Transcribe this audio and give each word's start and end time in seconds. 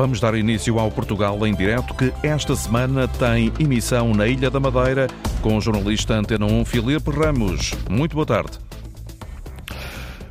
Vamos 0.00 0.18
dar 0.18 0.34
início 0.34 0.78
ao 0.78 0.90
Portugal 0.90 1.46
em 1.46 1.54
direto, 1.54 1.92
que 1.92 2.10
esta 2.26 2.56
semana 2.56 3.06
tem 3.06 3.52
emissão 3.60 4.14
na 4.14 4.26
Ilha 4.26 4.50
da 4.50 4.58
Madeira 4.58 5.06
com 5.42 5.58
o 5.58 5.60
jornalista 5.60 6.14
Antena 6.14 6.46
1 6.46 6.64
Filipe 6.64 7.10
Ramos. 7.10 7.72
Muito 7.86 8.14
boa 8.14 8.24
tarde. 8.24 8.52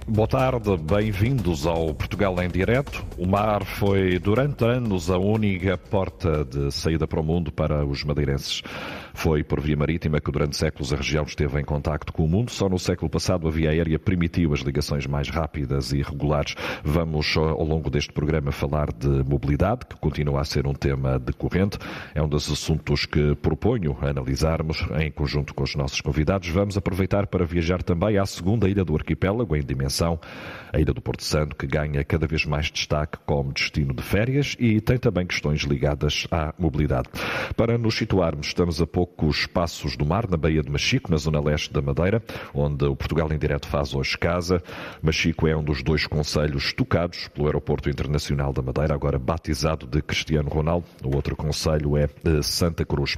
Boa 0.07 0.27
tarde, 0.27 0.75
bem-vindos 0.75 1.67
ao 1.67 1.93
Portugal 1.93 2.41
em 2.41 2.49
Direto. 2.49 3.05
O 3.21 3.27
mar 3.27 3.65
foi 3.65 4.17
durante 4.17 4.63
anos 4.63 5.09
a 5.11 5.17
única 5.17 5.77
porta 5.77 6.45
de 6.45 6.71
saída 6.71 7.05
para 7.05 7.19
o 7.19 7.23
mundo 7.23 7.51
para 7.51 7.85
os 7.85 8.01
madeirenses. 8.05 8.61
Foi 9.13 9.43
por 9.43 9.59
via 9.59 9.75
marítima 9.75 10.21
que 10.21 10.31
durante 10.31 10.55
séculos 10.55 10.93
a 10.93 10.95
região 10.95 11.25
esteve 11.25 11.59
em 11.59 11.65
contacto 11.65 12.13
com 12.13 12.23
o 12.23 12.27
mundo. 12.29 12.49
Só 12.49 12.69
no 12.69 12.79
século 12.79 13.09
passado 13.09 13.45
a 13.45 13.51
via 13.51 13.71
aérea 13.71 13.99
permitiu 13.99 14.53
as 14.53 14.61
ligações 14.61 15.05
mais 15.05 15.27
rápidas 15.27 15.91
e 15.91 16.01
regulares. 16.01 16.55
Vamos 16.81 17.35
ao 17.35 17.65
longo 17.65 17.89
deste 17.89 18.13
programa 18.13 18.53
falar 18.53 18.89
de 18.93 19.09
mobilidade, 19.29 19.85
que 19.87 19.97
continua 19.97 20.39
a 20.39 20.45
ser 20.45 20.65
um 20.65 20.73
tema 20.73 21.19
decorrente. 21.19 21.77
É 22.15 22.21
um 22.21 22.29
dos 22.29 22.49
assuntos 22.49 23.05
que 23.05 23.35
proponho 23.35 23.97
analisarmos 24.01 24.85
em 24.97 25.11
conjunto 25.11 25.53
com 25.53 25.63
os 25.63 25.75
nossos 25.75 25.99
convidados. 25.99 26.47
Vamos 26.47 26.77
aproveitar 26.77 27.27
para 27.27 27.45
viajar 27.45 27.83
também 27.83 28.17
à 28.17 28.25
segunda 28.25 28.69
ilha 28.69 28.85
do 28.85 28.95
arquipélago 28.95 29.57
em 29.57 29.61
dimensão, 29.61 30.17
a 30.71 30.79
ilha 30.79 30.93
do 30.93 31.01
Porto 31.01 31.25
Santo, 31.25 31.57
que 31.57 31.67
ganha 31.67 32.01
cada 32.05 32.25
vez 32.25 32.45
mais 32.45 32.71
destaque 32.71 33.08
como 33.25 33.53
destino 33.53 33.93
de 33.93 34.03
férias 34.03 34.55
e 34.59 34.79
tem 34.81 34.97
também 34.97 35.25
questões 35.25 35.61
ligadas 35.61 36.27
à 36.31 36.53
mobilidade. 36.57 37.09
Para 37.55 37.77
nos 37.77 37.95
situarmos, 37.95 38.47
estamos 38.47 38.81
a 38.81 38.87
poucos 38.87 39.45
passos 39.45 39.95
do 39.95 40.05
mar, 40.05 40.29
na 40.29 40.37
Baía 40.37 40.61
de 40.61 40.69
Machico, 40.69 41.11
na 41.11 41.17
zona 41.17 41.39
leste 41.39 41.71
da 41.71 41.81
Madeira, 41.81 42.21
onde 42.53 42.85
o 42.85 42.95
Portugal 42.95 43.31
em 43.31 43.37
Direto 43.37 43.67
faz 43.67 43.93
hoje 43.93 44.17
casa. 44.17 44.61
Machico 45.01 45.47
é 45.47 45.55
um 45.55 45.63
dos 45.63 45.83
dois 45.83 46.05
conselhos 46.07 46.73
tocados 46.73 47.27
pelo 47.29 47.47
Aeroporto 47.47 47.89
Internacional 47.89 48.53
da 48.53 48.61
Madeira, 48.61 48.93
agora 48.93 49.19
batizado 49.19 49.87
de 49.87 50.01
Cristiano 50.01 50.49
Ronaldo. 50.49 50.85
O 51.03 51.15
outro 51.15 51.35
conselho 51.35 51.97
é 51.97 52.09
Santa 52.41 52.85
Cruz. 52.85 53.15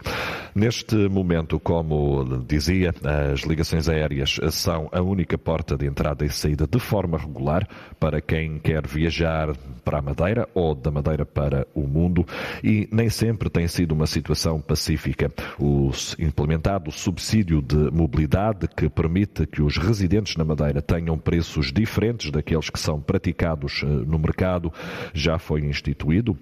Neste 0.53 0.95
momento, 1.09 1.59
como 1.59 2.43
dizia, 2.47 2.93
as 3.33 3.41
ligações 3.41 3.87
aéreas 3.87 4.39
são 4.51 4.89
a 4.91 5.01
única 5.01 5.37
porta 5.37 5.77
de 5.77 5.85
entrada 5.85 6.25
e 6.25 6.29
saída 6.29 6.67
de 6.67 6.79
forma 6.79 7.17
regular 7.17 7.67
para 7.99 8.21
quem 8.21 8.59
quer 8.59 8.85
viajar 8.87 9.53
para 9.83 9.99
a 9.99 10.01
Madeira 10.01 10.47
ou 10.53 10.73
da 10.73 10.91
Madeira 10.91 11.25
para 11.25 11.67
o 11.73 11.81
mundo 11.81 12.25
e 12.63 12.87
nem 12.91 13.09
sempre 13.09 13.49
tem 13.49 13.67
sido 13.67 13.91
uma 13.93 14.07
situação 14.07 14.61
pacífica. 14.61 15.31
O 15.59 15.91
implementado 16.19 16.91
subsídio 16.91 17.61
de 17.61 17.91
mobilidade 17.91 18.67
que 18.67 18.89
permite 18.89 19.45
que 19.45 19.61
os 19.61 19.77
residentes 19.77 20.35
na 20.35 20.45
Madeira 20.45 20.81
tenham 20.81 21.17
preços 21.17 21.71
diferentes 21.71 22.31
daqueles 22.31 22.69
que 22.69 22.79
são 22.79 22.99
praticados 22.99 23.83
no 23.83 24.17
mercado 24.17 24.71
já 25.13 25.37
foi 25.37 25.61
instituído 25.61 26.37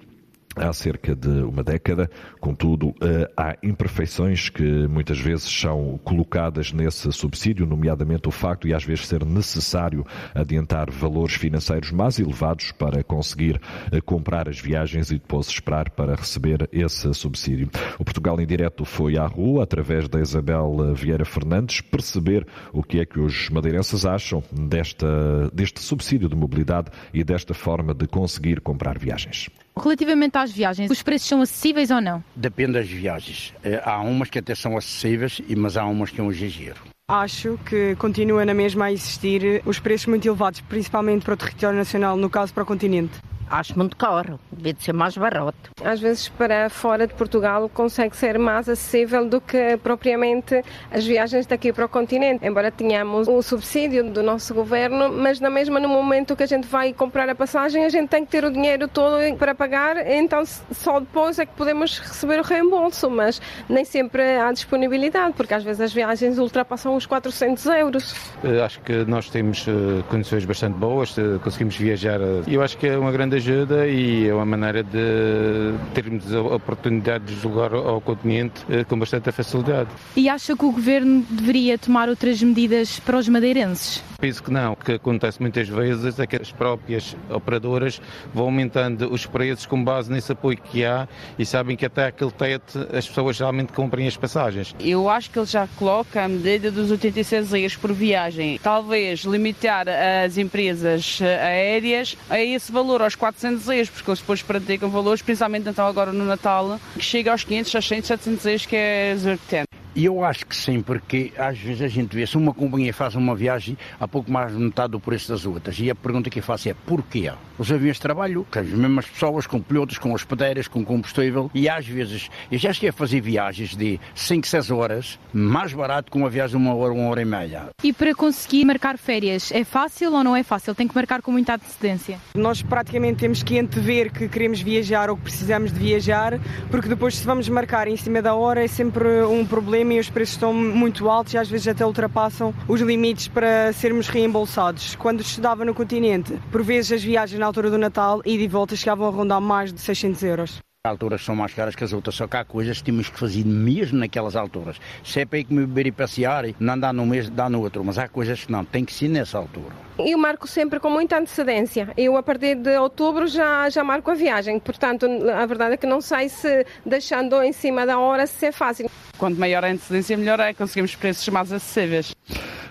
há 0.60 0.72
cerca 0.74 1.16
de 1.16 1.42
uma 1.42 1.64
década. 1.64 2.10
Contudo, 2.40 2.94
há 3.36 3.56
imperfeições 3.64 4.50
que 4.50 4.88
muitas 4.88 5.20
vezes 5.20 5.50
são 5.50 6.00
colocadas 6.04 6.72
nesse 6.72 7.12
subsídio, 7.12 7.66
nomeadamente 7.66 8.28
o 8.28 8.32
facto 8.32 8.68
de 8.68 8.74
às 8.74 8.84
vezes 8.84 9.08
ser 9.08 9.26
necessário 9.26 10.06
adiantar 10.34 10.92
valores 10.92 11.36
financeiros 11.36 11.92
mais 11.92 12.20
elevados 12.20 12.72
para 12.72 13.04
conseguir 13.04 13.60
comprar 14.06 14.50
as 14.50 14.60
viagens 14.60 15.12
e 15.12 15.16
depois 15.16 15.48
esperar 15.48 15.90
para 15.92 16.16
receber 16.16 16.68
esse 16.72 17.14
subsídio. 17.14 17.70
O 17.98 18.04
Portugal 18.04 18.40
em 18.40 18.46
Direto 18.46 18.86
foi 18.86 19.18
à 19.18 19.26
rua, 19.26 19.64
através 19.64 20.08
da 20.08 20.20
Isabel 20.20 20.94
Vieira 20.94 21.26
Fernandes, 21.26 21.82
perceber 21.82 22.46
o 22.74 22.84
que 22.84 23.00
é 23.00 23.06
que 23.06 23.20
os 23.20 23.50
madeirenses 23.50 24.06
acham 24.06 24.44
desta, 24.52 25.50
deste 25.54 25.80
subsídio 25.80 26.30
de 26.30 26.36
mobilidade 26.36 26.92
e 27.14 27.24
desta 27.24 27.54
forma 27.54 27.94
de 27.94 28.08
conseguir 28.08 28.62
comprar 28.62 28.98
viagens. 28.98 29.50
Relativamente 29.82 30.38
às 30.38 30.52
viagens, 30.52 30.92
os 30.92 31.02
preços 31.02 31.28
são 31.28 31.42
acessíveis 31.42 31.90
ou 31.90 32.02
não? 32.02 32.24
Depende 32.36 32.74
das 32.74 32.88
viagens. 32.88 33.54
Há 33.84 34.00
umas 34.02 34.30
que 34.30 34.40
até 34.40 34.54
são 34.54 34.78
acessíveis, 34.78 35.42
mas 35.58 35.78
há 35.78 35.86
umas 35.86 36.10
que 36.10 36.20
é 36.20 36.24
um 36.24 36.32
exagero. 36.32 36.82
Acho 37.08 37.58
que 37.66 37.96
continua 37.96 38.46
na 38.46 38.54
mesma 38.54 38.86
a 38.86 38.92
existir 38.92 39.64
os 39.66 39.80
preços 39.80 40.06
muito 40.06 40.28
elevados, 40.28 40.62
principalmente 40.62 41.26
para 41.26 41.34
o 41.34 41.38
território 41.38 41.78
nacional, 41.78 42.16
no 42.16 42.30
caso 42.30 42.54
para 42.54 42.62
o 42.62 42.66
continente. 42.66 43.14
Acho 43.50 43.78
muito 43.78 43.96
caro, 43.96 44.40
devia 44.52 44.74
de 44.74 44.84
ser 44.84 44.94
mais 44.94 45.18
barato. 45.18 45.72
Às 45.84 46.00
vezes 46.00 46.30
para 46.30 46.70
fora 46.70 47.08
de 47.08 47.14
Portugal 47.14 47.68
consegue 47.70 48.16
ser 48.16 48.38
mais 48.38 48.70
acessível 48.70 49.28
do 49.28 49.42
que 49.42 49.78
propriamente 49.78 50.64
as 50.92 51.06
viagens 51.06 51.48
daqui 51.48 51.74
para 51.74 51.86
o 51.86 51.90
continente. 51.90 52.46
Embora 52.46 52.70
tenhamos 52.72 53.28
o 53.28 53.42
subsídio 53.42 54.12
do 54.12 54.22
nosso 54.22 54.54
governo, 54.54 55.12
mas 55.12 55.40
na 55.40 55.50
mesma 55.50 55.80
no 55.80 55.90
momento 55.90 56.36
que 56.36 56.44
a 56.44 56.46
gente 56.46 56.68
vai 56.68 56.94
comprar 56.94 57.28
a 57.28 57.36
passagem, 57.36 57.86
a 57.86 57.90
gente 57.90 58.10
tem 58.10 58.24
que 58.24 58.32
ter 58.32 58.46
o 58.46 58.52
dinheiro 58.52 58.88
todo 58.88 59.16
para 59.38 59.56
pagar, 59.56 59.98
então 60.06 60.44
só 60.46 61.00
depois 61.00 61.40
é 61.40 61.46
que 61.46 61.54
podemos 61.56 61.98
receber 61.98 62.40
o 62.40 62.44
reembolso, 62.44 63.10
mas 63.10 63.42
nem 63.68 63.84
sempre 63.84 64.38
há 64.38 64.52
disponibilidade, 64.52 65.34
porque 65.34 65.54
às 65.54 65.64
vezes 65.64 65.82
as 65.82 65.94
viagens 65.94 66.38
ultrapassam 66.38 66.96
os 66.96 67.06
400 67.06 67.66
euros. 67.66 68.16
Acho 68.64 68.80
que 68.82 69.06
nós 69.06 69.30
temos 69.30 69.66
condições 70.08 70.46
bastante 70.46 70.78
boas, 70.78 71.16
conseguimos 71.44 71.76
viajar. 71.76 72.20
Eu 72.48 72.62
acho 72.62 72.78
que 72.78 72.88
é 72.88 72.98
uma 72.98 73.12
grande 73.12 73.39
ajuda 73.40 73.88
e 73.88 74.28
é 74.28 74.34
uma 74.34 74.46
maneira 74.46 74.84
de 74.84 75.74
termos 75.94 76.34
a 76.34 76.42
oportunidade 76.42 77.26
de 77.26 77.42
jogar 77.42 77.74
ao 77.74 78.00
continente 78.00 78.66
com 78.88 79.00
bastante 79.00 79.32
facilidade. 79.32 79.90
E 80.16 80.30
acha 80.30 80.56
que 80.56 80.66
o 80.66 80.72
governo 80.72 81.26
deveria 81.30 81.78
tomar 81.78 82.10
outras 82.10 82.42
medidas 82.44 83.00
para 83.00 83.18
os 83.18 83.28
madeirenses? 83.28 84.04
Penso 84.20 84.44
que 84.44 84.52
não. 84.52 84.74
O 84.74 84.76
que 84.76 84.94
acontece 84.94 85.42
muitas 85.42 85.68
vezes 85.68 86.20
é 86.20 86.28
que 86.28 86.36
as 86.36 86.52
próprias 86.52 87.16
operadoras 87.30 88.02
vão 88.34 88.46
aumentando 88.46 89.12
os 89.12 89.26
preços 89.26 89.66
com 89.66 89.82
base 89.82 90.12
nesse 90.12 90.32
apoio 90.32 90.58
que 90.58 90.84
há 90.84 91.08
e 91.38 91.46
sabem 91.46 91.78
que 91.78 91.86
até 91.86 92.08
aquele 92.08 92.32
teto 92.32 92.86
as 92.94 93.08
pessoas 93.08 93.40
realmente 93.40 93.72
comprem 93.72 94.08
as 94.08 94.18
passagens. 94.18 94.76
Eu 94.80 95.10
acho 95.10 95.32
que 95.32 95.40
ele 95.40 95.46
já 95.46 95.68
coloca 95.78 96.24
a 96.24 96.28
medida 96.28 96.70
dos 96.70 96.92
86 96.92 97.54
euros 97.54 97.76
por 97.78 97.94
viagem. 97.94 98.60
Talvez 98.62 99.22
limitar 99.22 99.86
as 99.88 100.38
empresas 100.38 101.20
aéreas 101.22 102.18
a 102.30 102.42
esse 102.42 102.72
valor, 102.72 103.02
aos 103.02 103.16
400 103.32 103.68
euros, 103.70 103.90
porque 103.90 104.10
eles 104.10 104.20
depois 104.20 104.42
praticam 104.42 104.90
valores, 104.90 105.22
principalmente 105.22 105.70
então 105.70 105.86
agora 105.86 106.12
no 106.12 106.26
Natal, 106.26 106.80
que 106.96 107.02
chega 107.02 107.32
aos 107.32 107.44
500, 107.44 107.72
600, 107.72 108.08
700 108.08 108.46
euros, 108.46 108.66
que 108.66 108.76
é 108.76 109.12
exorbitante. 109.12 109.69
E 109.96 110.06
eu 110.06 110.24
acho 110.24 110.46
que 110.46 110.56
sim, 110.56 110.82
porque 110.82 111.34
às 111.38 111.58
vezes 111.58 111.82
a 111.82 111.88
gente 111.88 112.16
vê 112.16 112.26
se 112.26 112.38
uma 112.38 112.54
companhia 112.54 112.94
faz 112.94 113.16
uma 113.16 113.36
viagem 113.36 113.78
a 114.00 114.08
pouco 114.08 114.32
mais 114.32 114.54
de 114.54 114.60
metade 114.60 114.92
do 114.92 115.00
preço 115.00 115.30
das 115.30 115.46
outras. 115.46 115.80
E 115.80 115.90
a 115.90 115.96
pergunta 115.96 116.30
que 116.30 116.40
eu 116.40 116.44
faço 116.44 116.70
é 116.70 116.74
porquê? 116.74 117.32
Os 117.58 117.72
aviões 117.72 117.98
de 117.98 118.02
trabalho, 118.02 118.46
com 118.50 118.60
as 118.60 118.68
mesmas 118.68 119.06
pessoas, 119.08 119.48
com 119.48 119.60
pilotos, 119.60 119.98
com 119.98 120.14
hospedeiras, 120.14 120.68
com 120.68 120.86
combustível, 120.86 121.50
e 121.54 121.68
às 121.68 121.86
vezes 121.86 122.30
eu 122.52 122.58
já 122.58 122.72
cheguei 122.72 122.90
a 122.90 122.94
fazer 122.94 123.20
viagens 123.20 123.76
de 123.76 124.00
5, 124.16 124.48
6 124.48 124.72
horas, 124.72 125.20
mais 125.34 125.74
barato 125.74 126.12
que 126.12 126.18
uma 126.18 126.30
viagem 126.30 126.58
de 126.58 126.64
uma 126.64 126.74
hora, 126.76 126.94
uma 126.94 127.10
hora 127.10 127.22
e 127.22 127.26
meia. 127.26 127.70
E 127.84 127.92
para 127.92 128.14
conseguir 128.14 128.64
marcar 128.66 128.98
férias, 128.98 129.52
é 129.52 129.64
fácil 129.64 130.14
ou 130.14 130.24
não 130.24 130.36
é 130.36 130.44
fácil? 130.44 130.74
Tem 130.74 130.88
que 130.88 130.96
marcar 130.96 131.22
com 131.22 131.32
muita 131.32 131.56
antecedência? 131.56 132.20
Nós 132.36 132.62
praticamente 132.62 133.20
temos 133.20 133.44
que 133.44 133.60
antever 133.60 134.12
que 134.12 134.30
queremos 134.30 134.62
viajar 134.62 135.10
ou 135.10 135.18
que 135.18 135.24
precisamos 135.24 135.74
de 135.74 135.80
viajar, 135.80 136.40
porque 136.70 136.88
depois 136.88 137.18
se 137.18 137.26
vamos 137.26 137.50
marcar 137.50 137.88
em 137.88 137.98
cima 137.98 138.22
da 138.22 138.36
hora 138.36 138.64
é 138.64 138.68
sempre 138.68 139.24
um 139.24 139.46
problema 139.46 139.79
e 139.80 140.00
os 140.00 140.10
preços 140.10 140.36
estão 140.36 140.54
muito 140.54 141.10
altos 141.10 141.34
e 141.34 141.38
às 141.38 141.50
vezes 141.50 141.68
até 141.68 141.86
ultrapassam 141.86 142.54
os 142.68 142.82
limites 142.82 143.28
para 143.28 143.72
sermos 143.74 144.08
reembolsados. 144.08 144.96
Quando 144.96 145.22
estudava 145.22 145.64
no 145.64 145.74
continente, 145.74 146.40
por 146.52 146.64
vezes 146.64 146.92
as 146.92 147.04
viagens 147.04 147.40
na 147.40 147.46
altura 147.46 147.70
do 147.70 147.78
Natal 147.78 148.22
e 148.26 148.38
de 148.38 148.48
volta 148.48 148.76
chegavam 148.76 149.08
a 149.08 149.12
rondar 149.12 149.42
mais 149.42 149.72
de 149.72 149.80
600 149.80 150.24
euros 150.24 150.60
alturas 150.86 151.24
são 151.24 151.36
mais 151.36 151.54
caras 151.54 151.76
que 151.76 151.84
as 151.84 151.92
outras, 151.92 152.16
só 152.16 152.26
que 152.26 152.38
há 152.38 152.46
coisas 152.46 152.78
que 152.78 152.86
temos 152.86 153.10
que 153.10 153.20
fazer 153.20 153.46
mesmo 153.46 154.00
naquelas 154.00 154.36
alturas. 154.36 154.78
Se 155.04 155.20
é 155.20 155.26
para 155.26 155.40
ir 155.40 155.44
comer, 155.44 155.68
beber 155.68 155.88
e 155.88 155.92
passear, 155.92 156.46
não 156.58 156.80
dá 156.80 156.94
no 156.94 157.06
mês, 157.06 157.30
dá 157.30 157.50
no 157.50 157.62
outro, 157.62 157.84
mas 157.84 157.98
há 157.98 158.08
coisas 158.08 158.46
que 158.46 158.52
não, 158.52 158.64
tem 158.64 158.86
que 158.86 158.94
ser 158.94 159.10
nessa 159.10 159.38
altura. 159.38 159.76
Eu 160.00 160.18
marco 160.18 160.48
sempre 160.48 160.80
com 160.80 160.90
muita 160.90 161.18
antecedência. 161.18 161.90
Eu, 161.98 162.16
a 162.16 162.24
partir 162.24 162.56
de 162.56 162.78
outubro, 162.78 163.28
já, 163.28 163.70
já 163.70 163.84
marco 163.84 164.10
a 164.10 164.14
viagem. 164.14 164.58
Portanto, 164.58 165.06
a 165.06 165.46
verdade 165.46 165.74
é 165.74 165.78
que 165.78 165.86
não 165.86 166.00
sei 166.00 166.30
se 166.30 166.66
deixando 166.86 167.44
em 167.44 167.52
cima 167.52 167.86
da 167.86 168.00
hora 168.00 168.26
se 168.26 168.46
é 168.46 168.52
fácil. 168.54 168.90
Quanto 169.20 169.38
maior 169.38 169.66
a 169.66 169.68
antecedência, 169.70 170.18
melhor 170.18 170.40
é. 170.40 170.54
Conseguimos 170.54 170.96
preços 170.96 171.28
mais 171.28 171.52
acessíveis. 171.52 172.16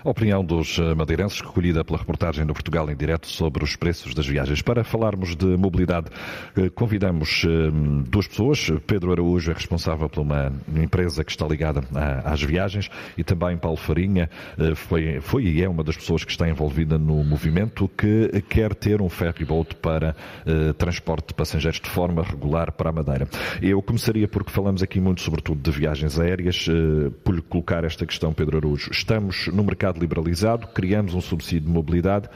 A 0.03 0.09
opinião 0.09 0.45
dos 0.45 0.79
madeirenses, 0.95 1.41
recolhida 1.41 1.83
pela 1.83 1.99
reportagem 1.99 2.45
do 2.45 2.53
Portugal 2.53 2.89
em 2.89 2.95
direto 2.95 3.27
sobre 3.27 3.63
os 3.63 3.75
preços 3.75 4.13
das 4.13 4.25
viagens. 4.25 4.61
Para 4.61 4.83
falarmos 4.83 5.35
de 5.35 5.45
mobilidade, 5.57 6.07
convidamos 6.73 7.45
duas 8.07 8.27
pessoas. 8.27 8.71
Pedro 8.87 9.11
Araújo 9.11 9.51
é 9.51 9.53
responsável 9.53 10.07
por 10.07 10.21
uma 10.21 10.53
empresa 10.75 11.23
que 11.23 11.31
está 11.31 11.45
ligada 11.45 11.83
às 12.23 12.41
viagens 12.41 12.89
e 13.17 13.23
também 13.23 13.57
Paulo 13.57 13.75
Farinha 13.75 14.29
foi, 14.75 15.19
foi 15.19 15.43
e 15.43 15.63
é 15.63 15.67
uma 15.67 15.83
das 15.83 15.97
pessoas 15.97 16.23
que 16.23 16.31
está 16.31 16.47
envolvida 16.47 16.97
no 16.97 17.21
movimento 17.23 17.89
que 17.89 18.41
quer 18.47 18.73
ter 18.73 19.01
um 19.01 19.09
ferry 19.09 19.43
boat 19.43 19.75
para 19.75 20.15
transporte 20.77 21.29
de 21.29 21.33
passageiros 21.33 21.81
de 21.81 21.89
forma 21.89 22.23
regular 22.23 22.71
para 22.71 22.89
a 22.89 22.93
Madeira. 22.93 23.27
Eu 23.61 23.81
começaria 23.81 24.27
porque 24.29 24.51
falamos 24.51 24.81
aqui 24.81 25.01
muito 25.01 25.21
sobretudo 25.21 25.59
de 25.61 25.71
viagens 25.71 26.17
aéreas, 26.17 26.67
por 27.23 27.35
lhe 27.35 27.41
colocar 27.41 27.83
esta 27.83 28.05
questão, 28.05 28.31
Pedro 28.31 28.57
Araújo. 28.57 28.91
Estamos 28.91 29.47
no 29.47 29.63
mercado 29.63 29.88
liberalizado, 29.97 30.67
criamos 30.67 31.13
um 31.13 31.21
subsídio 31.21 31.67
de 31.67 31.73
mobilidade, 31.73 32.29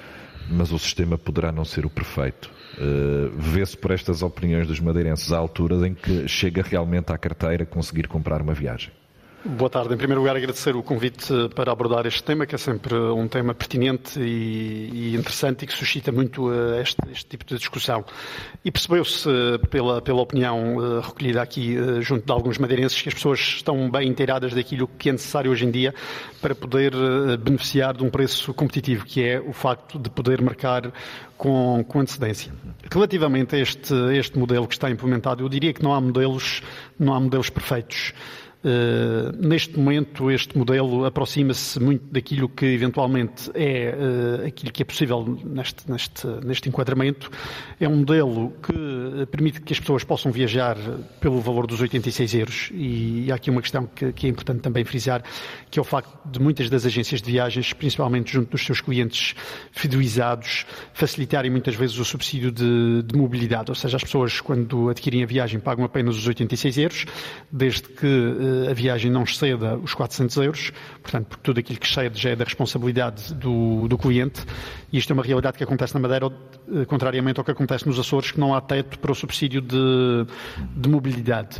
mas 0.49 0.71
o 0.71 0.79
sistema 0.79 1.17
poderá 1.17 1.51
não 1.51 1.65
ser 1.65 1.85
o 1.85 1.89
perfeito. 1.89 2.49
Uh, 2.77 3.29
Vê-se 3.37 3.77
por 3.77 3.91
estas 3.91 4.23
opiniões 4.23 4.67
dos 4.67 4.79
madeirenses 4.79 5.31
à 5.31 5.37
altura 5.37 5.87
em 5.87 5.93
que 5.93 6.27
chega 6.27 6.63
realmente 6.63 7.11
à 7.11 7.17
carteira 7.17 7.65
conseguir 7.65 8.07
comprar 8.07 8.41
uma 8.41 8.53
viagem. 8.53 8.91
Boa 9.45 9.69
tarde. 9.69 9.93
Em 9.93 9.97
primeiro 9.97 10.21
lugar, 10.21 10.37
agradecer 10.37 10.73
o 10.73 10.81
convite 10.81 11.27
para 11.53 11.69
abordar 11.69 12.05
este 12.05 12.23
tema, 12.23 12.45
que 12.45 12.55
é 12.55 12.57
sempre 12.57 12.95
um 12.95 13.27
tema 13.27 13.53
pertinente 13.53 14.17
e, 14.17 15.17
interessante 15.17 15.63
e 15.63 15.67
que 15.67 15.73
suscita 15.73 16.13
muito 16.13 16.49
eh, 16.49 16.81
este, 16.81 17.01
este 17.11 17.25
tipo 17.25 17.43
de 17.43 17.57
discussão. 17.57 18.05
E 18.63 18.71
percebeu-se 18.71 19.27
pela, 19.69 20.01
pela 20.01 20.21
opinião 20.21 20.77
eh, 20.81 21.01
recolhida 21.05 21.41
aqui 21.41 21.75
eh, 21.75 21.99
junto 21.99 22.25
de 22.25 22.31
alguns 22.31 22.57
madeirenses 22.57 23.01
que 23.01 23.09
as 23.09 23.15
pessoas 23.15 23.39
estão 23.39 23.91
bem 23.91 24.07
inteiradas 24.07 24.53
daquilo 24.53 24.87
que 24.87 25.09
é 25.09 25.11
necessário 25.11 25.51
hoje 25.51 25.65
em 25.65 25.71
dia 25.71 25.93
para 26.41 26.55
poder 26.55 26.93
beneficiar 27.37 27.97
de 27.97 28.03
um 28.03 28.09
preço 28.09 28.53
competitivo, 28.53 29.03
que 29.05 29.21
é 29.21 29.41
o 29.41 29.51
facto 29.51 29.99
de 29.99 30.09
poder 30.09 30.41
marcar 30.41 30.89
com, 31.37 31.83
com 31.85 31.99
antecedência. 31.99 32.53
Relativamente 32.89 33.57
a 33.57 33.59
este, 33.59 33.93
este 34.15 34.39
modelo 34.39 34.65
que 34.69 34.73
está 34.73 34.89
implementado, 34.89 35.43
eu 35.43 35.49
diria 35.49 35.73
que 35.73 35.83
não 35.83 35.93
há 35.93 35.99
modelos, 35.99 36.61
não 36.97 37.13
há 37.13 37.19
modelos 37.19 37.49
perfeitos. 37.49 38.13
Uh, 38.63 39.35
neste 39.45 39.77
momento, 39.77 40.31
este 40.31 40.57
modelo 40.57 41.03
aproxima-se 41.03 41.77
muito 41.81 42.05
daquilo 42.09 42.47
que 42.47 42.65
eventualmente 42.65 43.51
é 43.53 43.93
uh, 43.93 44.47
aquilo 44.47 44.71
que 44.71 44.81
é 44.81 44.85
possível 44.85 45.37
neste, 45.43 45.91
neste, 45.91 46.25
neste 46.45 46.69
enquadramento. 46.69 47.29
É 47.77 47.89
um 47.89 47.97
modelo 47.97 48.53
que 48.63 49.25
permite 49.25 49.59
que 49.59 49.73
as 49.73 49.79
pessoas 49.81 50.05
possam 50.05 50.31
viajar 50.31 50.77
pelo 51.19 51.41
valor 51.41 51.67
dos 51.67 51.81
86 51.81 52.35
euros. 52.35 52.69
E, 52.73 53.25
e 53.25 53.31
há 53.33 53.35
aqui 53.35 53.49
uma 53.49 53.61
questão 53.61 53.85
que, 53.85 54.13
que, 54.13 54.27
é 54.27 54.29
importante 54.29 54.61
também 54.61 54.85
frisar, 54.85 55.21
que 55.69 55.77
é 55.77 55.81
o 55.81 55.85
facto 55.85 56.17
de 56.25 56.39
muitas 56.39 56.69
das 56.69 56.85
agências 56.85 57.21
de 57.21 57.31
viagens, 57.31 57.73
principalmente 57.73 58.31
junto 58.31 58.51
dos 58.51 58.65
seus 58.65 58.79
clientes 58.79 59.35
fidelizados, 59.73 60.65
facilitarem 60.93 61.51
muitas 61.51 61.75
vezes 61.75 61.97
o 61.99 62.05
subsídio 62.05 62.49
de, 62.49 63.03
de 63.03 63.17
mobilidade. 63.17 63.71
Ou 63.71 63.75
seja, 63.75 63.97
as 63.97 64.03
pessoas, 64.03 64.39
quando 64.39 64.89
adquirem 64.89 65.21
a 65.21 65.25
viagem, 65.25 65.59
pagam 65.59 65.83
apenas 65.83 66.15
os 66.15 66.25
86 66.25 66.77
euros, 66.77 67.05
desde 67.51 67.89
que 67.89 68.52
a 68.69 68.73
viagem 68.73 69.11
não 69.11 69.23
exceda 69.23 69.77
os 69.77 69.93
400 69.93 70.37
euros, 70.37 70.71
portanto, 71.01 71.27
porque 71.27 71.43
tudo 71.43 71.59
aquilo 71.59 71.79
que 71.79 71.85
excede 71.85 72.19
já 72.19 72.31
é 72.31 72.35
da 72.35 72.43
responsabilidade 72.43 73.33
do, 73.33 73.87
do 73.87 73.97
cliente, 73.97 74.43
e 74.91 74.97
isto 74.97 75.11
é 75.11 75.13
uma 75.13 75.23
realidade 75.23 75.57
que 75.57 75.63
acontece 75.63 75.93
na 75.93 75.99
Madeira, 75.99 76.31
eh, 76.71 76.85
contrariamente 76.85 77.39
ao 77.39 77.43
que 77.43 77.51
acontece 77.51 77.87
nos 77.87 77.99
Açores, 77.99 78.31
que 78.31 78.39
não 78.39 78.53
há 78.53 78.61
teto 78.61 78.99
para 78.99 79.11
o 79.11 79.15
subsídio 79.15 79.61
de, 79.61 80.25
de 80.75 80.89
mobilidade. 80.89 81.59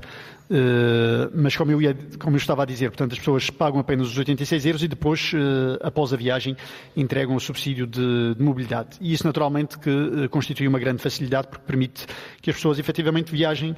Uh, 0.50 1.32
mas 1.34 1.56
como 1.56 1.72
eu, 1.72 1.82
ia, 1.82 1.96
como 2.20 2.36
eu, 2.36 2.38
estava 2.38 2.64
a 2.64 2.66
dizer, 2.66 2.90
portanto, 2.90 3.14
as 3.14 3.20
pessoas 3.20 3.50
pagam 3.50 3.80
apenas 3.80 4.08
os 4.08 4.18
86 4.18 4.66
euros 4.66 4.84
e 4.84 4.88
depois, 4.88 5.32
uh, 5.34 5.80
após 5.82 6.14
a 6.14 6.18
viagem, 6.18 6.56
entregam 6.96 7.36
o 7.36 7.40
subsídio 7.40 7.88
de, 7.88 8.36
de 8.36 8.44
mobilidade. 8.44 8.98
E 9.00 9.14
isso, 9.14 9.26
naturalmente, 9.26 9.80
que 9.80 9.90
uh, 9.90 10.30
constitui 10.30 10.68
uma 10.68 10.80
grande 10.80 11.02
facilidade 11.02 11.48
porque 11.48 11.66
permite 11.66 12.06
que 12.42 12.50
as 12.50 12.56
pessoas 12.56 12.78
efetivamente 12.78 13.32
viajem 13.32 13.76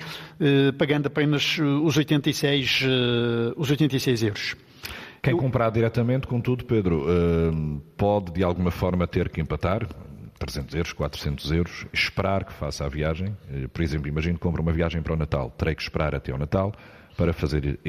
pagando 0.77 1.07
apenas 1.07 1.57
os 1.59 1.97
86, 1.97 2.83
os 3.55 3.69
86 3.69 4.23
euros. 4.23 4.55
Quem 5.21 5.33
eu... 5.33 5.37
comprar 5.37 5.69
diretamente, 5.69 6.27
contudo, 6.27 6.65
Pedro, 6.65 7.05
pode 7.95 8.31
de 8.31 8.43
alguma 8.43 8.71
forma 8.71 9.05
ter 9.07 9.29
que 9.29 9.39
empatar 9.39 9.87
300 10.45 10.75
euros, 10.75 10.93
400 10.93 11.51
euros, 11.51 11.85
esperar 11.93 12.45
que 12.45 12.53
faça 12.53 12.85
a 12.85 12.89
viagem. 12.89 13.35
Eh, 13.51 13.67
por 13.67 13.81
exemplo, 13.81 14.07
imagino 14.07 14.35
que 14.35 14.41
compra 14.41 14.61
uma 14.61 14.71
viagem 14.71 15.01
para 15.01 15.13
o 15.13 15.15
Natal, 15.15 15.51
terei 15.51 15.75
que 15.75 15.81
esperar 15.81 16.15
até 16.15 16.33
o 16.33 16.37
Natal 16.37 16.73
para 17.17 17.33
fazer 17.33 17.79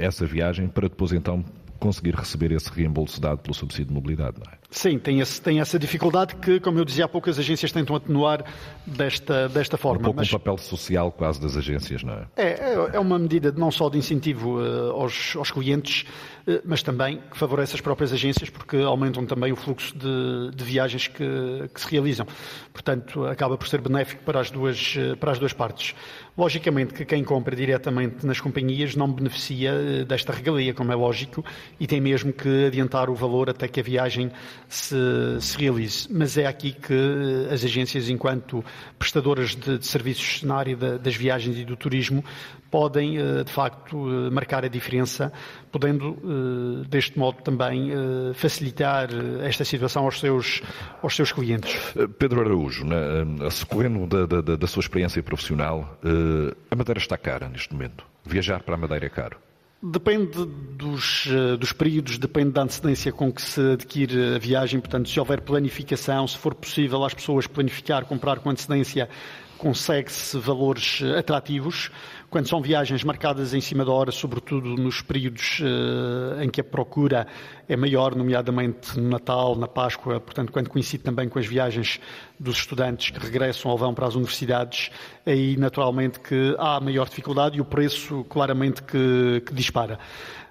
essa 0.00 0.26
viagem, 0.26 0.68
para 0.68 0.88
depois 0.88 1.12
então 1.12 1.44
conseguir 1.78 2.14
receber 2.14 2.52
esse 2.52 2.70
reembolso 2.70 3.20
dado 3.20 3.38
pelo 3.38 3.54
subsídio 3.54 3.86
de 3.86 3.92
mobilidade, 3.92 4.36
não 4.38 4.52
é? 4.52 4.56
Sim, 4.70 4.98
tem, 4.98 5.20
esse, 5.20 5.40
tem 5.40 5.60
essa 5.60 5.78
dificuldade 5.78 6.34
que, 6.36 6.58
como 6.58 6.78
eu 6.78 6.84
dizia 6.84 7.04
há 7.04 7.08
pouco, 7.08 7.30
as 7.30 7.38
agências 7.38 7.70
tentam 7.70 7.94
atenuar 7.94 8.44
desta, 8.84 9.48
desta 9.48 9.76
forma. 9.76 10.00
Um 10.00 10.04
pouco 10.04 10.18
mas... 10.18 10.28
um 10.28 10.38
papel 10.38 10.58
social 10.58 11.12
quase 11.12 11.40
das 11.40 11.56
agências, 11.56 12.02
não 12.02 12.14
é? 12.14 12.26
É, 12.36 12.46
é, 12.46 12.90
é 12.94 13.00
uma 13.00 13.18
medida 13.18 13.52
não 13.52 13.70
só 13.70 13.88
de 13.88 13.98
incentivo 13.98 14.58
uh, 14.58 14.90
aos, 14.92 15.34
aos 15.36 15.50
clientes, 15.50 16.04
uh, 16.46 16.60
mas 16.64 16.82
também 16.82 17.20
que 17.30 17.38
favorece 17.38 17.74
as 17.74 17.80
próprias 17.80 18.12
agências, 18.12 18.50
porque 18.50 18.76
aumentam 18.78 19.24
também 19.24 19.52
o 19.52 19.56
fluxo 19.56 19.96
de, 19.96 20.50
de 20.54 20.64
viagens 20.64 21.06
que, 21.06 21.70
que, 21.72 21.80
se 21.80 21.90
realizam. 21.90 22.26
Portanto, 22.72 23.24
acaba 23.24 23.56
por 23.56 23.68
ser 23.68 23.80
benéfico 23.80 24.24
para 24.24 24.40
as 24.40 24.50
duas, 24.50 24.96
uh, 24.96 25.16
para 25.16 25.30
as 25.30 25.38
duas 25.38 25.52
partes. 25.52 25.94
Logicamente 26.36 26.92
que 26.92 27.04
quem 27.04 27.24
compra 27.24 27.56
diretamente 27.56 28.26
nas 28.26 28.40
companhias 28.40 28.94
não 28.94 29.10
beneficia 29.10 30.04
desta 30.04 30.32
regalia, 30.32 30.74
como 30.74 30.92
é 30.92 30.94
lógico, 30.94 31.42
e 31.80 31.86
tem 31.86 31.98
mesmo 31.98 32.30
que 32.30 32.66
adiantar 32.66 33.08
o 33.08 33.14
valor 33.14 33.48
até 33.48 33.66
que 33.66 33.80
a 33.80 33.82
viagem 33.82 34.30
se, 34.68 34.96
se 35.40 35.58
realize. 35.58 36.08
Mas 36.10 36.36
é 36.36 36.46
aqui 36.46 36.72
que 36.72 36.92
eh, 36.92 37.52
as 37.52 37.64
agências, 37.64 38.08
enquanto 38.08 38.64
prestadoras 38.98 39.54
de, 39.54 39.78
de 39.78 39.86
serviços 39.86 40.42
na 40.42 40.56
área 40.56 40.76
da, 40.76 40.96
das 40.96 41.14
viagens 41.14 41.56
e 41.58 41.64
do 41.64 41.76
turismo, 41.76 42.24
podem, 42.70 43.18
eh, 43.18 43.44
de 43.44 43.52
facto, 43.52 43.96
eh, 43.96 44.30
marcar 44.30 44.64
a 44.64 44.68
diferença, 44.68 45.32
podendo, 45.70 46.16
deste 46.88 47.18
modo, 47.18 47.42
também 47.42 47.90
facilitar 48.34 49.08
esta 49.42 49.62
situação 49.62 50.04
aos 50.04 50.18
seus, 50.18 50.62
aos 51.02 51.14
seus 51.14 51.32
clientes. 51.32 51.76
Pedro 52.18 52.40
Araújo, 52.40 52.84
na, 52.84 53.50
sequendo 53.50 54.06
da, 54.06 54.40
da, 54.40 54.56
da 54.56 54.66
sua 54.66 54.80
experiência 54.80 55.22
profissional, 55.22 55.98
a 56.70 56.76
Madeira 56.76 56.98
está 56.98 57.18
cara 57.18 57.46
neste 57.48 57.74
momento. 57.74 58.06
Viajar 58.24 58.62
para 58.62 58.74
a 58.74 58.78
Madeira 58.78 59.04
é 59.04 59.10
caro. 59.10 59.36
Depende 59.82 60.46
dos, 60.46 61.28
eh, 61.30 61.56
dos, 61.56 61.70
períodos, 61.70 62.16
depende 62.16 62.50
da 62.50 62.62
antecedência 62.62 63.12
com 63.12 63.30
que 63.30 63.42
se 63.42 63.60
adquire 63.72 64.34
a 64.34 64.38
viagem. 64.38 64.80
Portanto, 64.80 65.08
se 65.08 65.20
houver 65.20 65.42
planificação, 65.42 66.26
se 66.26 66.38
for 66.38 66.54
possível 66.54 67.04
às 67.04 67.12
pessoas 67.12 67.46
planificar, 67.46 68.06
comprar 68.06 68.38
com 68.38 68.48
antecedência, 68.48 69.08
consegue-se 69.58 70.38
valores 70.38 71.00
eh, 71.02 71.18
atrativos. 71.18 71.90
Quando 72.30 72.48
são 72.48 72.60
viagens 72.60 73.04
marcadas 73.04 73.54
em 73.54 73.60
cima 73.60 73.84
da 73.84 73.92
hora, 73.92 74.10
sobretudo 74.10 74.76
nos 74.76 75.00
períodos 75.00 75.60
uh, 75.60 76.42
em 76.42 76.50
que 76.50 76.60
a 76.60 76.64
procura 76.64 77.26
é 77.68 77.76
maior, 77.76 78.14
nomeadamente 78.14 78.98
no 78.98 79.08
Natal, 79.08 79.56
na 79.56 79.66
Páscoa, 79.66 80.20
portanto, 80.20 80.52
quando 80.52 80.68
coincide 80.68 81.02
também 81.02 81.28
com 81.28 81.38
as 81.38 81.46
viagens 81.46 82.00
dos 82.38 82.58
estudantes 82.58 83.10
que 83.10 83.18
regressam 83.18 83.70
ou 83.70 83.78
vão 83.78 83.94
para 83.94 84.06
as 84.06 84.14
universidades, 84.14 84.90
aí 85.24 85.56
naturalmente 85.56 86.20
que 86.20 86.54
há 86.58 86.80
maior 86.80 87.08
dificuldade 87.08 87.58
e 87.58 87.60
o 87.60 87.64
preço 87.64 88.24
claramente 88.28 88.82
que, 88.82 89.42
que 89.44 89.54
dispara. 89.54 89.98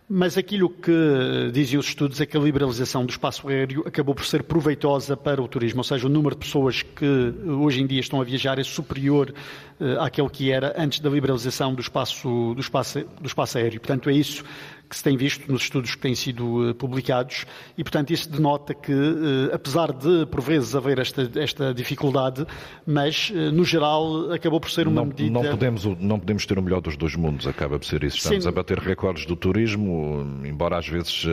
Mas 0.07 0.37
aquilo 0.37 0.69
que 0.69 1.49
dizem 1.51 1.79
os 1.79 1.87
estudos 1.87 2.21
é 2.21 2.27
que 2.27 2.37
a 2.37 2.39
liberalização 2.39 3.03
do 3.03 3.09
espaço 3.09 3.47
aéreo 3.47 3.83
acabou 3.87 4.13
por 4.13 4.23
ser 4.23 4.43
proveitosa 4.43 5.17
para 5.17 5.41
o 5.41 5.47
turismo, 5.47 5.79
ou 5.79 5.83
seja, 5.83 6.05
o 6.05 6.09
número 6.09 6.35
de 6.35 6.45
pessoas 6.45 6.83
que 6.83 7.33
hoje 7.43 7.81
em 7.81 7.87
dia 7.87 8.01
estão 8.01 8.21
a 8.21 8.23
viajar 8.23 8.59
é 8.59 8.63
superior 8.63 9.33
uh, 9.79 9.99
àquele 10.01 10.29
que 10.29 10.51
era 10.51 10.75
antes 10.77 10.99
da 10.99 11.09
liberalização 11.09 11.73
do 11.73 11.81
espaço, 11.81 12.53
do 12.53 12.61
espaço, 12.61 13.03
do 13.19 13.25
espaço 13.25 13.57
aéreo. 13.57 13.79
Portanto, 13.79 14.07
é 14.07 14.13
isso 14.13 14.43
que 14.89 14.95
se 14.95 15.03
tem 15.03 15.17
visto 15.17 15.51
nos 15.51 15.63
estudos 15.63 15.95
que 15.95 16.01
têm 16.01 16.15
sido 16.15 16.69
eh, 16.69 16.73
publicados 16.73 17.45
e, 17.77 17.83
portanto, 17.83 18.11
isso 18.11 18.29
denota 18.29 18.73
que, 18.73 18.91
eh, 18.91 19.53
apesar 19.53 19.91
de, 19.91 20.25
por 20.25 20.41
vezes, 20.41 20.75
haver 20.75 20.99
esta, 20.99 21.29
esta 21.35 21.73
dificuldade, 21.73 22.45
mas, 22.85 23.31
eh, 23.33 23.51
no 23.51 23.63
geral, 23.63 24.31
acabou 24.31 24.59
por 24.59 24.69
ser 24.69 24.87
uma 24.87 25.01
não, 25.01 25.05
medida... 25.05 25.31
Não 25.31 25.43
podemos, 25.43 25.85
não 25.99 26.19
podemos 26.19 26.45
ter 26.45 26.57
o 26.57 26.61
melhor 26.61 26.81
dos 26.81 26.95
dois 26.97 27.15
mundos, 27.15 27.47
acaba 27.47 27.79
por 27.79 27.85
ser 27.85 28.03
isso. 28.03 28.17
Estamos 28.17 28.43
Sim. 28.43 28.49
a 28.49 28.51
bater 28.51 28.79
recordes 28.79 29.25
do 29.25 29.35
turismo, 29.35 30.25
embora 30.45 30.77
às 30.77 30.87
vezes, 30.87 31.25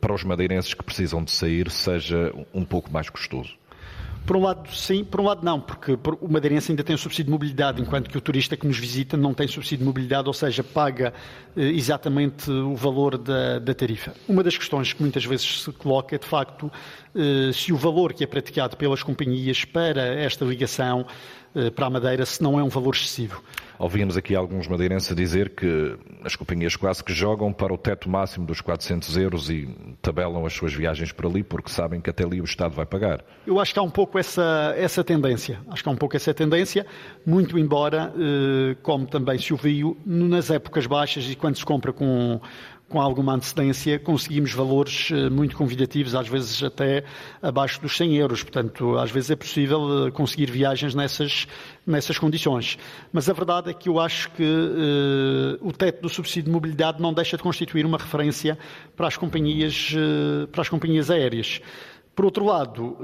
para 0.00 0.14
os 0.14 0.24
madeirenses 0.24 0.74
que 0.74 0.82
precisam 0.82 1.22
de 1.22 1.30
sair, 1.30 1.70
seja 1.70 2.32
um 2.54 2.64
pouco 2.64 2.90
mais 2.90 3.08
custoso. 3.10 3.59
Por 4.30 4.36
um 4.36 4.42
lado, 4.42 4.72
sim, 4.72 5.02
por 5.02 5.20
um 5.20 5.24
lado, 5.24 5.44
não, 5.44 5.60
porque 5.60 5.98
o 6.20 6.28
madeirense 6.28 6.70
ainda 6.70 6.84
tem 6.84 6.94
o 6.94 6.98
subsídio 6.98 7.24
de 7.24 7.30
mobilidade, 7.32 7.82
enquanto 7.82 8.08
que 8.08 8.16
o 8.16 8.20
turista 8.20 8.56
que 8.56 8.64
nos 8.64 8.78
visita 8.78 9.16
não 9.16 9.34
tem 9.34 9.48
subsídio 9.48 9.78
de 9.78 9.84
mobilidade, 9.84 10.28
ou 10.28 10.32
seja, 10.32 10.62
paga 10.62 11.12
eh, 11.56 11.62
exatamente 11.62 12.48
o 12.48 12.76
valor 12.76 13.18
da, 13.18 13.58
da, 13.58 13.74
tarifa. 13.74 14.14
Uma 14.28 14.44
das 14.44 14.56
questões 14.56 14.92
que 14.92 15.02
muitas 15.02 15.24
vezes 15.24 15.64
se 15.64 15.72
coloca 15.72 16.14
é, 16.14 16.18
de 16.20 16.26
facto, 16.26 16.70
eh, 17.12 17.50
se 17.52 17.72
o 17.72 17.76
valor 17.76 18.12
que 18.12 18.22
é 18.22 18.26
praticado 18.28 18.76
pelas 18.76 19.02
companhias 19.02 19.64
para 19.64 20.00
esta 20.00 20.44
ligação 20.44 21.04
para 21.74 21.86
a 21.86 21.90
Madeira, 21.90 22.24
se 22.24 22.42
não 22.42 22.58
é 22.58 22.62
um 22.62 22.68
valor 22.68 22.94
excessivo. 22.94 23.42
Ouvimos 23.80 24.14
aqui 24.14 24.34
alguns 24.34 24.68
madeirenses 24.68 25.16
dizer 25.16 25.54
que 25.54 25.96
as 26.22 26.36
companhias 26.36 26.76
quase 26.76 27.02
que 27.02 27.14
jogam 27.14 27.50
para 27.50 27.72
o 27.72 27.78
teto 27.78 28.10
máximo 28.10 28.44
dos 28.44 28.60
400 28.60 29.16
euros 29.16 29.48
e 29.48 29.74
tabelam 30.02 30.44
as 30.44 30.52
suas 30.52 30.74
viagens 30.74 31.12
por 31.12 31.24
ali 31.24 31.42
porque 31.42 31.70
sabem 31.70 31.98
que 31.98 32.10
até 32.10 32.22
ali 32.22 32.42
o 32.42 32.44
Estado 32.44 32.74
vai 32.74 32.84
pagar. 32.84 33.24
Eu 33.46 33.58
acho 33.58 33.72
que 33.72 33.78
há 33.78 33.82
um 33.82 33.88
pouco 33.88 34.18
essa, 34.18 34.74
essa 34.76 35.02
tendência. 35.02 35.60
Acho 35.70 35.82
que 35.82 35.88
há 35.88 35.92
um 35.92 35.96
pouco 35.96 36.14
essa 36.14 36.34
tendência, 36.34 36.84
muito 37.24 37.58
embora, 37.58 38.12
eh, 38.18 38.76
como 38.82 39.06
também 39.06 39.38
se 39.38 39.50
ouviu, 39.54 39.96
nas 40.04 40.50
épocas 40.50 40.86
baixas 40.86 41.24
e 41.30 41.34
quando 41.34 41.56
se 41.56 41.64
compra 41.64 41.90
com 41.90 42.38
com 42.90 43.00
alguma 43.00 43.34
antecedência, 43.34 44.00
conseguimos 44.00 44.52
valores 44.52 45.10
eh, 45.12 45.30
muito 45.30 45.56
convidativos, 45.56 46.12
às 46.12 46.28
vezes 46.28 46.60
até 46.60 47.04
abaixo 47.40 47.80
dos 47.80 47.96
100 47.96 48.16
euros. 48.16 48.42
Portanto, 48.42 48.98
às 48.98 49.12
vezes 49.12 49.30
é 49.30 49.36
possível 49.36 50.08
eh, 50.08 50.10
conseguir 50.10 50.50
viagens 50.50 50.92
nessas, 50.92 51.46
nessas 51.86 52.18
condições. 52.18 52.76
Mas 53.12 53.28
a 53.28 53.32
verdade 53.32 53.70
é 53.70 53.72
que 53.72 53.88
eu 53.88 54.00
acho 54.00 54.30
que 54.32 54.42
uh, 54.42 55.66
o 55.66 55.72
teto 55.72 56.02
do 56.02 56.08
subsídio 56.08 56.44
de 56.44 56.50
mobilidade 56.50 57.00
não 57.00 57.14
deixa 57.14 57.36
de 57.36 57.42
constituir 57.42 57.86
uma 57.86 57.96
referência 57.96 58.58
para 58.96 59.06
as 59.06 59.16
companhias, 59.16 59.94
para 60.50 60.62
as 60.62 60.68
companhias 60.68 61.10
aéreas. 61.10 61.60
Por 62.14 62.24
outro 62.24 62.44
lado, 62.44 62.96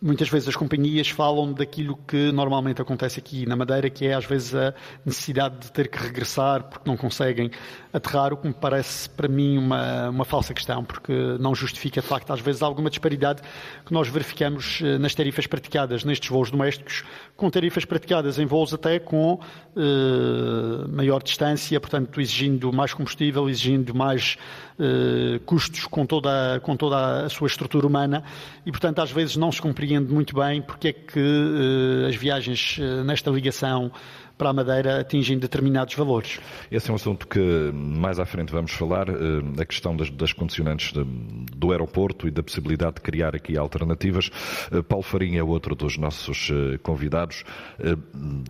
muitas 0.00 0.28
vezes 0.28 0.48
as 0.48 0.56
companhias 0.56 1.08
falam 1.08 1.52
daquilo 1.52 1.98
que 2.06 2.30
normalmente 2.32 2.80
acontece 2.80 3.18
aqui 3.18 3.46
na 3.46 3.56
Madeira, 3.56 3.88
que 3.88 4.06
é 4.06 4.14
às 4.14 4.24
vezes 4.24 4.54
a 4.54 4.74
necessidade 5.04 5.58
de 5.58 5.72
ter 5.72 5.88
que 5.88 5.98
regressar 5.98 6.64
porque 6.64 6.88
não 6.88 6.96
conseguem 6.96 7.50
aterrar, 7.92 8.32
o 8.32 8.36
que 8.36 8.46
me 8.46 8.54
parece 8.54 9.08
para 9.08 9.28
mim 9.28 9.56
uma, 9.58 10.10
uma 10.10 10.24
falsa 10.24 10.52
questão, 10.52 10.84
porque 10.84 11.12
não 11.40 11.54
justifica 11.54 12.00
de 12.00 12.06
facto 12.06 12.32
às 12.32 12.40
vezes 12.40 12.62
alguma 12.62 12.90
disparidade 12.90 13.42
que 13.84 13.92
nós 13.92 14.08
verificamos 14.08 14.80
eh, 14.82 14.98
nas 14.98 15.14
tarifas 15.14 15.46
praticadas 15.46 16.04
nestes 16.04 16.28
voos 16.28 16.50
domésticos, 16.50 17.04
com 17.36 17.48
tarifas 17.50 17.84
praticadas 17.84 18.38
em 18.38 18.46
voos 18.46 18.74
até 18.74 18.98
com 18.98 19.40
eh, 19.76 20.88
maior 20.88 21.22
distância, 21.22 21.80
portanto 21.80 22.20
exigindo 22.20 22.72
mais 22.72 22.92
combustível, 22.92 23.48
exigindo 23.48 23.94
mais 23.94 24.36
eh, 24.78 25.40
custos 25.46 25.86
com 25.86 26.04
toda, 26.04 26.60
com 26.62 26.76
toda 26.76 27.24
a 27.24 27.28
sua 27.30 27.46
estrutura 27.46 27.86
humana 27.86 28.22
e 28.64 28.70
portanto 28.70 28.98
às 29.00 29.10
vezes 29.10 29.36
não 29.36 29.50
se 29.50 29.60
compreende 29.60 30.12
muito 30.12 30.34
bem 30.36 30.60
porque 30.60 30.88
é 30.88 30.92
que 30.92 31.18
eh, 31.18 32.08
as 32.08 32.16
viagens 32.16 32.78
eh, 32.78 33.02
nesta 33.02 33.30
ligação 33.30 33.90
para 34.36 34.50
a 34.50 34.52
Madeira 34.52 35.00
atingem 35.00 35.38
determinados 35.38 35.94
valores. 35.94 36.38
Esse 36.70 36.90
é 36.90 36.92
um 36.92 36.96
assunto 36.96 37.26
que 37.26 37.40
mais 37.72 38.18
à 38.18 38.26
frente 38.26 38.52
vamos 38.52 38.72
falar, 38.72 39.08
eh, 39.08 39.12
a 39.60 39.64
questão 39.64 39.96
das, 39.96 40.10
das 40.10 40.32
condicionantes 40.32 40.92
do 40.92 41.72
aeroporto 41.72 42.28
e 42.28 42.30
da 42.30 42.42
possibilidade 42.42 42.96
de 42.96 43.00
criar 43.00 43.34
aqui 43.34 43.56
alternativas. 43.56 44.30
Eh, 44.70 44.82
Paulo 44.82 45.02
Farinha 45.02 45.40
é 45.40 45.42
outro 45.42 45.74
dos 45.74 45.96
nossos 45.96 46.50
eh, 46.50 46.78
convidados. 46.78 47.44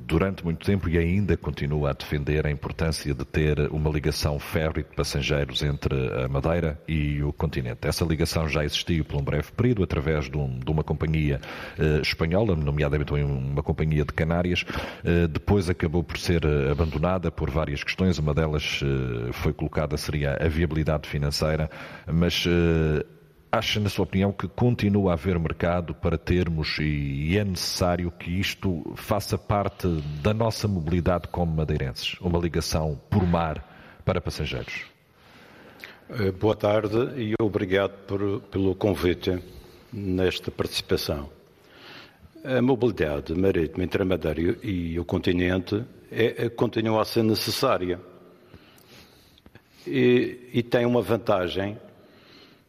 Durante 0.07 0.45
muito 0.45 0.65
tempo 0.65 0.89
e 0.89 0.99
ainda 0.99 1.37
continua 1.37 1.91
a 1.91 1.93
defender 1.93 2.47
a 2.47 2.51
importância 2.51 3.15
de 3.15 3.25
ter 3.25 3.59
uma 3.71 3.91
ligação 3.91 4.39
férrea 4.39 4.83
de 4.83 4.95
passageiros 4.95 5.63
entre 5.63 5.95
a 6.25 6.29
Madeira 6.29 6.81
e 6.89 7.23
o 7.23 7.33
continente. 7.33 7.87
Essa 7.87 8.05
ligação 8.05 8.49
já 8.49 8.65
existiu 8.65 9.05
por 9.05 9.17
um 9.17 9.23
breve 9.23 9.51
período 9.53 9.83
através 9.83 10.31
de, 10.31 10.37
um, 10.37 10.59
de 10.59 10.71
uma 10.71 10.83
companhia 10.83 11.41
espanhola, 12.03 12.57
nomeadamente 12.57 13.13
uma 13.13 13.63
companhia 13.63 14.05
de 14.05 14.13
Canárias. 14.13 14.65
Depois 15.31 15.69
a 15.69 15.75
acabou 15.77 16.03
por 16.03 16.19
ser 16.19 16.45
eh, 16.45 16.71
abandonada 16.71 17.31
por 17.31 17.51
várias 17.51 17.85
questões. 17.85 18.19
Uma 18.19 18.35
delas 18.35 18.81
eh, 18.83 19.33
foi 19.33 19.53
colocada 19.53 19.97
seria 19.97 20.37
a 20.41 20.49
viabilidade 20.49 21.09
financeira, 21.09 21.71
mas 22.07 22.45
eh, 22.47 23.05
acha, 23.53 23.79
na 23.79 23.89
sua 23.89 24.05
opinião, 24.05 24.33
que 24.33 24.49
continua 24.49 25.11
a 25.11 25.15
haver 25.15 25.39
mercado 25.39 25.95
para 25.95 26.17
termos 26.17 26.79
e 26.81 27.37
é 27.39 27.45
necessário 27.45 28.11
que 28.11 28.31
isto 28.31 28.83
faça 28.97 29.37
parte 29.37 29.87
da 30.23 30.33
nossa 30.33 30.67
mobilidade 30.67 31.29
como 31.29 31.55
madeirenses? 31.55 32.19
Uma 32.21 32.39
ligação 32.39 32.99
por 33.11 33.25
mar 33.27 34.01
para 34.05 34.21
passageiros? 34.21 34.85
Boa 36.41 36.55
tarde 36.55 36.97
e 37.17 37.35
obrigado 37.41 37.93
por, 38.07 38.41
pelo 38.43 38.75
convite 38.77 39.43
nesta 39.93 40.51
participação. 40.51 41.36
A 42.49 42.63
mobilidade 42.63 43.35
marítima 43.35 43.83
entre 43.83 44.03
a 44.03 44.05
Madeira 44.05 44.57
e 44.63 44.97
o 45.01 45.05
continente 45.05 45.83
é, 46.13 46.45
é, 46.45 46.49
continua 46.49 47.03
a 47.03 47.05
ser 47.05 47.25
necessária. 47.25 47.99
E, 49.85 50.49
e 50.55 50.63
tem 50.63 50.87
uma 50.87 51.03
vantagem, 51.03 51.77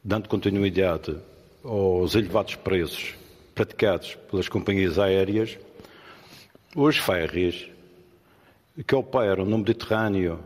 dando 0.03 0.27
continuidade 0.27 1.15
aos 1.63 2.15
elevados 2.15 2.55
preços 2.55 3.13
praticados 3.53 4.17
pelas 4.31 4.49
companhias 4.49 4.97
aéreas, 4.97 5.59
os 6.75 6.97
ferries 6.97 7.69
que 8.87 8.95
operam 8.95 9.45
no 9.45 9.59
Mediterrâneo, 9.59 10.39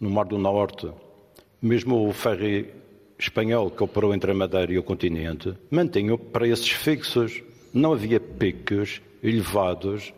no 0.00 0.08
Mar 0.08 0.24
do 0.24 0.38
Norte, 0.38 0.90
mesmo 1.60 2.08
o 2.08 2.12
ferry 2.14 2.72
espanhol 3.18 3.70
que 3.70 3.84
operou 3.84 4.14
entre 4.14 4.30
a 4.30 4.34
Madeira 4.34 4.72
e 4.72 4.78
o 4.78 4.82
continente, 4.82 5.52
mantêm 5.70 6.16
preços 6.16 6.70
fixos 6.70 7.42
não 7.72 7.92
havia 7.92 8.20
picos 8.20 9.00
elevados. 9.22 10.12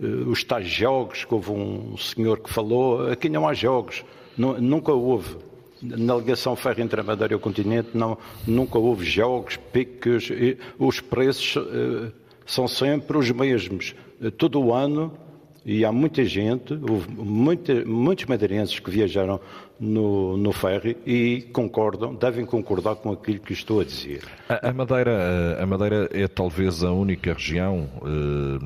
Eh, 0.00 0.06
os 0.06 0.44
tais 0.44 0.68
jogos, 0.68 1.24
que 1.24 1.34
houve 1.34 1.50
um 1.50 1.96
senhor 1.96 2.40
que 2.40 2.50
falou, 2.50 3.10
aqui 3.10 3.28
não 3.28 3.46
há 3.48 3.54
jogos, 3.54 4.04
nunca 4.36 4.92
houve. 4.92 5.36
Na 5.82 6.16
ligação 6.16 6.56
ferro 6.56 6.80
entre 6.80 7.00
a 7.00 7.04
Madeira 7.04 7.34
e 7.34 7.36
o 7.36 7.40
continente, 7.40 7.90
não, 7.92 8.16
nunca 8.46 8.78
houve 8.78 9.04
jogos, 9.04 9.56
picos, 9.56 10.30
os 10.78 11.00
preços 11.00 11.56
eh, 11.56 12.12
são 12.46 12.66
sempre 12.66 13.18
os 13.18 13.30
mesmos. 13.30 13.94
Eh, 14.22 14.30
todo 14.30 14.60
o 14.60 14.72
ano, 14.72 15.12
e 15.66 15.84
há 15.84 15.90
muita 15.90 16.24
gente, 16.24 16.74
houve 16.74 17.10
muita, 17.10 17.84
muitos 17.84 18.24
madeirenses 18.26 18.78
que 18.78 18.88
viajaram 18.88 19.40
no, 19.80 20.36
no 20.36 20.52
ferry 20.52 20.96
e 21.04 21.42
concordam, 21.52 22.14
devem 22.14 22.46
concordar 22.46 22.94
com 22.94 23.10
aquilo 23.10 23.40
que 23.40 23.52
estou 23.52 23.80
a 23.80 23.84
dizer. 23.84 24.22
A, 24.48 24.68
a 24.68 24.72
Madeira, 24.72 25.58
a 25.60 25.66
Madeira 25.66 26.08
é 26.12 26.28
talvez 26.28 26.84
a 26.84 26.92
única 26.92 27.32
região 27.32 27.88
eh, 27.96 28.64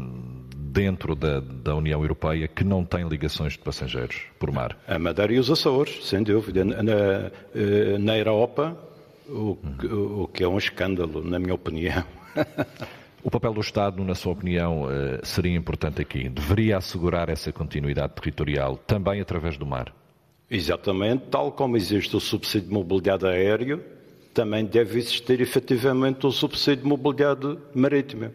dentro 0.54 1.16
da, 1.16 1.40
da, 1.40 1.74
União 1.74 2.02
Europeia 2.02 2.46
que 2.46 2.62
não 2.62 2.84
tem 2.84 3.08
ligações 3.08 3.54
de 3.54 3.60
passageiros 3.60 4.20
por 4.38 4.52
mar. 4.52 4.76
A 4.86 4.98
Madeira 4.98 5.32
e 5.32 5.38
os 5.38 5.50
Açores, 5.50 6.06
sem 6.06 6.22
dúvida. 6.22 6.66
Na, 6.66 6.82
na, 6.82 6.92
eh, 7.54 7.96
na 7.98 8.18
Europa, 8.18 8.76
o, 9.26 9.56
o 10.24 10.28
que 10.28 10.44
é 10.44 10.48
um 10.48 10.58
escândalo, 10.58 11.24
na 11.24 11.38
minha 11.38 11.54
opinião. 11.54 12.04
O 13.22 13.30
papel 13.30 13.52
do 13.52 13.60
Estado, 13.60 14.02
na 14.02 14.14
sua 14.14 14.32
opinião, 14.32 14.90
eh, 14.90 15.20
seria 15.22 15.54
importante 15.54 16.00
aqui? 16.00 16.28
Deveria 16.28 16.78
assegurar 16.78 17.28
essa 17.28 17.52
continuidade 17.52 18.14
territorial 18.14 18.78
também 18.78 19.20
através 19.20 19.58
do 19.58 19.66
mar? 19.66 19.92
Exatamente, 20.50 21.24
tal 21.30 21.52
como 21.52 21.76
existe 21.76 22.16
o 22.16 22.20
subsídio 22.20 22.68
de 22.68 22.74
mobilidade 22.74 23.26
aérea, 23.26 23.78
também 24.32 24.64
deve 24.64 24.98
existir 24.98 25.40
efetivamente 25.40 26.26
o 26.26 26.30
subsídio 26.30 26.84
de 26.84 26.88
mobilidade 26.88 27.58
marítima. 27.74 28.32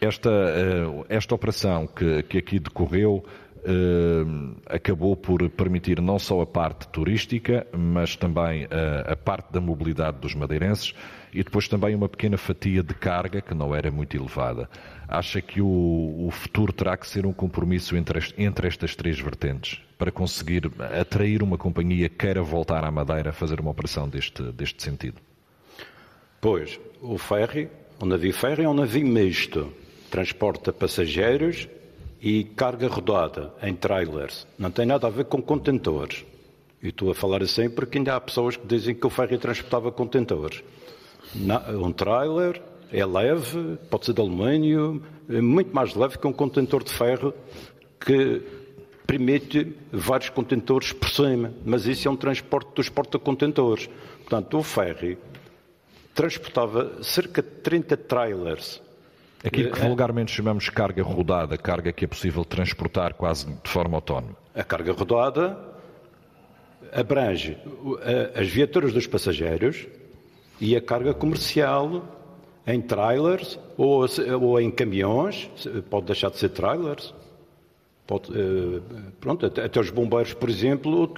Esta, 0.00 0.30
eh, 0.30 1.04
esta 1.08 1.34
operação 1.34 1.86
que, 1.86 2.22
que 2.24 2.38
aqui 2.38 2.58
decorreu 2.58 3.24
acabou 4.66 5.16
por 5.16 5.48
permitir 5.50 6.00
não 6.00 6.18
só 6.18 6.40
a 6.40 6.46
parte 6.46 6.86
turística, 6.88 7.66
mas 7.76 8.16
também 8.16 8.66
a, 8.70 9.12
a, 9.12 9.16
parte 9.16 9.52
da 9.52 9.60
mobilidade 9.60 10.18
dos 10.18 10.34
madeirenses 10.34 10.94
e 11.32 11.42
depois 11.42 11.68
também 11.68 11.94
uma 11.94 12.08
pequena 12.08 12.36
fatia 12.36 12.82
de 12.82 12.94
carga 12.94 13.40
que 13.40 13.54
não 13.54 13.74
era 13.74 13.90
muito 13.90 14.16
elevada. 14.16 14.68
Acha 15.08 15.40
que 15.40 15.60
o, 15.60 16.26
o 16.26 16.30
futuro 16.30 16.72
terá 16.72 16.96
que 16.96 17.06
ser 17.06 17.26
um 17.26 17.32
compromisso 17.32 17.96
entre, 17.96 18.20
entre 18.38 18.68
estas 18.68 18.94
três 18.94 19.18
vertentes 19.18 19.80
para 19.98 20.12
conseguir 20.12 20.70
atrair 21.00 21.42
uma 21.42 21.58
companhia 21.58 22.08
que 22.08 22.16
queira 22.16 22.42
voltar 22.42 22.84
à 22.84 22.90
Madeira 22.90 23.30
a 23.30 23.32
fazer 23.32 23.60
uma 23.60 23.70
operação 23.70 24.08
deste, 24.08 24.42
deste 24.52 24.82
sentido? 24.82 25.16
Pois, 26.40 26.78
o 27.00 27.18
ferry, 27.18 27.68
o 27.98 28.06
navio 28.06 28.32
ferry 28.32 28.64
é 28.64 28.68
um 28.68 28.74
navio 28.74 29.06
misto, 29.06 29.72
transporta 30.10 30.72
passageiros 30.72 31.66
e 32.20 32.44
carga 32.44 32.88
rodada 32.88 33.52
em 33.62 33.74
trailers. 33.74 34.46
Não 34.58 34.70
tem 34.70 34.86
nada 34.86 35.06
a 35.06 35.10
ver 35.10 35.26
com 35.26 35.40
contentores. 35.42 36.24
E 36.82 36.88
estou 36.88 37.10
a 37.10 37.14
falar 37.14 37.42
assim 37.42 37.68
porque 37.68 37.98
ainda 37.98 38.14
há 38.14 38.20
pessoas 38.20 38.56
que 38.56 38.66
dizem 38.66 38.94
que 38.94 39.06
o 39.06 39.10
ferry 39.10 39.38
transportava 39.38 39.90
contentores. 39.90 40.62
Um 41.34 41.92
trailer 41.92 42.62
é 42.92 43.04
leve, 43.04 43.78
pode 43.90 44.06
ser 44.06 44.12
de 44.12 44.20
alumínio, 44.20 45.02
é 45.28 45.40
muito 45.40 45.74
mais 45.74 45.94
leve 45.94 46.18
que 46.18 46.26
um 46.26 46.32
contentor 46.32 46.84
de 46.84 46.92
ferro 46.92 47.34
que 47.98 48.42
permite 49.06 49.76
vários 49.92 50.30
contentores 50.30 50.92
por 50.92 51.08
cima. 51.08 51.52
Mas 51.64 51.86
isso 51.86 52.06
é 52.08 52.10
um 52.10 52.16
transporte 52.16 52.74
dos 52.74 52.88
porta-contentores. 52.88 53.88
Portanto, 54.20 54.58
o 54.58 54.62
ferry 54.62 55.18
transportava 56.14 57.02
cerca 57.02 57.42
de 57.42 57.48
30 57.48 57.96
trailers 57.96 58.80
Aquilo 59.44 59.70
que 59.70 59.80
vulgarmente 59.80 60.32
chamamos 60.32 60.68
carga 60.68 61.02
rodada, 61.02 61.56
carga 61.56 61.92
que 61.92 62.04
é 62.04 62.08
possível 62.08 62.44
transportar 62.44 63.14
quase 63.14 63.46
de 63.46 63.70
forma 63.70 63.96
autónoma. 63.96 64.36
A 64.54 64.64
carga 64.64 64.92
rodada 64.92 65.58
abrange 66.92 67.56
as 68.34 68.48
viaturas 68.48 68.92
dos 68.92 69.06
passageiros 69.06 69.86
e 70.60 70.74
a 70.74 70.80
carga 70.80 71.12
comercial 71.12 72.02
em 72.66 72.80
trailers 72.80 73.58
ou, 73.76 74.04
ou 74.40 74.60
em 74.60 74.70
caminhões, 74.70 75.48
pode 75.88 76.06
deixar 76.06 76.30
de 76.30 76.38
ser 76.38 76.48
trailers. 76.48 77.14
Pode, 78.06 78.30
eh, 78.32 78.80
pronto, 79.20 79.46
até, 79.46 79.80
os 79.80 79.90
bombeiros, 79.90 80.32
por 80.32 80.48
exemplo, 80.48 81.12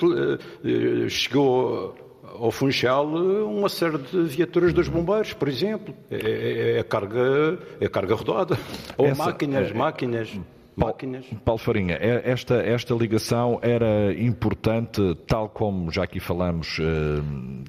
eh, 0.65 1.09
chegou 1.09 1.95
ao 2.39 2.51
Funchal 2.51 3.07
uma 3.07 3.69
série 3.69 3.99
de 3.99 4.23
viaturas 4.25 4.73
dos 4.73 4.89
bombeiros, 4.89 5.33
por 5.33 5.49
exemplo. 5.49 5.95
É, 6.11 6.17
é, 6.17 6.77
é 6.77 6.81
a, 6.81 6.85
carga, 6.85 7.59
é 7.81 7.87
a 7.87 7.91
carga 7.91 8.15
rodada. 8.15 8.59
Ou 8.97 9.07
Essa, 9.07 9.25
máquinas, 9.25 9.71
é, 9.71 9.75
máquinas. 9.75 10.41
Máquinas. 10.77 11.27
Paulo 11.45 11.59
Farinha, 11.59 11.97
é, 11.97 12.31
esta, 12.31 12.55
esta 12.55 12.95
ligação 12.95 13.59
era 13.63 14.13
importante, 14.15 15.01
tal 15.27 15.49
como 15.49 15.91
já 15.91 16.05
aqui 16.05 16.21
falamos, 16.21 16.79
eh, 16.79 17.21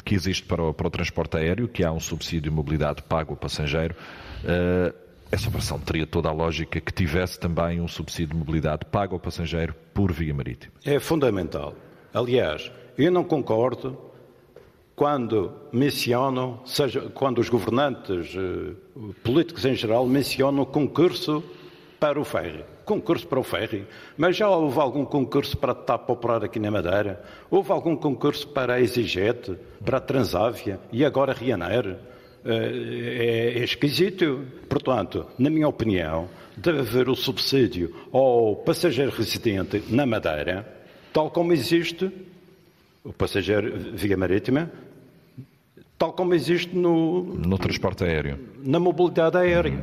que 0.06 0.14
existe 0.14 0.46
para 0.46 0.62
o, 0.62 0.74
para 0.76 0.88
o 0.88 0.92
transporte 0.92 1.36
aéreo, 1.36 1.68
que 1.68 1.84
há 1.84 1.92
um 1.92 2.00
subsídio 2.00 2.52
de 2.52 2.52
mobilidade 2.52 3.02
pago 3.02 3.32
ao 3.32 3.36
passageiro. 3.36 3.96
Eh, 4.46 4.94
essa 5.32 5.48
operação 5.48 5.80
teria 5.80 6.06
toda 6.06 6.30
a 6.30 6.32
lógica 6.32 6.80
que 6.80 6.94
tivesse 6.94 7.40
também 7.40 7.82
um 7.82 7.88
subsídio 7.88 8.34
de 8.34 8.36
mobilidade 8.36 8.86
pago 8.86 9.16
ao 9.16 9.20
passageiro 9.20 9.74
por 9.92 10.12
via 10.12 10.34
marítima. 10.34 10.74
É 10.86 11.00
fundamental. 11.00 11.74
Aliás, 12.14 12.72
eu 12.98 13.12
não 13.12 13.24
concordo 13.24 14.09
quando 15.00 15.54
mencionam, 15.72 16.60
seja 16.66 17.00
quando 17.14 17.40
os 17.40 17.48
governantes 17.48 18.36
eh, 18.36 18.74
políticos 19.24 19.64
em 19.64 19.74
geral 19.74 20.06
mencionam 20.06 20.66
concurso 20.66 21.42
para 21.98 22.20
o 22.20 22.26
ferry. 22.26 22.66
Concurso 22.84 23.26
para 23.26 23.40
o 23.40 23.44
ferry. 23.44 23.88
Mas 24.18 24.36
já 24.36 24.50
houve 24.50 24.78
algum 24.78 25.06
concurso 25.06 25.56
para 25.56 25.72
a 25.72 25.76
TAP 25.76 26.10
operar 26.10 26.44
aqui 26.44 26.60
na 26.60 26.70
Madeira? 26.70 27.24
Houve 27.50 27.72
algum 27.72 27.96
concurso 27.96 28.46
para 28.50 28.74
a 28.74 28.82
EasyJet, 28.82 29.56
para 29.86 30.00
a 30.00 30.02
Transávia 30.02 30.82
e 30.92 31.06
agora 31.06 31.32
a 31.32 31.36
Ryanair? 31.36 31.96
É, 32.44 33.54
é 33.56 33.64
esquisito. 33.64 34.46
Portanto, 34.68 35.26
na 35.38 35.50
minha 35.50 35.70
opinião, 35.70 36.28
deve 36.58 36.80
haver 36.80 37.08
o 37.08 37.16
subsídio 37.16 37.96
ao 38.12 38.54
passageiro 38.58 39.12
residente 39.12 39.82
na 39.88 40.06
Madeira, 40.06 40.68
tal 41.14 41.32
como 41.32 41.54
existe 41.54 42.12
o 43.04 43.14
passageiro 43.14 43.94
via 43.94 44.18
marítima, 44.18 44.70
tal 46.00 46.14
como 46.14 46.34
existe 46.34 46.74
no, 46.74 47.24
no 47.24 47.58
transporte 47.58 48.06
aéreo. 48.06 48.40
Na 48.64 48.80
mobilidade 48.80 49.38
aérea. 49.38 49.74
Uhum. 49.74 49.80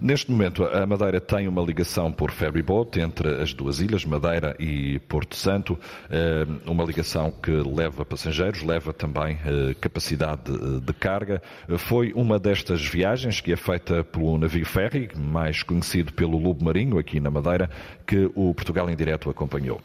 Neste 0.00 0.30
momento, 0.30 0.64
a 0.64 0.84
Madeira 0.84 1.20
tem 1.20 1.46
uma 1.46 1.62
ligação 1.62 2.10
por 2.10 2.32
ferryboat 2.32 2.98
entre 3.00 3.40
as 3.40 3.54
duas 3.54 3.78
ilhas, 3.78 4.04
Madeira 4.04 4.56
e 4.58 4.98
Porto 5.08 5.36
Santo, 5.36 5.78
eh, 6.10 6.44
uma 6.66 6.82
ligação 6.84 7.30
que 7.30 7.52
leva 7.52 8.04
passageiros, 8.04 8.62
leva 8.62 8.92
também 8.92 9.38
eh, 9.46 9.74
capacidade 9.80 10.42
de 10.80 10.92
carga. 10.92 11.40
Foi 11.78 12.12
uma 12.14 12.38
destas 12.38 12.84
viagens 12.84 13.40
que 13.40 13.52
é 13.52 13.56
feita 13.56 14.02
pelo 14.02 14.36
navio 14.36 14.66
ferry, 14.66 15.08
mais 15.16 15.62
conhecido 15.62 16.12
pelo 16.12 16.36
Lobo 16.36 16.64
Marinho, 16.64 16.98
aqui 16.98 17.20
na 17.20 17.30
Madeira, 17.30 17.70
que 18.04 18.28
o 18.34 18.52
Portugal 18.52 18.90
em 18.90 18.96
Direto 18.96 19.30
acompanhou. 19.30 19.80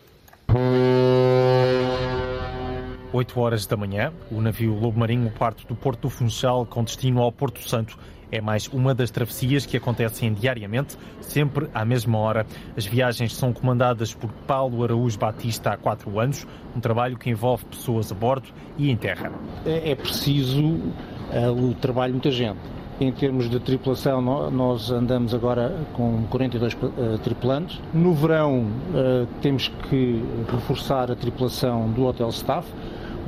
8 3.12 3.40
horas 3.40 3.66
da 3.66 3.76
manhã, 3.76 4.14
o 4.32 4.40
navio 4.40 4.76
Lobo 4.76 5.00
Marinho 5.00 5.32
parte 5.32 5.66
do 5.66 5.76
Porto 5.76 6.02
do 6.02 6.10
Funchal 6.10 6.66
com 6.66 6.84
destino 6.84 7.22
ao 7.22 7.32
Porto 7.32 7.68
Santo. 7.68 7.98
É 8.32 8.40
mais 8.40 8.68
uma 8.68 8.94
das 8.94 9.10
travessias 9.10 9.66
que 9.66 9.76
acontecem 9.76 10.32
diariamente, 10.32 10.96
sempre 11.20 11.68
à 11.74 11.84
mesma 11.84 12.20
hora. 12.20 12.46
As 12.78 12.86
viagens 12.86 13.34
são 13.34 13.52
comandadas 13.52 14.14
por 14.14 14.32
Paulo 14.46 14.84
Araújo 14.84 15.18
Batista 15.18 15.72
há 15.72 15.78
quatro 15.78 16.20
anos, 16.20 16.46
um 16.76 16.80
trabalho 16.80 17.18
que 17.18 17.32
envolve 17.32 17.66
pessoas 17.66 18.12
a 18.12 18.16
bordo 18.16 18.50
e 18.78 18.92
em 18.92 18.96
terra. 18.96 19.32
É, 19.66 19.90
é 19.90 19.96
preciso 19.96 20.64
uh, 20.64 21.52
o 21.52 21.74
trabalho 21.74 22.14
de 22.14 22.20
muita 22.20 22.32
gente. 22.32 22.60
Em 23.02 23.12
termos 23.12 23.50
de 23.50 23.60
tripulação, 23.60 24.22
nós 24.52 24.92
andamos 24.92 25.34
agora 25.34 25.74
com 25.94 26.26
42 26.30 26.74
uh, 26.74 26.78
eh, 26.84 27.18
tripulantes. 27.24 27.82
No 27.94 28.14
verão, 28.14 28.60
uh, 28.60 29.26
temos 29.42 29.70
que 29.90 30.22
reforçar 30.52 31.10
a 31.10 31.16
tripulação 31.16 31.90
do 31.92 32.06
hotel 32.06 32.28
staff 32.30 32.68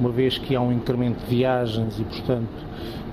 uma 0.02 0.10
vez 0.10 0.40
que 0.40 0.56
há 0.56 0.60
um 0.60 0.74
incremento 0.74 1.20
de 1.20 1.28
viagens 1.28 2.00
e, 2.00 2.04
portanto, 2.04 2.50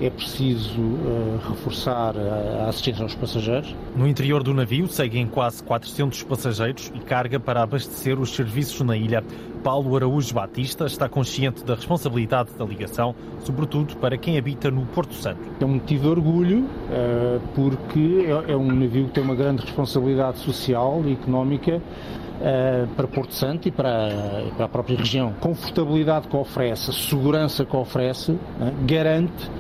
é 0.01 0.09
preciso 0.11 0.81
uh, 0.81 1.41
reforçar 1.49 2.15
a, 2.17 2.69
assistência 2.69 3.03
aos 3.03 3.15
passageiros. 3.15 3.75
No 3.97 4.07
interior 4.07 4.43
do 4.43 4.55
navio 4.55 4.87
seguem 4.87 5.27
quase 5.27 5.63
400 5.63 6.23
passageiros 6.23 6.93
e 6.95 7.01
carga 7.01 7.41
para 7.41 7.63
abastecer 7.63 8.19
os 8.19 8.35
serviços 8.35 8.81
na 8.83 8.97
ilha. 8.97 9.25
Paulo 9.63 9.97
Araújo 9.97 10.33
Batista 10.33 10.87
está 10.87 11.09
consciente 11.09 11.65
da 11.65 11.75
responsabilidade 11.75 12.51
da 12.57 12.65
ligação, 12.65 13.15
sobretudo 13.41 13.97
para 13.97 14.17
quem 14.17 14.39
habita 14.39 14.71
no 14.71 14.87
Porto 14.87 15.15
Santo. 15.15 15.41
É 15.61 15.65
um 15.65 15.75
motivo 15.75 16.03
de 16.03 16.09
orgulho, 16.09 16.59
uh, 16.61 17.41
porque 17.55 18.27
é, 18.27 18.53
é 18.53 18.57
um 18.57 18.73
navio 18.73 19.07
que 19.07 19.13
tem 19.13 19.25
uma 19.25 19.35
grande 19.35 19.63
responsabilidade 19.63 20.39
social 20.39 21.03
e 21.05 21.15
económica 21.15 21.77
uh, 21.77 22.89
para 22.95 23.09
Porto 23.09 23.35
Santo 23.35 23.67
e 23.67 23.73
para, 23.73 24.11
para, 24.57 24.67
a 24.67 24.69
própria 24.69 24.97
região. 24.97 25.33
Confortabilidade 25.41 26.29
que 26.29 26.37
oferece, 26.37 26.93
segurança 26.93 27.65
que 27.65 27.77
oferece, 27.77 28.39
garante 28.87 29.51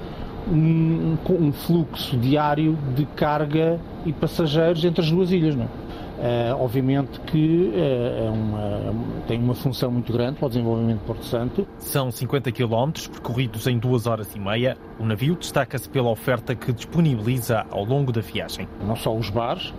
um, 0.51 1.17
um, 1.29 1.53
fluxo 1.53 2.17
diário 2.17 2.77
de 2.95 3.05
carga 3.07 3.79
e 4.05 4.13
passageiros 4.13 4.85
entre 4.85 5.03
as 5.03 5.11
duas 5.11 5.31
ilhas. 5.31 5.55
Não 5.55 5.65
é? 5.65 5.89
Uh, 6.19 6.61
obviamente 6.61 7.21
que 7.21 7.71
uh, 7.73 8.27
é 8.27 8.31
uma, 8.31 8.95
tem 9.29 9.39
uma 9.41 9.55
função 9.55 9.89
muito 9.89 10.13
grande 10.13 10.37
para 10.37 10.47
o 10.47 10.49
desenvolvimento 10.49 10.99
de 10.99 11.05
Porto 11.05 11.25
Santo. 11.25 11.69
São 11.79 12.11
50 12.11 12.51
km 12.51 12.91
percorridos 13.13 13.69
em 13.69 13.79
duas 13.79 14.07
horas 14.09 14.35
e 14.35 14.41
meia. 14.41 14.77
O 14.99 15.05
navio 15.05 15.37
destaca-se 15.37 15.89
pela 15.89 16.11
oferta 16.11 16.57
que 16.57 16.73
disponibiliza 16.73 17.65
ao 17.71 17.85
longo 17.85 18.11
da 18.11 18.21
viagem. 18.21 18.67
Não 18.85 18.97
só 18.97 19.15
os 19.17 19.31
bares, 19.31 19.73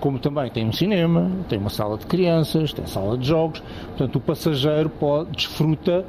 como 0.00 0.18
também 0.18 0.50
tem 0.50 0.66
um 0.66 0.72
cinema, 0.72 1.30
tem 1.48 1.56
uma 1.58 1.70
sala 1.70 1.96
de 1.96 2.06
crianças, 2.06 2.72
tem 2.72 2.84
sala 2.86 3.16
de 3.16 3.28
jogos, 3.28 3.62
portanto 3.88 4.16
o 4.16 4.20
passageiro 4.20 4.90
pode, 4.90 5.30
desfruta 5.30 6.04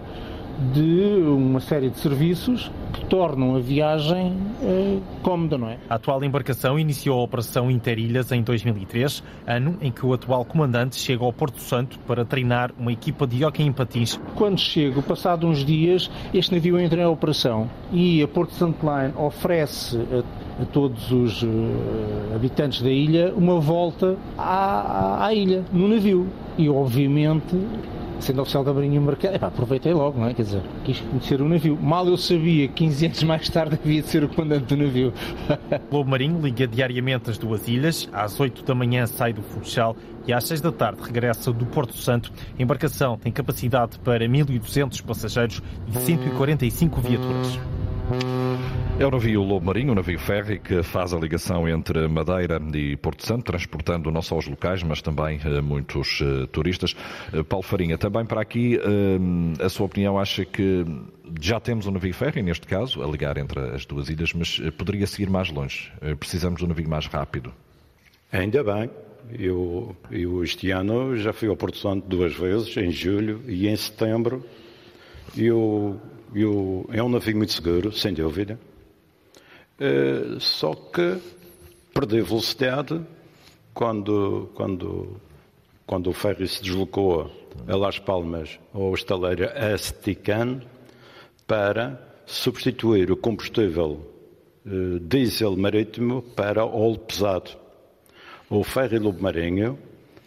de 0.73 1.21
uma 1.27 1.59
série 1.59 1.89
de 1.89 1.99
serviços 1.99 2.71
que 2.93 3.05
tornam 3.05 3.55
a 3.55 3.59
viagem 3.59 4.35
eh, 4.61 4.97
cómoda, 5.21 5.57
não 5.57 5.69
é? 5.69 5.77
A 5.89 5.95
atual 5.95 6.23
embarcação 6.23 6.79
iniciou 6.79 7.19
a 7.19 7.23
operação 7.23 7.69
Interilhas 7.69 8.31
em 8.31 8.41
2003, 8.41 9.23
ano 9.45 9.77
em 9.81 9.91
que 9.91 10.05
o 10.05 10.13
atual 10.13 10.43
comandante 10.43 10.95
chega 10.95 11.23
ao 11.23 11.31
Porto 11.31 11.59
Santo 11.59 11.99
para 12.07 12.25
treinar 12.25 12.71
uma 12.77 12.91
equipa 12.91 13.27
de 13.27 13.45
hockey 13.45 13.63
em 13.63 13.71
patins. 13.71 14.19
Quando 14.35 14.59
chego, 14.59 15.01
passado 15.03 15.47
uns 15.47 15.63
dias, 15.63 16.09
este 16.33 16.53
navio 16.53 16.79
entra 16.79 17.01
em 17.01 17.05
operação 17.05 17.69
e 17.91 18.23
a 18.23 18.27
Porto 18.27 18.53
Santo 18.53 18.85
Line 18.85 19.13
oferece 19.15 19.97
a, 19.97 20.63
a 20.63 20.65
todos 20.65 21.11
os 21.11 21.43
uh, 21.43 21.47
habitantes 22.33 22.81
da 22.81 22.89
ilha 22.89 23.33
uma 23.35 23.59
volta 23.59 24.17
à, 24.37 25.25
à 25.25 25.33
ilha, 25.33 25.63
no 25.71 25.87
navio. 25.87 26.27
E, 26.57 26.67
obviamente, 26.67 27.55
sendo 28.19 28.41
oficial 28.41 28.63
da 28.63 28.73
Marinha 28.73 28.99
Mercado, 28.99 29.35
epá, 29.35 29.47
aproveitei 29.47 29.93
logo, 29.93 30.19
não 30.19 30.27
é? 30.27 30.33
Quer 30.33 30.43
dizer, 30.43 30.61
quis 30.83 30.99
conhecer 30.99 31.41
o 31.41 31.47
navio. 31.47 31.77
Mal 31.81 32.07
eu 32.07 32.17
sabia, 32.17 32.67
15 32.67 33.05
anos 33.05 33.23
mais 33.23 33.49
tarde, 33.49 33.79
havia 33.81 34.01
de 34.01 34.07
ser 34.07 34.23
o 34.23 34.29
comandante 34.29 34.65
do 34.65 34.77
navio. 34.77 35.13
Lobo 35.91 36.09
Marinho 36.09 36.39
liga 36.41 36.67
diariamente 36.67 37.29
as 37.29 37.37
duas 37.37 37.67
ilhas. 37.67 38.07
Às 38.11 38.39
8 38.39 38.63
da 38.63 38.75
manhã 38.75 39.05
sai 39.05 39.33
do 39.33 39.41
Funchal 39.41 39.95
e 40.27 40.33
às 40.33 40.43
6 40.45 40.61
da 40.61 40.71
tarde 40.71 41.01
regressa 41.01 41.51
do 41.51 41.65
Porto 41.65 41.95
Santo. 41.95 42.31
A 42.57 42.61
embarcação 42.61 43.17
tem 43.17 43.31
capacidade 43.31 43.97
para 43.99 44.25
1.200 44.25 45.01
passageiros 45.03 45.61
e 45.87 45.97
145 45.97 47.01
viaturas. 47.01 47.76
É 48.99 49.05
o 49.05 49.11
navio 49.11 49.43
Lobo 49.43 49.65
Marinho, 49.65 49.91
o 49.91 49.95
navio 49.95 50.17
ferry, 50.17 50.59
que 50.59 50.81
faz 50.81 51.13
a 51.13 51.17
ligação 51.19 51.67
entre 51.67 52.07
Madeira 52.07 52.59
e 52.73 52.95
Porto 52.95 53.25
Santo, 53.25 53.43
transportando 53.43 54.09
não 54.09 54.21
só 54.21 54.37
os 54.37 54.47
locais, 54.47 54.81
mas 54.81 55.01
também 55.01 55.39
uh, 55.39 55.61
muitos 55.61 56.21
uh, 56.21 56.47
turistas. 56.47 56.95
Uh, 57.33 57.43
Paulo 57.43 57.63
Farinha, 57.63 57.97
também 57.97 58.25
para 58.25 58.41
aqui, 58.41 58.79
a 59.63 59.69
sua 59.69 59.85
opinião 59.85 60.17
acha 60.17 60.45
que 60.45 60.85
já 61.39 61.59
temos 61.59 61.85
um 61.85 61.91
navio 61.91 62.13
ferry, 62.13 62.41
neste 62.41 62.65
caso, 62.65 63.03
a 63.03 63.07
ligar 63.07 63.37
entre 63.37 63.59
as 63.59 63.85
duas 63.85 64.09
ilhas, 64.09 64.33
mas 64.33 64.59
poderia 64.77 65.05
seguir 65.05 65.29
mais 65.29 65.51
longe? 65.51 65.91
precisamos 66.19 66.59
de 66.59 66.65
um 66.65 66.69
navio 66.69 66.89
mais 66.89 67.05
rápido? 67.07 67.53
Ainda 68.31 68.63
bem. 68.63 68.89
Eu, 69.37 69.95
eu 70.09 70.43
este 70.43 70.71
ano 70.71 71.17
já 71.17 71.33
fui 71.33 71.49
ao 71.49 71.57
Porto 71.57 71.77
Santo 71.77 72.07
duas 72.07 72.33
vezes, 72.33 72.75
em 72.77 72.89
julho 72.89 73.41
e 73.47 73.67
em 73.67 73.75
setembro. 73.75 74.43
Eu 75.35 75.99
eu, 76.33 76.87
é 76.91 77.01
um 77.01 77.09
navio 77.09 77.35
muito 77.35 77.53
seguro, 77.53 77.91
sem 77.91 78.13
dúvida. 78.13 78.59
Uh, 79.79 80.39
só 80.39 80.73
que 80.73 81.17
perdeu 81.93 82.25
velocidade 82.25 82.99
quando, 83.73 84.49
quando, 84.55 85.21
quando 85.85 86.09
o 86.09 86.13
ferry 86.13 86.47
se 86.47 86.63
deslocou 86.63 87.31
a 87.67 87.75
Las 87.75 87.99
Palmas 87.99 88.59
ou 88.73 88.91
a 88.91 88.95
estaleira 88.95 89.73
Astican 89.73 90.61
para 91.45 92.01
substituir 92.25 93.11
o 93.11 93.17
combustível 93.17 94.05
uh, 94.65 94.99
diesel 94.99 95.55
marítimo 95.55 96.21
para 96.21 96.65
óleo 96.65 96.99
pesado. 96.99 97.51
O 98.49 98.63
ferry 98.63 98.97
Lobo 98.97 99.21
Marinho 99.21 99.77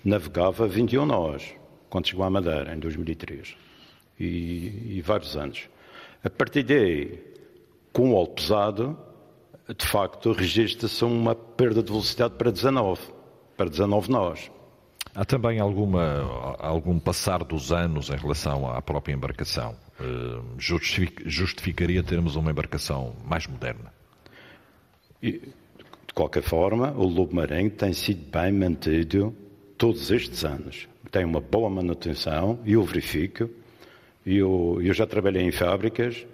navegava 0.04 0.66
21 0.68 1.06
nós 1.06 1.60
quando 1.90 2.06
chegou 2.06 2.24
à 2.24 2.30
Madeira, 2.30 2.72
em 2.72 2.78
2003, 2.78 3.56
e, 4.18 4.96
e 4.96 5.02
vários 5.04 5.36
anos. 5.36 5.68
A 6.22 6.28
partir 6.28 6.62
daí, 6.62 7.18
com 7.92 8.10
o 8.10 8.14
óleo 8.14 8.28
pesado, 8.28 8.98
de 9.76 9.86
facto, 9.86 10.32
registra-se 10.32 11.04
uma 11.04 11.34
perda 11.34 11.82
de 11.82 11.90
velocidade 11.90 12.34
para 12.34 12.50
19, 12.50 13.00
para 13.56 13.70
19 13.70 14.10
nós. 14.10 14.50
Há 15.14 15.24
também 15.24 15.58
alguma, 15.58 16.56
algum 16.58 16.98
passar 16.98 17.42
dos 17.42 17.72
anos 17.72 18.10
em 18.10 18.16
relação 18.16 18.70
à 18.70 18.80
própria 18.82 19.12
embarcação? 19.12 19.74
Eh, 19.98 20.40
justificaria 21.26 22.02
termos 22.02 22.36
uma 22.36 22.50
embarcação 22.50 23.16
mais 23.24 23.46
moderna? 23.46 23.92
E, 25.22 25.32
de 25.32 26.14
qualquer 26.14 26.42
forma, 26.42 26.92
o 26.92 27.04
Lobo 27.04 27.34
Marinho 27.34 27.70
tem 27.70 27.92
sido 27.92 28.30
bem 28.30 28.52
mantido 28.52 29.34
todos 29.76 30.10
estes 30.10 30.44
anos. 30.44 30.88
Tem 31.10 31.24
uma 31.24 31.40
boa 31.40 31.68
manutenção 31.68 32.60
e 32.64 32.74
eu 32.74 32.82
verifico 32.84 33.48
eu, 34.36 34.78
eu 34.82 34.92
já 34.92 35.06
trabalhei 35.06 35.42
em 35.42 35.52
fábricas, 35.52 36.26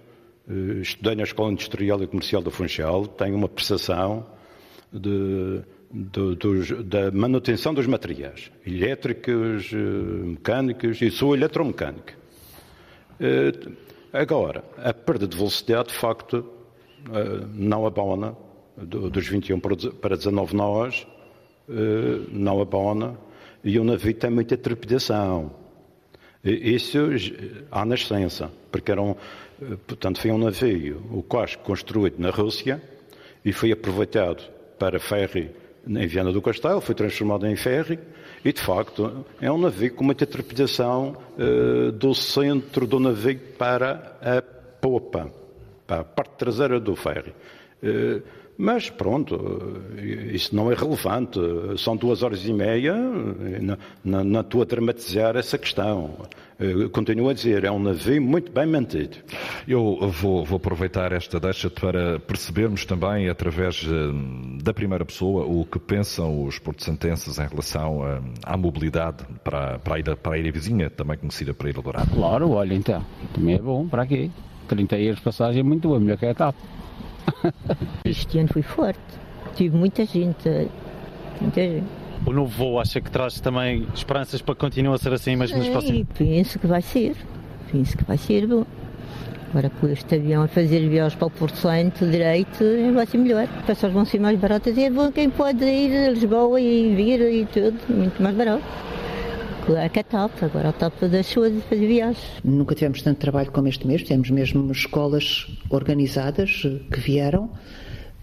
eh, 0.48 0.80
estudei 0.80 1.14
na 1.14 1.22
Escola 1.24 1.52
Industrial 1.52 2.02
e 2.02 2.06
Comercial 2.06 2.42
do 2.42 2.50
Funchal, 2.50 3.06
tenho 3.06 3.36
uma 3.36 3.48
prestação 3.48 4.26
de, 4.92 5.60
de, 5.92 6.34
dos, 6.36 6.70
da 6.84 7.10
manutenção 7.10 7.74
dos 7.74 7.86
materiais, 7.86 8.50
elétricos, 8.66 9.72
eh, 9.72 9.76
mecânicos, 9.76 11.00
e 11.02 11.10
sou 11.10 11.34
eletromecânico. 11.34 12.12
Eh, 13.20 13.52
Agora, 14.16 14.64
a 14.78 14.94
perda 14.94 15.26
de 15.26 15.36
velocidade, 15.36 15.88
de 15.88 15.94
facto, 15.94 16.42
não 17.52 17.84
abona, 17.84 18.34
dos 18.78 19.28
21 19.28 19.60
para 19.60 20.16
19 20.16 20.56
nós, 20.56 21.06
não 22.32 22.62
abona, 22.62 23.18
e 23.62 23.78
o 23.78 23.84
navio 23.84 24.14
tem 24.14 24.30
muita 24.30 24.56
trepidação. 24.56 25.52
Isso 26.50 26.98
há 27.70 27.84
nascença, 27.84 28.50
porque 28.70 28.92
era 28.92 29.02
um, 29.02 29.16
eh, 29.60 29.76
portanto, 29.86 30.20
foi 30.20 30.30
um 30.30 30.38
navio, 30.38 31.02
o 31.10 31.22
Quasco, 31.22 31.62
construído 31.64 32.18
na 32.18 32.30
Rússia 32.30 32.80
e 33.44 33.52
foi 33.52 33.72
aproveitado 33.72 34.42
para 34.78 35.00
ferry 35.00 35.50
em 35.88 36.06
Viana 36.06 36.32
do 36.32 36.42
Castelo, 36.42 36.80
foi 36.80 36.94
transformado 36.94 37.46
em 37.46 37.56
ferry 37.56 37.98
e, 38.44 38.52
de 38.52 38.60
facto, 38.60 39.24
é 39.40 39.50
um 39.50 39.58
navio 39.58 39.94
com 39.94 40.04
muita 40.04 40.26
trepidação 40.26 41.16
uh, 41.38 41.92
do 41.92 42.14
centro 42.14 42.86
do 42.86 42.98
navio 42.98 43.38
para 43.56 44.16
a 44.20 44.42
popa, 44.80 45.32
para 45.86 46.00
a 46.00 46.04
parte 46.04 46.34
traseira 46.36 46.80
do 46.80 46.94
ferry. 46.96 47.32
Uh, 47.82 48.22
mas 48.58 48.88
pronto, 48.90 49.38
isso 50.32 50.54
não 50.54 50.70
é 50.70 50.74
relevante. 50.74 51.38
São 51.78 51.96
duas 51.96 52.22
horas 52.22 52.44
e 52.44 52.52
meia, 52.52 52.94
não, 54.02 54.24
não 54.24 54.40
estou 54.40 54.62
a 54.62 54.64
dramatizar 54.64 55.36
essa 55.36 55.58
questão. 55.58 56.26
Continuo 56.90 57.28
a 57.28 57.34
dizer, 57.34 57.64
é 57.64 57.70
um 57.70 57.78
navio 57.78 58.20
muito 58.22 58.50
bem 58.50 58.64
mantido. 58.64 59.18
Eu 59.68 60.08
vou, 60.10 60.42
vou 60.42 60.56
aproveitar 60.56 61.12
esta 61.12 61.38
deixa 61.38 61.68
para 61.68 62.18
percebermos 62.18 62.86
também, 62.86 63.28
através 63.28 63.84
eh, 63.84 64.62
da 64.62 64.72
primeira 64.72 65.04
pessoa, 65.04 65.44
o 65.44 65.66
que 65.66 65.78
pensam 65.78 66.44
os 66.44 66.58
porto-santenses 66.58 67.38
em 67.38 67.46
relação 67.46 68.08
eh, 68.08 68.20
à 68.42 68.56
mobilidade 68.56 69.22
para, 69.44 69.78
para, 69.78 69.96
a 69.96 69.98
ilha, 69.98 70.16
para 70.16 70.36
a 70.36 70.38
ilha 70.38 70.50
vizinha, 70.50 70.88
também 70.88 71.18
conhecida 71.18 71.52
por 71.52 71.68
Ilha 71.68 71.82
Dourada. 71.82 72.10
Claro, 72.10 72.50
olha 72.52 72.72
então, 72.72 73.04
também 73.34 73.56
é 73.56 73.58
bom 73.58 73.86
para 73.86 74.04
aqui. 74.04 74.30
30 74.66 74.98
euros 74.98 75.18
de 75.18 75.24
passagem 75.24 75.60
é 75.60 75.62
muito 75.62 75.88
bom, 75.88 76.00
melhor 76.00 76.16
que 76.16 76.24
a 76.24 76.30
etapa. 76.30 76.58
Este 78.04 78.38
ano 78.38 78.48
foi 78.48 78.62
forte. 78.62 79.00
Tive 79.54 79.76
muita 79.76 80.04
gente. 80.04 80.68
Muita 81.40 81.60
gente. 81.60 81.86
O 82.24 82.32
novo 82.32 82.50
voo 82.50 82.80
acha 82.80 83.00
que 83.00 83.10
traz 83.10 83.40
também 83.40 83.86
esperanças 83.94 84.40
para 84.40 84.54
que 84.54 84.60
continue 84.60 84.94
a 84.94 84.98
ser 84.98 85.12
assim 85.12 85.36
mesmo 85.36 85.58
nos 85.58 85.68
próximos? 85.68 86.06
Penso 86.16 86.58
que 86.58 86.66
vai 86.66 86.82
ser. 86.82 87.16
Penso 87.70 87.96
que 87.96 88.04
vai 88.04 88.16
ser 88.16 88.46
bom. 88.46 88.64
Agora 89.50 89.70
com 89.70 89.86
este 89.88 90.16
avião 90.16 90.42
a 90.42 90.48
fazer 90.48 90.88
viagens 90.88 91.14
para 91.14 91.28
o 91.28 91.30
Porto 91.30 91.56
Santo 91.56 92.06
direito 92.06 92.64
vai 92.94 93.06
ser 93.06 93.18
melhor. 93.18 93.44
As 93.44 93.64
pessoas 93.64 93.92
vão 93.92 94.04
ser 94.04 94.20
mais 94.20 94.38
baratas 94.38 94.76
e 94.76 94.84
é 94.84 94.90
bom 94.90 95.10
quem 95.12 95.30
pode 95.30 95.64
ir 95.64 96.08
a 96.08 96.10
Lisboa 96.10 96.60
e 96.60 96.94
vir 96.94 97.20
e 97.20 97.46
tudo, 97.46 97.78
muito 97.88 98.22
mais 98.22 98.34
barato. 98.34 98.64
É 99.74 99.88
que 99.88 99.98
a 99.98 100.04
TAP, 100.04 100.42
agora 100.42 100.68
a 100.68 100.72
TAP 100.72 101.02
deixou 101.10 101.50
de 101.50 101.60
fazer 101.62 101.86
viagens. 101.86 102.24
Nunca 102.44 102.74
tivemos 102.74 103.02
tanto 103.02 103.18
trabalho 103.18 103.50
como 103.50 103.66
este 103.66 103.86
mês, 103.86 104.04
temos 104.04 104.30
mesmo 104.30 104.70
escolas 104.70 105.46
organizadas 105.70 106.62
que 106.92 107.00
vieram. 107.00 107.44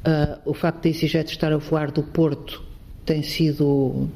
Uh, 0.06 0.40
o 0.46 0.54
facto 0.54 0.84
da 0.84 0.90
EasyJet 0.90 1.32
estar 1.32 1.52
a 1.52 1.58
voar 1.58 1.92
do 1.92 2.04
Porto 2.04 2.64
tem 3.06 3.22
sido 3.22 4.10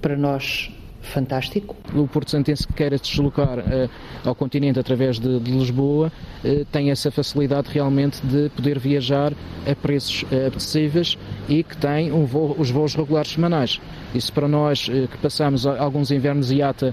para 0.00 0.16
nós 0.16 0.70
fantástico. 1.00 1.76
O 1.94 2.06
Porto 2.06 2.30
Santense 2.30 2.66
que 2.66 2.72
queira 2.72 2.98
deslocar 2.98 3.58
uh, 3.58 3.90
ao 4.24 4.34
continente 4.34 4.78
através 4.78 5.18
de, 5.18 5.40
de 5.40 5.50
Lisboa 5.50 6.12
uh, 6.44 6.64
tem 6.66 6.90
essa 6.90 7.10
facilidade 7.10 7.68
realmente 7.72 8.20
de 8.24 8.48
poder 8.50 8.78
viajar 8.78 9.32
a 9.70 9.74
preços 9.74 10.22
uh, 10.24 10.46
apetecíveis 10.46 11.18
e 11.48 11.62
que 11.62 11.76
tem 11.76 12.12
um 12.12 12.24
voo, 12.24 12.54
os 12.58 12.70
voos 12.70 12.94
regulares 12.94 13.32
semanais. 13.32 13.80
Isso 14.14 14.32
para 14.32 14.48
nós 14.48 14.88
que 14.88 15.18
passamos 15.22 15.64
alguns 15.64 16.10
invernos 16.10 16.50
IATA 16.50 16.92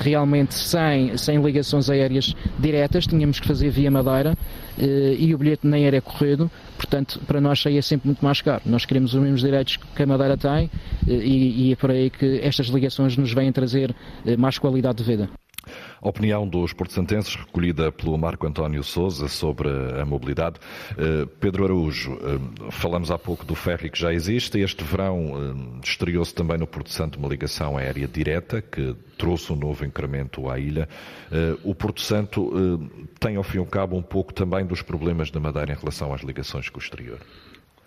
realmente 0.00 0.54
sem, 0.54 1.14
sem 1.18 1.38
ligações 1.42 1.90
aéreas 1.90 2.34
diretas, 2.58 3.06
tínhamos 3.06 3.38
que 3.38 3.46
fazer 3.46 3.68
via 3.68 3.90
Madeira 3.90 4.34
e 5.18 5.34
o 5.34 5.38
bilhete 5.38 5.66
nem 5.66 5.84
era 5.84 6.00
corrido, 6.00 6.50
portanto 6.80 7.20
para 7.26 7.40
nós 7.40 7.60
saía 7.60 7.82
sempre 7.82 8.08
muito 8.08 8.24
mais 8.24 8.40
caro. 8.40 8.62
Nós 8.64 8.86
queremos 8.86 9.12
os 9.12 9.20
mesmos 9.20 9.42
direitos 9.42 9.76
que 9.76 10.02
a 10.02 10.06
Madeira 10.06 10.36
tem 10.36 10.70
e, 11.06 11.68
e 11.68 11.72
é 11.72 11.76
por 11.76 11.90
aí 11.90 12.08
que 12.08 12.40
estas 12.42 12.68
ligações 12.68 13.16
nos 13.16 13.32
vêm 13.34 13.52
trazer 13.52 13.94
eh, 14.24 14.36
mais 14.36 14.58
qualidade 14.58 14.98
de 14.98 15.04
vida. 15.04 15.28
A 16.00 16.08
opinião 16.08 16.46
dos 16.46 16.72
portugueses 16.72 17.34
recolhida 17.34 17.92
pelo 17.92 18.16
Marco 18.16 18.46
António 18.46 18.82
Souza 18.82 19.28
sobre 19.28 19.68
a 20.00 20.04
mobilidade. 20.04 20.58
Eh, 20.96 21.26
Pedro 21.38 21.64
Araújo, 21.64 22.12
eh, 22.12 22.70
falamos 22.70 23.10
há 23.10 23.18
pouco 23.18 23.44
do 23.44 23.54
ferry 23.54 23.90
que 23.90 23.98
já 23.98 24.12
existe. 24.12 24.58
Este 24.58 24.82
verão 24.84 25.80
estreou-se 25.84 26.34
também 26.34 26.58
no 26.58 26.66
Porto 26.66 26.90
Santo 26.90 27.18
uma 27.18 27.28
ligação 27.28 27.76
aérea 27.76 28.08
direta 28.08 28.62
que 28.62 28.94
trouxe 29.16 29.52
um 29.52 29.56
novo 29.56 29.84
incremento 29.84 30.48
à 30.48 30.58
ilha. 30.58 30.88
O 31.62 31.74
Porto 31.74 32.00
Santo 32.00 32.50
tem, 33.18 33.36
ao 33.36 33.42
fim 33.42 33.58
e 33.58 33.60
ao 33.60 33.66
cabo, 33.66 33.96
um 33.96 34.02
pouco 34.02 34.32
também 34.32 34.64
dos 34.64 34.82
problemas 34.82 35.30
da 35.30 35.40
Madeira 35.40 35.72
em 35.72 35.76
relação 35.76 36.12
às 36.12 36.22
ligações 36.22 36.68
com 36.68 36.78
o 36.78 36.82
exterior. 36.82 37.18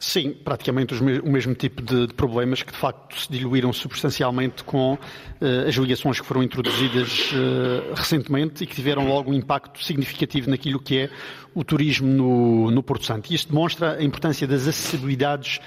Sim, 0.05 0.33
praticamente 0.33 0.93
o 0.93 1.31
mesmo 1.31 1.55
tipo 1.55 1.81
de, 1.81 2.07
de, 2.07 2.13
problemas 2.13 2.61
que 2.61 2.73
de 2.73 2.77
facto 2.77 3.17
se 3.17 3.31
diluíram 3.31 3.71
substancialmente 3.71 4.61
com 4.65 4.95
uh, 4.95 4.99
as 5.65 5.75
ligações 5.75 6.19
que 6.19 6.27
foram 6.27 6.43
introduzidas 6.43 7.31
uh, 7.31 7.93
recentemente 7.95 8.65
e 8.65 8.67
que 8.67 8.75
tiveram 8.75 9.07
logo 9.07 9.31
um 9.31 9.33
impacto 9.33 9.81
significativo 9.81 10.49
naquilo 10.49 10.77
que 10.77 10.99
é 10.99 11.09
o 11.55 11.63
turismo 11.63 12.05
no, 12.05 12.69
no 12.69 12.83
Porto 12.83 13.05
Santo. 13.05 13.31
E 13.31 13.35
isto 13.35 13.47
demonstra 13.47 13.93
a 13.93 14.03
importância 14.03 14.45
das 14.45 14.67
acessibilidades 14.67 15.61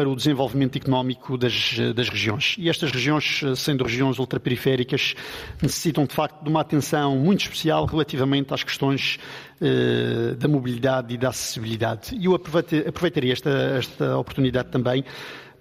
para 0.00 0.08
o 0.08 0.16
desenvolvimento 0.16 0.76
económico 0.76 1.36
das, 1.36 1.76
das, 1.94 2.08
regiões. 2.08 2.56
E 2.58 2.70
estas 2.70 2.90
regiões, 2.90 3.42
sendo 3.54 3.84
regiões 3.84 4.18
ultraperiféricas, 4.18 5.14
necessitam 5.60 6.06
de 6.06 6.14
facto 6.14 6.42
de 6.42 6.48
uma 6.48 6.62
atenção 6.62 7.16
muito 7.16 7.42
especial 7.42 7.84
relativamente 7.84 8.54
às 8.54 8.64
questões 8.64 9.18
eh, 9.60 10.34
da 10.38 10.48
mobilidade 10.48 11.12
e 11.12 11.18
da 11.18 11.28
acessibilidade. 11.28 12.16
E 12.16 12.24
eu 12.24 12.34
aproveitaria 12.34 13.34
esta, 13.34 13.50
esta 13.50 14.16
oportunidade 14.16 14.70
também 14.70 15.04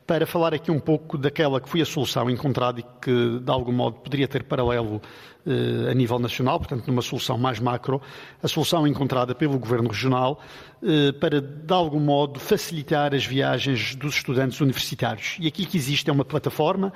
para 0.09 0.25
falar 0.25 0.55
aqui 0.55 0.71
um 0.71 0.79
pouco 0.79 1.19
daquela 1.19 1.61
que 1.61 1.69
foi 1.69 1.81
a 1.81 1.85
solução 1.85 2.31
encontrada 2.31 2.79
e 2.79 2.83
que, 2.99 3.39
de 3.39 3.51
algum 3.51 3.71
modo, 3.71 3.97
poderia 3.97 4.27
ter 4.27 4.41
paralelo 4.41 4.99
eh, 5.45 5.91
a 5.91 5.93
nível 5.93 6.17
nacional, 6.17 6.57
portanto, 6.57 6.87
numa 6.87 7.03
solução 7.03 7.37
mais 7.37 7.59
macro, 7.59 8.01
a 8.41 8.47
solução 8.47 8.87
encontrada 8.87 9.35
pelo 9.35 9.59
Governo 9.59 9.89
Regional 9.89 10.41
eh, 10.81 11.11
para, 11.11 11.39
de 11.39 11.71
algum 11.71 11.99
modo, 11.99 12.39
facilitar 12.39 13.13
as 13.13 13.23
viagens 13.23 13.93
dos 13.95 14.15
estudantes 14.15 14.59
universitários. 14.61 15.37
E 15.39 15.45
aqui 15.45 15.63
que 15.63 15.77
existe 15.77 16.09
é 16.09 16.11
uma 16.11 16.25
plataforma 16.25 16.91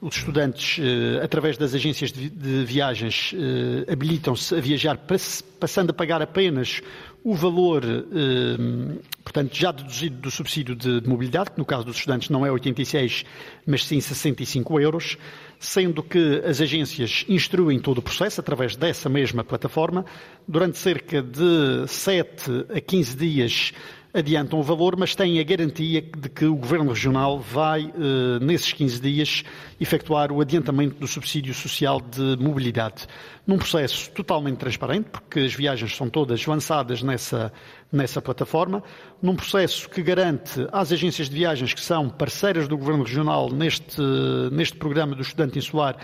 os 0.00 0.16
estudantes, 0.16 0.78
eh, 0.78 1.24
através 1.24 1.56
das 1.56 1.74
agências 1.74 2.12
de 2.12 2.64
viagens, 2.64 3.34
eh, 3.34 3.90
habilitam-se 3.90 4.54
a 4.54 4.60
viajar 4.60 4.98
passando 5.58 5.90
a 5.90 5.92
pagar 5.94 6.20
apenas 6.20 6.82
o 7.24 7.34
valor, 7.34 7.82
eh, 7.84 9.00
portanto, 9.24 9.56
já 9.56 9.72
deduzido 9.72 10.16
do 10.18 10.30
subsídio 10.30 10.76
de 10.76 11.02
mobilidade, 11.08 11.50
que 11.50 11.58
no 11.58 11.64
caso 11.64 11.84
dos 11.84 11.96
estudantes 11.96 12.28
não 12.28 12.44
é 12.44 12.52
86, 12.52 13.24
mas 13.66 13.84
sim 13.84 13.98
65 13.98 14.78
euros, 14.78 15.16
sendo 15.58 16.02
que 16.02 16.42
as 16.46 16.60
agências 16.60 17.24
instruem 17.26 17.80
todo 17.80 17.98
o 17.98 18.02
processo 18.02 18.40
através 18.40 18.76
dessa 18.76 19.08
mesma 19.08 19.42
plataforma. 19.42 20.04
Durante 20.46 20.78
cerca 20.78 21.22
de 21.22 21.88
7 21.88 22.66
a 22.74 22.80
15 22.80 23.16
dias 23.16 23.72
adiantam 24.16 24.58
o 24.58 24.62
valor, 24.62 24.96
mas 24.96 25.14
têm 25.14 25.38
a 25.38 25.42
garantia 25.42 26.00
de 26.00 26.28
que 26.30 26.46
o 26.46 26.56
Governo 26.56 26.88
Regional 26.88 27.38
vai, 27.38 27.82
eh, 27.82 28.38
nesses 28.42 28.72
15 28.72 29.00
dias, 29.00 29.44
efetuar 29.78 30.32
o 30.32 30.40
adiantamento 30.40 30.96
do 30.98 31.06
subsídio 31.06 31.52
social 31.52 32.00
de 32.00 32.36
mobilidade. 32.42 33.06
Num 33.46 33.58
processo 33.58 34.10
totalmente 34.10 34.56
transparente, 34.56 35.10
porque 35.12 35.40
as 35.40 35.54
viagens 35.54 35.94
são 35.94 36.08
todas 36.08 36.44
lançadas 36.46 37.02
nessa, 37.02 37.52
nessa 37.92 38.22
plataforma, 38.22 38.82
num 39.22 39.36
processo 39.36 39.88
que 39.88 40.02
garante 40.02 40.66
às 40.72 40.90
agências 40.92 41.28
de 41.28 41.36
viagens 41.36 41.74
que 41.74 41.80
são 41.80 42.08
parceiras 42.08 42.66
do 42.66 42.76
Governo 42.78 43.04
Regional 43.04 43.50
neste, 43.52 44.00
neste 44.50 44.76
programa 44.78 45.14
do 45.14 45.22
estudante 45.22 45.58
insular 45.58 45.96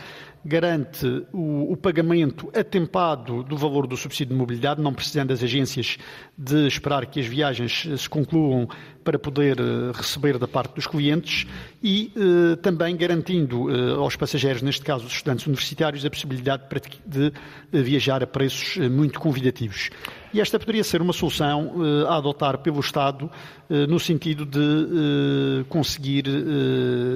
garante 0.45 1.07
o, 1.33 1.73
o, 1.73 1.77
pagamento 1.77 2.51
atempado 2.55 3.43
do 3.43 3.57
valor 3.57 3.87
do 3.87 3.97
subsídio 3.97 4.35
de 4.35 4.39
mobilidade, 4.39 4.81
não 4.81 4.93
precisando 4.93 5.33
as 5.33 5.43
agências 5.43 5.99
de 6.37 6.67
esperar 6.67 7.07
que 7.07 7.21
as 7.21 7.27
viagens 7.27 7.87
se 7.97 8.09
concluam 8.09 8.69
para 9.05 9.19
poder 9.19 9.59
eh, 9.59 9.93
receber 9.95 10.39
da 10.39 10.49
parte 10.49 10.75
dos 10.75 10.87
clientes 10.87 11.47
e 11.83 12.13
eh, 12.17 12.57
também 12.57 12.97
garantindo 12.97 13.71
eh, 13.71 13.95
aos 13.95 14.17
passageiros, 14.17 14.63
neste 14.63 14.83
caso 14.83 15.07
os 15.07 15.13
estudantes 15.13 15.47
universitários, 15.47 16.05
a 16.05 16.11
possibilidade 16.11 16.65
de, 17.05 17.33
de 17.71 17.83
viajar 17.83 18.23
a 18.23 18.27
preços 18.27 18.77
eh, 18.77 18.89
muito 18.89 19.19
convidativos. 19.21 19.91
E 20.33 20.41
esta 20.41 20.59
poderia 20.59 20.83
ser 20.83 21.03
uma 21.03 21.13
solução 21.13 21.73
uh, 21.77 22.07
a 22.07 22.17
adotar 22.17 22.57
pelo 22.59 22.81
Estado 22.81 23.31
uh, 23.69 23.75
no 23.87 24.01
sentido 24.01 24.47
de 24.47 24.59
uh, 24.59 25.65
conseguir 25.67 26.25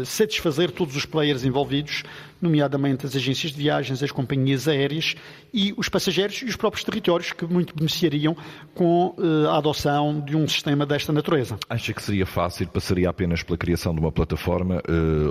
satisfazer 0.05 0.70
todos 0.70 0.96
os 0.96 1.07
players 1.07 1.44
envolvidos, 1.44 2.02
nomeadamente 2.40 3.07
as 3.07 3.16
agências 3.16 3.52
de 3.52 3.59
viagens, 3.59 4.02
as 4.02 4.11
companhias 4.11 4.68
aéreas 4.68 5.14
e 5.52 5.72
os 5.76 5.88
passageiros 5.88 6.42
e 6.42 6.44
os 6.44 6.57
próprios 6.57 6.85
territórios 6.85 7.33
que 7.33 7.46
muito 7.46 7.74
beneficiariam 7.74 8.37
com 8.74 9.14
a 9.50 9.57
adoção 9.57 10.20
de 10.20 10.37
um 10.37 10.46
sistema 10.46 10.85
desta 10.85 11.12
natureza. 11.12 11.59
Acha 11.68 11.92
que 11.92 12.02
seria 12.02 12.26
fácil, 12.26 12.68
passaria 12.68 13.09
apenas 13.09 13.42
pela 13.42 13.57
criação 13.57 13.94
de 13.94 14.00
uma 14.00 14.12
plataforma 14.12 14.83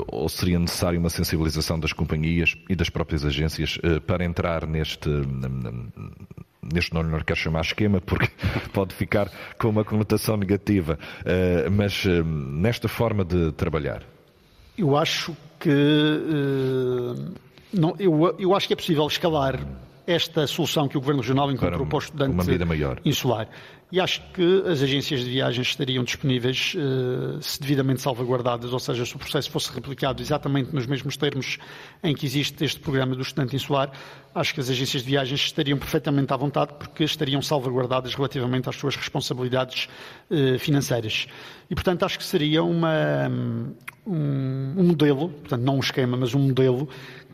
ou 0.08 0.28
seria 0.30 0.60
necessária 0.60 1.00
uma 1.00 1.10
sensibilização 1.10 1.80
das 1.80 1.94
companhias 1.94 2.56
e 2.70 2.76
das 2.76 2.90
próprias 2.90 3.24
agências 3.26 3.78
para 4.08 4.26
entrar 4.26 4.66
neste 4.66 5.10
neste 6.74 6.94
não 6.94 7.02
lhe 7.02 7.24
quero 7.24 7.40
chamar 7.40 7.62
esquema 7.62 8.02
porque 8.02 8.30
pode 8.74 8.94
ficar 8.94 9.30
com 9.58 9.70
uma 9.70 9.84
conotação 9.84 10.38
negativa, 10.38 10.98
uh, 11.22 11.72
mas 11.72 12.06
uh, 12.06 12.24
nesta 12.24 12.88
forma 12.88 13.24
de 13.24 13.52
trabalhar? 13.54 14.04
Eu 14.78 14.98
acho 14.98 15.36
que 15.60 15.70
uh, 15.70 17.34
não, 17.74 17.96
eu, 18.00 18.36
eu 18.40 18.56
acho 18.56 18.68
que 18.68 18.74
é 18.74 18.76
possível 18.76 19.06
escalar 19.08 19.60
esta 20.08 20.46
solução 20.48 20.88
que 20.88 20.98
o 20.98 21.02
Governo 21.02 21.22
Regional 21.22 21.52
encontrou 21.52 21.86
para, 21.86 21.96
o 21.96 22.00
estudante 22.00 22.32
uma 22.32 22.44
medida 22.44 22.66
maior. 22.66 23.00
insular. 23.04 23.48
E 23.96 24.00
acho 24.02 24.22
que 24.34 24.64
as 24.68 24.84
agências 24.84 25.22
de 25.22 25.30
viagens 25.30 25.68
estariam 25.68 26.04
disponíveis, 26.04 26.76
uh, 26.76 27.42
se 27.42 27.58
devidamente 27.62 28.02
salvaguardadas, 28.02 28.74
ou 28.74 28.80
seja, 28.80 29.06
se 29.06 29.16
o 29.16 29.18
processo 29.18 29.50
fosse 29.50 29.72
replicado 29.72 30.22
exatamente 30.22 30.76
nos 30.76 30.86
mesmos 30.86 31.16
termos 31.16 31.58
em 32.04 32.14
que 32.14 32.26
existe 32.26 32.66
este 32.66 32.78
programa 32.78 33.16
do 33.16 33.22
estudante 33.22 33.56
insular, 33.56 33.90
acho 34.36 34.54
que 34.54 34.60
as 34.60 34.70
agências 34.70 35.02
de 35.02 35.12
viagens 35.12 35.40
estariam 35.40 35.78
perfeitamente 35.78 36.34
à 36.34 36.36
vontade, 36.36 36.74
porque 36.78 37.06
estariam 37.06 37.42
salvaguardadas 37.42 38.14
relativamente 38.16 38.68
às 38.68 38.76
suas 38.76 38.98
responsabilidades 38.98 39.88
uh, 40.30 40.60
financeiras. 40.60 41.28
E, 41.70 41.74
portanto, 41.74 42.04
acho 42.04 42.18
que 42.18 42.26
seria 42.26 42.66
uma, 42.66 43.30
um, 44.06 44.74
um 44.78 44.84
modelo, 44.84 45.30
portanto, 45.30 45.62
não 45.62 45.78
um 45.78 45.80
esquema, 45.80 46.18
mas 46.18 46.36
um 46.36 46.40
modelo 46.40 46.90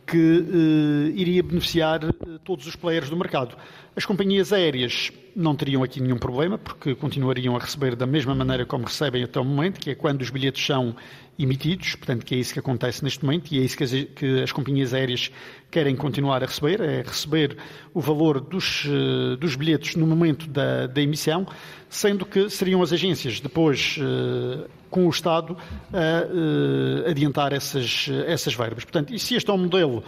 que 0.06 0.18
uh, 0.18 1.18
iria 1.18 1.42
beneficiar 1.42 2.04
uh, 2.04 2.40
todos 2.44 2.68
os 2.68 2.76
players 2.76 3.10
do 3.10 3.18
mercado. 3.18 3.56
As 3.96 4.06
companhias 4.06 4.54
aéreas 4.54 5.12
não 5.36 5.56
teriam 5.56 5.84
aqui 5.84 6.02
nenhum 6.02 6.18
problema, 6.18 6.58
porque 6.58 6.96
continuariam 6.96 7.56
a 7.56 7.60
receber 7.60 7.96
da 7.96 8.06
mesma 8.06 8.36
maneira 8.36 8.66
como 8.66 8.86
recebem 8.86 9.24
até 9.24 9.40
o 9.40 9.46
momento, 9.46 9.80
que 9.80 9.90
é 9.90 9.96
quando 9.96 10.22
os 10.22 10.30
bilhetes 10.30 10.66
são 10.66 10.96
emitidos, 11.38 11.96
portanto, 11.96 12.26
que 12.26 12.36
é 12.36 12.38
isso 12.38 12.54
que 12.54 12.60
acontece 12.60 13.04
neste 13.04 13.24
momento 13.24 13.52
e 13.52 13.60
é 13.60 13.62
isso 13.64 13.78
que 13.78 13.84
as, 13.84 13.92
que 13.92 14.42
as 14.44 14.52
companhias 14.52 14.94
aéreas 14.94 15.32
querem 15.70 15.96
continuar 15.96 16.44
a 16.44 16.46
receber, 16.46 16.82
é 16.82 17.02
receber 17.02 17.58
o 17.94 18.02
valor 18.02 18.40
dos, 18.40 18.86
uh, 18.86 19.38
dos 19.38 19.56
bilhetes 19.56 19.96
no 19.96 20.06
momento 20.06 20.48
da, 20.48 20.88
da, 20.88 21.02
emissão, 21.02 21.48
sendo 21.90 22.26
que 22.26 22.50
seriam 22.50 22.82
as 22.82 22.94
agências 22.94 23.40
depois 23.40 23.98
com 24.92 25.08
o 25.08 25.10
Estado 25.10 25.58
a 25.92 27.10
adiantar 27.10 27.54
essas, 27.54 28.08
essas 28.28 28.54
verbas. 28.54 28.84
Portanto, 28.84 29.12
e 29.14 29.18
se 29.18 29.36
este 29.36 29.50
é 29.50 29.54
um 29.54 29.58
modelo 29.58 30.04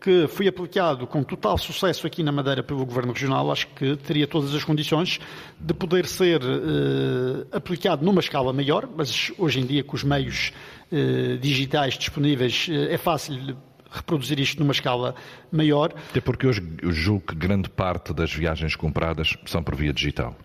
que 0.00 0.28
foi 0.28 0.46
aplicado 0.46 1.06
com 1.06 1.22
total 1.22 1.58
sucesso 1.58 2.06
aqui 2.06 2.22
na 2.22 2.30
Madeira 2.30 2.62
pelo 2.62 2.84
Governo 2.86 3.12
Regional, 3.12 3.50
acho 3.50 3.66
que 3.68 3.96
teria 3.96 4.26
todas 4.26 4.54
as 4.54 4.62
condições 4.62 5.18
de 5.58 5.74
poder 5.74 6.06
ser 6.06 6.40
eh, 6.40 7.46
aplicado 7.56 8.04
numa 8.04 8.20
escala 8.20 8.52
maior, 8.52 8.88
mas 8.96 9.32
hoje 9.36 9.60
em 9.60 9.66
dia 9.66 9.82
com 9.82 9.96
os 9.96 10.04
meios 10.04 10.52
eh, 10.92 11.36
digitais 11.40 11.98
disponíveis 11.98 12.68
é 12.70 12.96
fácil 12.96 13.56
reproduzir 13.90 14.38
isto 14.38 14.60
numa 14.60 14.72
escala 14.72 15.14
maior. 15.50 15.92
Até 16.10 16.20
porque 16.20 16.46
hoje 16.46 16.62
julgo 16.84 17.26
que 17.28 17.34
grande 17.34 17.68
parte 17.68 18.12
das 18.12 18.32
viagens 18.32 18.76
compradas 18.76 19.36
são 19.46 19.62
por 19.62 19.74
via 19.74 19.92
digital. 19.92 20.36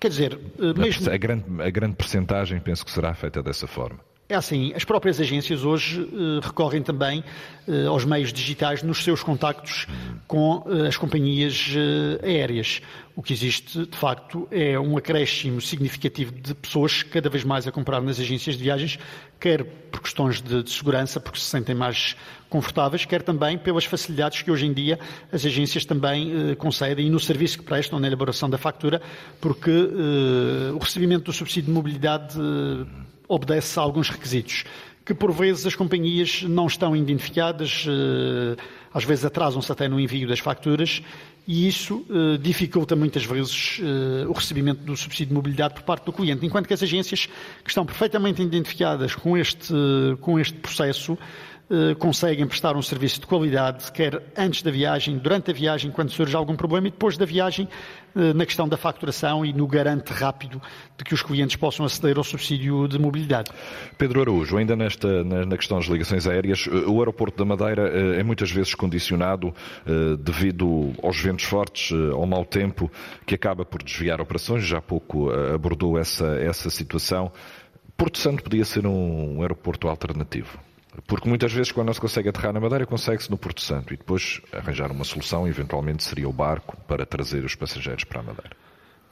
Quer 0.00 0.08
dizer, 0.08 0.38
mesmo... 0.76 1.10
a, 1.10 1.16
grande, 1.16 1.44
a 1.62 1.70
grande 1.70 1.96
percentagem 1.96 2.60
penso 2.60 2.84
que 2.84 2.90
será 2.90 3.14
feita 3.14 3.42
dessa 3.42 3.66
forma. 3.66 4.00
É 4.30 4.34
assim, 4.34 4.74
as 4.74 4.84
próprias 4.84 5.18
agências 5.18 5.64
hoje 5.64 6.02
uh, 6.02 6.40
recorrem 6.42 6.82
também 6.82 7.24
uh, 7.66 7.88
aos 7.88 8.04
meios 8.04 8.30
digitais 8.30 8.82
nos 8.82 9.02
seus 9.02 9.22
contactos 9.22 9.86
com 10.26 10.56
uh, 10.66 10.86
as 10.86 10.98
companhias 10.98 11.74
aéreas. 12.22 12.82
O 13.16 13.22
que 13.22 13.32
existe, 13.32 13.86
de 13.86 13.96
facto, 13.96 14.46
é 14.50 14.78
um 14.78 14.98
acréscimo 14.98 15.62
significativo 15.62 16.30
de 16.30 16.54
pessoas 16.54 17.02
cada 17.02 17.30
vez 17.30 17.42
mais 17.42 17.66
a 17.66 17.72
comprar 17.72 18.02
nas 18.02 18.20
agências 18.20 18.58
de 18.58 18.64
viagens, 18.64 18.98
quer 19.40 19.64
por 19.64 20.02
questões 20.02 20.42
de, 20.42 20.62
de 20.62 20.70
segurança, 20.70 21.18
porque 21.18 21.38
se 21.38 21.46
sentem 21.46 21.74
mais 21.74 22.14
confortáveis, 22.50 23.06
quer 23.06 23.22
também 23.22 23.56
pelas 23.56 23.86
facilidades 23.86 24.42
que 24.42 24.50
hoje 24.50 24.66
em 24.66 24.74
dia 24.74 25.00
as 25.32 25.44
agências 25.46 25.86
também 25.86 26.54
concedem 26.56 27.06
e 27.06 27.10
no 27.10 27.18
serviço 27.18 27.58
que 27.58 27.64
prestam 27.64 27.98
na 27.98 28.06
elaboração 28.06 28.48
da 28.48 28.58
factura, 28.58 29.00
porque 29.40 29.70
o 30.74 30.78
recebimento 30.78 31.24
do 31.24 31.32
subsídio 31.32 31.64
de 31.64 31.70
mobilidade 31.72 32.38
obedece 33.28 33.78
a 33.78 33.82
alguns 33.82 34.08
requisitos 34.08 34.64
que 35.08 35.14
por 35.14 35.32
vezes 35.32 35.64
as 35.64 35.74
companhias 35.74 36.42
não 36.42 36.66
estão 36.66 36.94
identificadas, 36.94 37.86
eh, 37.88 38.62
às 38.92 39.04
vezes 39.04 39.24
atrasam-se 39.24 39.72
até 39.72 39.88
no 39.88 39.98
envio 39.98 40.28
das 40.28 40.38
facturas 40.38 41.02
e 41.46 41.66
isso 41.66 42.04
eh, 42.10 42.36
dificulta 42.36 42.94
muitas 42.94 43.24
vezes 43.24 43.80
eh, 43.80 44.26
o 44.26 44.32
recebimento 44.32 44.82
do 44.82 44.94
subsídio 44.94 45.28
de 45.28 45.34
mobilidade 45.34 45.72
por 45.72 45.82
parte 45.82 46.04
do 46.04 46.12
cliente, 46.12 46.44
enquanto 46.44 46.66
que 46.66 46.74
as 46.74 46.82
agências 46.82 47.24
que 47.64 47.70
estão 47.70 47.86
perfeitamente 47.86 48.42
identificadas 48.42 49.14
com 49.14 49.34
este, 49.34 49.72
com 50.20 50.38
este 50.38 50.58
processo 50.58 51.16
conseguem 51.98 52.46
prestar 52.46 52.76
um 52.76 52.82
serviço 52.82 53.20
de 53.20 53.26
qualidade, 53.26 53.92
quer 53.92 54.22
antes 54.36 54.62
da 54.62 54.70
viagem, 54.70 55.18
durante 55.18 55.50
a 55.50 55.54
viagem, 55.54 55.90
quando 55.90 56.10
surge 56.10 56.34
algum 56.34 56.56
problema, 56.56 56.88
e 56.88 56.90
depois 56.90 57.18
da 57.18 57.26
viagem, 57.26 57.68
eh, 58.16 58.32
na 58.32 58.46
questão 58.46 58.66
da 58.66 58.76
facturação 58.76 59.44
e 59.44 59.52
no 59.52 59.66
garante 59.66 60.12
rápido 60.12 60.62
de 60.96 61.04
que 61.04 61.12
os 61.12 61.22
clientes 61.22 61.56
possam 61.56 61.84
aceder 61.84 62.16
ao 62.16 62.24
subsídio 62.24 62.88
de 62.88 62.98
mobilidade. 62.98 63.50
Pedro 63.98 64.22
Araújo, 64.22 64.56
ainda 64.56 64.74
nesta, 64.74 65.22
na 65.22 65.56
questão 65.56 65.78
das 65.78 65.86
ligações 65.86 66.26
aéreas, 66.26 66.66
eh, 66.66 66.88
o 66.88 66.98
aeroporto 67.00 67.36
da 67.36 67.44
Madeira 67.44 67.88
é 68.18 68.22
muitas 68.22 68.50
vezes 68.50 68.74
condicionado 68.74 69.54
devido 70.20 70.92
aos 71.02 71.20
ventos 71.20 71.44
fortes, 71.44 71.92
ao 72.12 72.26
mau 72.26 72.44
tempo, 72.44 72.90
que 73.26 73.34
acaba 73.34 73.64
por 73.64 73.82
desviar 73.82 74.20
operações, 74.20 74.64
já 74.64 74.78
há 74.78 74.82
pouco 74.82 75.30
abordou 75.30 75.98
essa, 75.98 76.26
essa 76.36 76.70
situação. 76.70 77.30
Porto 77.96 78.18
Santo 78.18 78.42
podia 78.42 78.64
ser 78.64 78.86
um 78.86 79.40
aeroporto 79.42 79.88
alternativo? 79.88 80.67
Porque 81.06 81.28
muitas 81.28 81.52
vezes, 81.52 81.72
quando 81.72 81.86
não 81.86 81.94
se 81.94 82.00
consegue 82.00 82.28
aterrar 82.28 82.52
na 82.52 82.60
Madeira, 82.60 82.86
consegue-se 82.86 83.30
no 83.30 83.38
Porto 83.38 83.60
Santo 83.60 83.94
e 83.94 83.96
depois 83.96 84.40
arranjar 84.52 84.90
uma 84.90 85.04
solução, 85.04 85.46
eventualmente 85.46 86.02
seria 86.02 86.28
o 86.28 86.32
barco 86.32 86.76
para 86.88 87.06
trazer 87.06 87.44
os 87.44 87.54
passageiros 87.54 88.04
para 88.04 88.20
a 88.20 88.22
Madeira. 88.22 88.56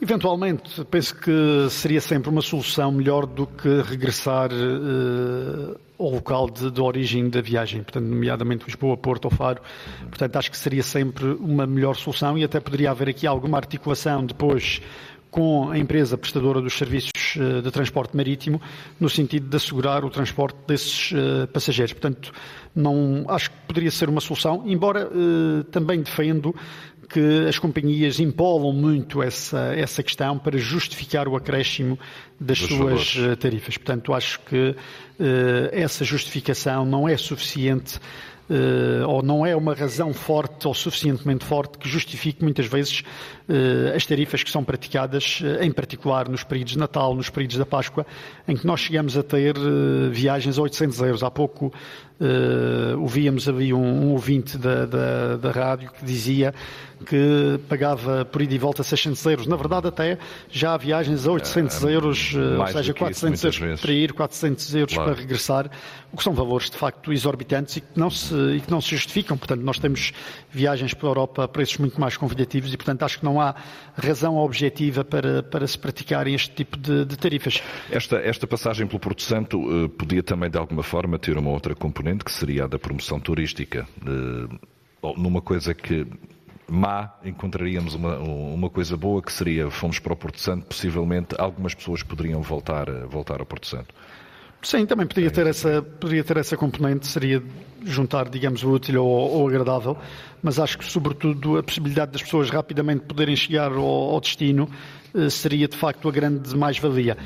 Eventualmente, 0.01 0.85
penso 0.85 1.15
que 1.17 1.69
seria 1.71 2.03
sempre 2.03 2.29
uma 2.29 2.43
solução 2.43 2.93
melhor 2.93 3.25
do 3.25 3.47
que 3.47 3.81
regressar 3.81 4.51
uh, 4.53 5.81
ao 5.99 6.11
local 6.11 6.51
de, 6.51 6.71
de, 6.71 6.81
origem 6.83 7.31
da 7.31 7.41
viagem, 7.41 7.83
portanto, 7.83 8.05
nomeadamente 8.05 8.67
Lisboa, 8.67 8.95
Porto 8.99 9.25
ou 9.25 9.31
Faro. 9.31 9.63
Portanto, 10.01 10.37
acho 10.37 10.51
que 10.51 10.59
seria 10.59 10.83
sempre 10.83 11.25
uma 11.25 11.67
melhor 11.67 11.97
solução 11.97 12.37
e 12.37 12.45
até 12.45 12.61
poderia 12.61 12.91
haver 12.91 13.09
aqui 13.09 13.27
alguma 13.27 13.57
articulação 13.57 14.27
depois 14.27 14.83
com 15.37 15.69
a 15.69 15.77
empresa 15.77 16.17
prestadora 16.17 16.63
dos 16.63 16.79
serviços 16.79 17.37
eh, 17.37 17.61
de 17.61 17.71
transporte 17.71 18.17
marítimo, 18.17 18.59
no 18.99 19.07
sentido 19.07 19.47
de 19.47 19.55
assegurar 19.55 20.03
o 20.03 20.09
transporte 20.09 20.57
desses 20.67 21.13
uh, 21.13 21.47
passageiros. 21.49 21.93
Portanto, 21.93 22.33
não, 22.75 23.27
acho 23.29 23.51
que 23.51 23.57
poderia 23.69 23.91
ser 23.91 24.09
uma 24.09 24.23
solução, 24.23 24.63
embora 24.65 25.07
uh, 25.07 25.63
também 25.65 26.01
defendo 26.01 26.57
que 27.11 27.47
as 27.47 27.59
companhias 27.59 28.19
empolam 28.19 28.73
muito 28.73 29.23
essa, 29.23 29.75
essa 29.75 30.03
questão 30.03 30.39
para 30.39 30.57
justificar 30.57 31.29
o 31.29 31.37
acréscimo 31.37 31.99
das 32.41 32.59
Dos 32.61 32.69
suas 32.69 33.15
valores. 33.15 33.39
tarifas. 33.39 33.77
Portanto, 33.77 34.15
acho 34.15 34.41
que 34.41 34.75
essa 35.71 36.05
justificação 36.05 36.85
não 36.85 37.09
é 37.09 37.17
suficiente 37.17 38.01
ou 39.09 39.23
não 39.23 39.45
é 39.45 39.57
uma 39.57 39.75
razão 39.75 40.13
forte 40.13 40.69
ou 40.69 40.75
suficientemente 40.75 41.45
forte 41.45 41.79
que 41.79 41.89
justifique 41.89 42.45
muitas 42.45 42.67
vezes 42.67 43.01
uh, 43.49 43.97
as 43.97 44.07
tarifas 44.07 44.43
que 44.43 44.51
são 44.51 44.63
praticadas, 44.63 45.41
uh, 45.41 45.63
em 45.63 45.73
particular 45.73 46.29
nos 46.29 46.45
períodos 46.45 46.75
de 46.75 46.79
Natal, 46.79 47.15
nos 47.15 47.29
períodos 47.29 47.57
da 47.57 47.67
Páscoa, 47.67 48.07
em 48.47 48.57
que 48.57 48.67
nós 48.67 48.81
chegamos 48.81 49.17
a 49.17 49.23
ter 49.23 49.55
viagens 50.11 50.59
a 50.59 50.63
800 50.63 51.01
euros. 51.01 51.23
Há 51.23 51.31
pouco 51.31 51.73
ouvíamos 52.99 53.49
ali 53.49 53.73
um, 53.73 53.85
um 53.85 54.13
ouvinte 54.13 54.57
da, 54.57 54.87
da, 54.87 55.37
da 55.37 55.51
rádio 55.51 55.91
que 55.91 56.05
dizia 56.05 56.55
que 57.05 57.61
pagava 57.69 58.25
por 58.25 58.41
ida 58.41 58.55
e 58.55 58.59
volta 58.59 58.83
600 58.83 59.25
euros. 59.27 59.47
Na 59.47 59.57
verdade, 59.57 59.89
até 59.89 60.19
já 60.51 60.75
há 60.75 60.77
viagens 60.77 61.27
a 61.27 61.33
800 61.33 61.85
é, 61.85 61.95
euros, 61.95 62.35
ou 62.35 62.67
seja, 62.69 62.95
400 62.95 63.45
euros 63.45 63.59
vezes. 63.59 63.81
para 63.81 63.93
ir, 63.93 64.13
400 64.13 64.75
euros 64.75 64.95
claro. 64.95 65.11
para 65.11 65.21
regressar, 65.21 65.71
o 66.13 66.17
que 66.17 66.23
são 66.23 66.33
valores 66.33 66.71
de 66.71 66.77
facto 66.77 67.13
exorbitantes 67.13 67.77
e 67.77 67.81
que, 67.81 67.99
não 67.99 68.09
se, 68.09 68.35
e 68.35 68.61
que 68.61 68.71
não 68.71 68.81
se 68.81 68.91
justificam. 68.91 69.37
Portanto, 69.37 69.61
nós 69.61 69.79
temos 69.79 70.13
viagens 70.51 70.95
para 70.95 71.09
a 71.09 71.11
Europa 71.11 71.45
a 71.45 71.49
preços 71.49 71.77
muito 71.79 72.01
mais 72.01 72.17
convidativos 72.17 72.73
e, 72.73 72.77
portanto, 72.77 73.03
acho 73.03 73.19
que 73.19 73.25
não 73.25 73.41
há 73.41 73.55
razão 73.95 74.37
objetiva 74.37 75.05
para, 75.05 75.43
para 75.43 75.67
se 75.67 75.79
praticarem 75.79 76.35
este 76.35 76.51
tipo 76.51 76.79
de, 76.79 77.05
de 77.05 77.17
tarifas. 77.17 77.63
Esta, 77.91 78.17
esta 78.17 78.47
passagem 78.47 78.87
pelo 78.87 79.01
Porto 79.01 79.23
Santo 79.23 79.59
uh, 79.59 79.89
podia 79.91 80.23
também, 80.23 80.51
de 80.51 80.57
alguma 80.57 80.83
forma, 80.83 81.19
ter 81.19 81.37
uma 81.37 81.51
outra 81.51 81.75
componente, 81.75 82.06
que 82.25 82.33
seria 82.33 82.65
a 82.65 82.67
da 82.67 82.79
promoção 82.79 83.19
turística. 83.19 83.87
Uh, 84.03 85.17
numa 85.17 85.41
coisa 85.41 85.75
que 85.75 86.07
má, 86.69 87.15
encontraríamos 87.25 87.95
uma, 87.95 88.19
uma 88.19 88.71
coisa 88.71 88.97
boa 88.97 89.23
que 89.23 89.33
seria, 89.33 89.71
fomos 89.71 89.99
para 89.99 90.13
o 90.13 90.17
Porto 90.17 90.41
Santo, 90.41 90.67
possivelmente 90.67 91.35
algumas 91.39 91.75
pessoas 91.75 92.03
poderiam 92.03 92.43
voltar, 92.43 92.91
voltar 93.07 93.41
ao 93.41 93.47
Porto 93.47 93.67
Santo. 93.67 93.95
Sim, 94.63 94.85
também 94.85 95.07
poderia 95.07 95.31
ter 95.31 95.47
essa, 95.47 95.81
poderia 95.81 96.25
ter 96.25 96.39
essa 96.39 96.57
componente, 96.57 97.07
seria 97.07 97.41
juntar, 97.85 98.29
digamos, 98.29 98.65
o 98.65 98.71
útil 98.73 99.01
ao, 99.01 99.47
agradável, 99.47 99.97
mas 100.43 100.59
acho 100.59 100.77
que, 100.79 100.85
sobretudo, 100.85 101.57
a 101.57 101.63
possibilidade 101.63 102.11
das 102.13 102.23
pessoas 102.23 102.51
rapidamente 102.51 103.05
poderem 103.05 103.37
chegar 103.37 103.71
ao, 103.71 103.85
ao 103.85 104.21
destino 104.21 104.69
seria 105.31 105.69
de 105.69 105.77
facto 105.77 106.09
a 106.09 106.13
grande 106.13 106.57
mais-valia. 106.57 107.17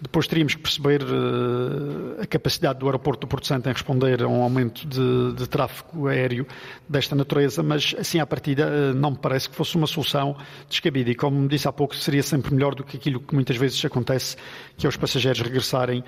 Depois 0.00 0.28
teríamos 0.28 0.54
que 0.54 0.62
perceber 0.62 1.02
uh, 1.02 2.22
a 2.22 2.26
capacidade 2.26 2.78
do 2.78 2.86
aeroporto 2.86 3.22
do 3.22 3.26
Porto 3.26 3.48
Santo 3.48 3.68
em 3.68 3.72
responder 3.72 4.22
a 4.22 4.28
um 4.28 4.42
aumento 4.42 4.86
de, 4.86 5.32
de 5.32 5.48
tráfego 5.48 6.06
aéreo 6.06 6.46
desta 6.88 7.16
natureza, 7.16 7.64
mas 7.64 7.96
assim 7.98 8.20
à 8.20 8.26
partida 8.26 8.68
uh, 8.68 8.94
não 8.94 9.10
me 9.10 9.18
parece 9.18 9.50
que 9.50 9.56
fosse 9.56 9.76
uma 9.76 9.88
solução 9.88 10.36
descabida. 10.68 11.10
E 11.10 11.16
como 11.16 11.48
disse 11.48 11.66
há 11.66 11.72
pouco, 11.72 11.96
seria 11.96 12.22
sempre 12.22 12.54
melhor 12.54 12.76
do 12.76 12.84
que 12.84 12.96
aquilo 12.96 13.18
que 13.18 13.34
muitas 13.34 13.56
vezes 13.56 13.84
acontece, 13.84 14.36
que 14.76 14.86
é 14.86 14.88
os 14.88 14.96
passageiros 14.96 15.40
regressarem 15.40 16.04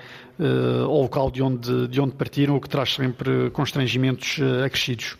ao 0.83 1.01
local 1.01 1.29
de 1.29 1.43
onde, 1.43 1.87
de 1.87 2.01
onde 2.01 2.15
partiram, 2.15 2.55
o 2.55 2.61
que 2.61 2.69
traz 2.69 2.95
sempre 2.95 3.51
constrangimentos 3.51 4.39
acrescidos. 4.65 5.17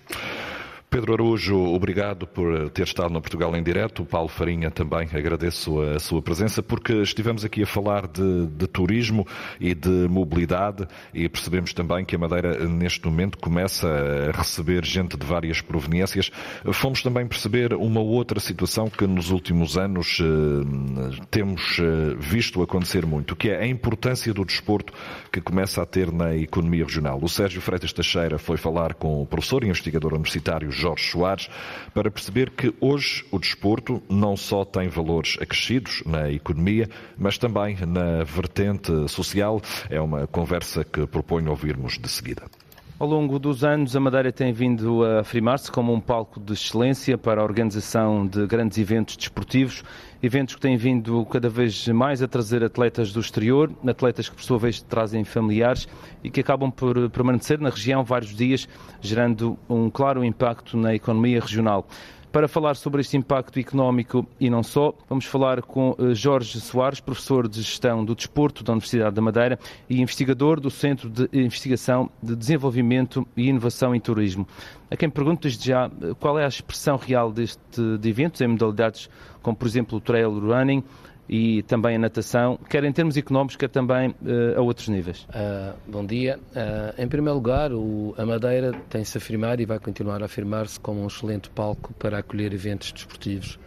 Pedro 0.91 1.13
Araújo, 1.13 1.57
obrigado 1.73 2.27
por 2.27 2.69
ter 2.71 2.83
estado 2.83 3.13
no 3.13 3.21
Portugal 3.21 3.55
em 3.55 3.63
Direto. 3.63 4.03
Paulo 4.03 4.27
Farinha 4.27 4.69
também 4.69 5.07
agradeço 5.13 5.79
a 5.79 5.97
sua 5.99 6.21
presença, 6.21 6.61
porque 6.61 6.91
estivemos 6.95 7.45
aqui 7.45 7.63
a 7.63 7.65
falar 7.65 8.09
de, 8.09 8.47
de, 8.47 8.67
turismo 8.67 9.25
e 9.57 9.73
de 9.73 9.89
mobilidade 10.09 10.85
e 11.13 11.29
percebemos 11.29 11.71
também 11.71 12.03
que 12.03 12.13
a 12.13 12.19
Madeira, 12.19 12.67
neste 12.67 13.05
momento, 13.05 13.37
começa 13.37 13.87
a 13.87 14.37
receber 14.37 14.83
gente 14.83 15.15
de 15.15 15.25
várias 15.25 15.61
proveniências. 15.61 16.29
Fomos 16.73 17.01
também 17.01 17.25
perceber 17.25 17.73
uma 17.73 18.01
outra 18.01 18.41
situação 18.41 18.89
que 18.89 19.07
nos 19.07 19.31
últimos 19.31 19.77
anos 19.77 20.19
eh, 20.19 21.23
temos 21.29 21.79
eh, 21.79 22.15
visto 22.19 22.61
acontecer 22.61 23.05
muito, 23.05 23.33
que 23.33 23.49
é 23.49 23.61
a 23.61 23.65
importância 23.65 24.33
do 24.33 24.43
desporto 24.43 24.91
que 25.31 25.39
começa 25.39 25.81
a 25.81 25.85
ter 25.85 26.11
na 26.11 26.35
economia 26.35 26.83
regional. 26.83 27.17
O 27.21 27.29
Sérgio 27.29 27.61
Freitas 27.61 27.93
Teixeira 27.93 28.37
foi 28.37 28.57
falar 28.57 28.93
com 28.95 29.21
o 29.21 29.25
professor 29.25 29.63
e 29.63 29.69
investigador 29.69 30.15
universitário 30.15 30.80
Jorge 30.81 31.09
Soares, 31.09 31.49
para 31.93 32.11
perceber 32.11 32.49
que 32.49 32.73
hoje 32.79 33.25
o 33.31 33.39
desporto 33.39 34.01
não 34.09 34.35
só 34.35 34.65
tem 34.65 34.89
valores 34.89 35.37
acrescidos 35.39 36.03
na 36.05 36.31
economia, 36.31 36.89
mas 37.17 37.37
também 37.37 37.77
na 37.85 38.23
vertente 38.23 39.07
social. 39.07 39.61
É 39.89 40.01
uma 40.01 40.27
conversa 40.27 40.83
que 40.83 41.05
proponho 41.05 41.49
ouvirmos 41.49 41.97
de 41.97 42.09
seguida. 42.09 42.43
Ao 43.01 43.07
longo 43.07 43.39
dos 43.39 43.63
anos, 43.63 43.95
a 43.95 43.99
Madeira 43.99 44.31
tem 44.31 44.53
vindo 44.53 45.03
a 45.03 45.21
afirmar-se 45.21 45.71
como 45.71 45.91
um 45.91 45.99
palco 45.99 46.39
de 46.39 46.53
excelência 46.53 47.17
para 47.17 47.41
a 47.41 47.43
organização 47.43 48.27
de 48.27 48.45
grandes 48.45 48.77
eventos 48.77 49.17
desportivos, 49.17 49.83
eventos 50.21 50.53
que 50.53 50.61
têm 50.61 50.77
vindo 50.77 51.25
cada 51.25 51.49
vez 51.49 51.87
mais 51.87 52.21
a 52.21 52.27
trazer 52.27 52.63
atletas 52.63 53.11
do 53.11 53.19
exterior, 53.19 53.71
atletas 53.87 54.29
que 54.29 54.35
por 54.35 54.43
sua 54.43 54.59
vez 54.59 54.83
trazem 54.83 55.23
familiares 55.23 55.87
e 56.23 56.29
que 56.29 56.41
acabam 56.41 56.69
por 56.69 57.09
permanecer 57.09 57.59
na 57.59 57.71
região 57.71 58.03
vários 58.03 58.35
dias, 58.35 58.69
gerando 59.01 59.57
um 59.67 59.89
claro 59.89 60.23
impacto 60.23 60.77
na 60.77 60.93
economia 60.93 61.41
regional. 61.41 61.87
Para 62.31 62.47
falar 62.47 62.77
sobre 62.77 63.01
este 63.01 63.17
impacto 63.17 63.59
económico 63.59 64.25
e 64.39 64.49
não 64.49 64.63
só, 64.63 64.93
vamos 65.09 65.25
falar 65.25 65.61
com 65.61 65.93
eh, 65.99 66.13
Jorge 66.13 66.61
Soares, 66.61 67.01
professor 67.01 67.45
de 67.45 67.61
Gestão 67.61 68.05
do 68.05 68.15
Desporto 68.15 68.63
da 68.63 68.71
Universidade 68.71 69.13
da 69.13 69.21
Madeira 69.21 69.59
e 69.89 69.99
investigador 69.99 70.57
do 70.61 70.71
Centro 70.71 71.09
de 71.09 71.27
Investigação 71.33 72.09
de 72.23 72.33
Desenvolvimento 72.33 73.27
e 73.35 73.49
Inovação 73.49 73.93
em 73.93 73.99
Turismo. 73.99 74.47
A 74.89 74.95
quem 74.95 75.09
pergunto 75.09 75.41
desde 75.41 75.67
já 75.67 75.87
eh, 75.87 76.13
qual 76.21 76.39
é 76.39 76.45
a 76.45 76.47
expressão 76.47 76.95
real 76.95 77.33
deste 77.33 77.59
de 77.99 78.09
eventos 78.09 78.39
em 78.39 78.47
modalidades 78.47 79.09
como, 79.41 79.57
por 79.57 79.67
exemplo, 79.67 79.97
o 79.97 80.01
trail 80.01 80.31
running, 80.39 80.83
e 81.29 81.63
também 81.63 81.95
a 81.95 81.99
natação, 81.99 82.59
quer 82.69 82.83
em 82.83 82.91
termos 82.91 83.15
económicos, 83.15 83.55
quer 83.55 83.69
também 83.69 84.09
uh, 84.09 84.57
a 84.57 84.61
outros 84.61 84.89
níveis? 84.89 85.25
Uh, 85.29 85.77
bom 85.87 86.05
dia. 86.05 86.39
Uh, 86.51 87.01
em 87.01 87.07
primeiro 87.07 87.35
lugar, 87.35 87.71
o, 87.71 88.13
a 88.17 88.25
Madeira 88.25 88.73
tem-se 88.89 89.17
afirmar 89.17 89.59
e 89.59 89.65
vai 89.65 89.79
continuar 89.79 90.21
a 90.21 90.25
afirmar-se 90.25 90.79
como 90.79 91.01
um 91.01 91.07
excelente 91.07 91.49
palco 91.49 91.93
para 91.93 92.17
acolher 92.19 92.53
eventos 92.53 92.91
desportivos 92.91 93.59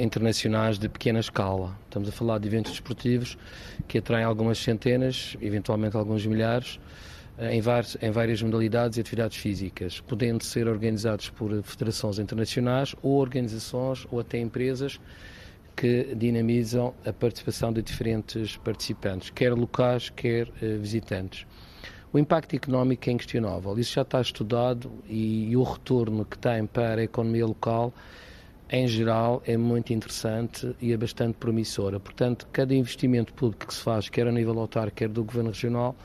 internacionais 0.00 0.80
de 0.80 0.88
pequena 0.88 1.20
escala. 1.20 1.78
Estamos 1.84 2.08
a 2.08 2.12
falar 2.12 2.40
de 2.40 2.48
eventos 2.48 2.72
desportivos 2.72 3.38
que 3.86 3.98
atraem 3.98 4.24
algumas 4.24 4.58
centenas, 4.58 5.36
eventualmente 5.40 5.96
alguns 5.96 6.26
milhares, 6.26 6.80
em, 7.38 7.58
em 7.58 8.10
várias 8.10 8.42
modalidades 8.42 8.98
e 8.98 9.00
atividades 9.00 9.36
físicas, 9.36 10.00
podendo 10.00 10.42
ser 10.42 10.66
organizados 10.66 11.30
por 11.30 11.62
federações 11.62 12.18
internacionais 12.18 12.96
ou 13.00 13.20
organizações 13.20 14.08
ou 14.10 14.18
até 14.18 14.40
empresas 14.40 14.98
que 15.80 16.14
dinamizam 16.14 16.92
a 17.06 17.10
participação 17.10 17.72
de 17.72 17.80
diferentes 17.80 18.58
participantes, 18.58 19.30
quer 19.30 19.54
locais, 19.54 20.10
quer 20.10 20.46
uh, 20.46 20.78
visitantes. 20.78 21.46
O 22.12 22.18
impacto 22.18 22.54
económico 22.54 23.08
é 23.08 23.14
inquestionável, 23.14 23.78
isso 23.78 23.94
já 23.94 24.02
está 24.02 24.20
estudado 24.20 24.92
e, 25.08 25.56
o 25.56 25.62
retorno 25.62 26.26
que 26.26 26.36
tem 26.36 26.66
para 26.66 27.00
a 27.00 27.04
economia 27.04 27.46
local, 27.46 27.94
em 28.68 28.86
geral, 28.86 29.42
é 29.46 29.56
muito 29.56 29.90
interessante 29.94 30.76
e 30.82 30.92
é 30.92 30.98
bastante 30.98 31.36
promissora. 31.38 31.98
Portanto, 31.98 32.46
cada 32.52 32.74
investimento 32.74 33.32
público 33.32 33.66
que 33.66 33.72
se 33.72 33.80
faz, 33.80 34.10
quer 34.10 34.26
a 34.26 34.32
nível 34.32 34.52
local, 34.52 34.90
quer 34.90 35.08
do 35.08 35.24
governo 35.24 35.48
regional, 35.48 35.96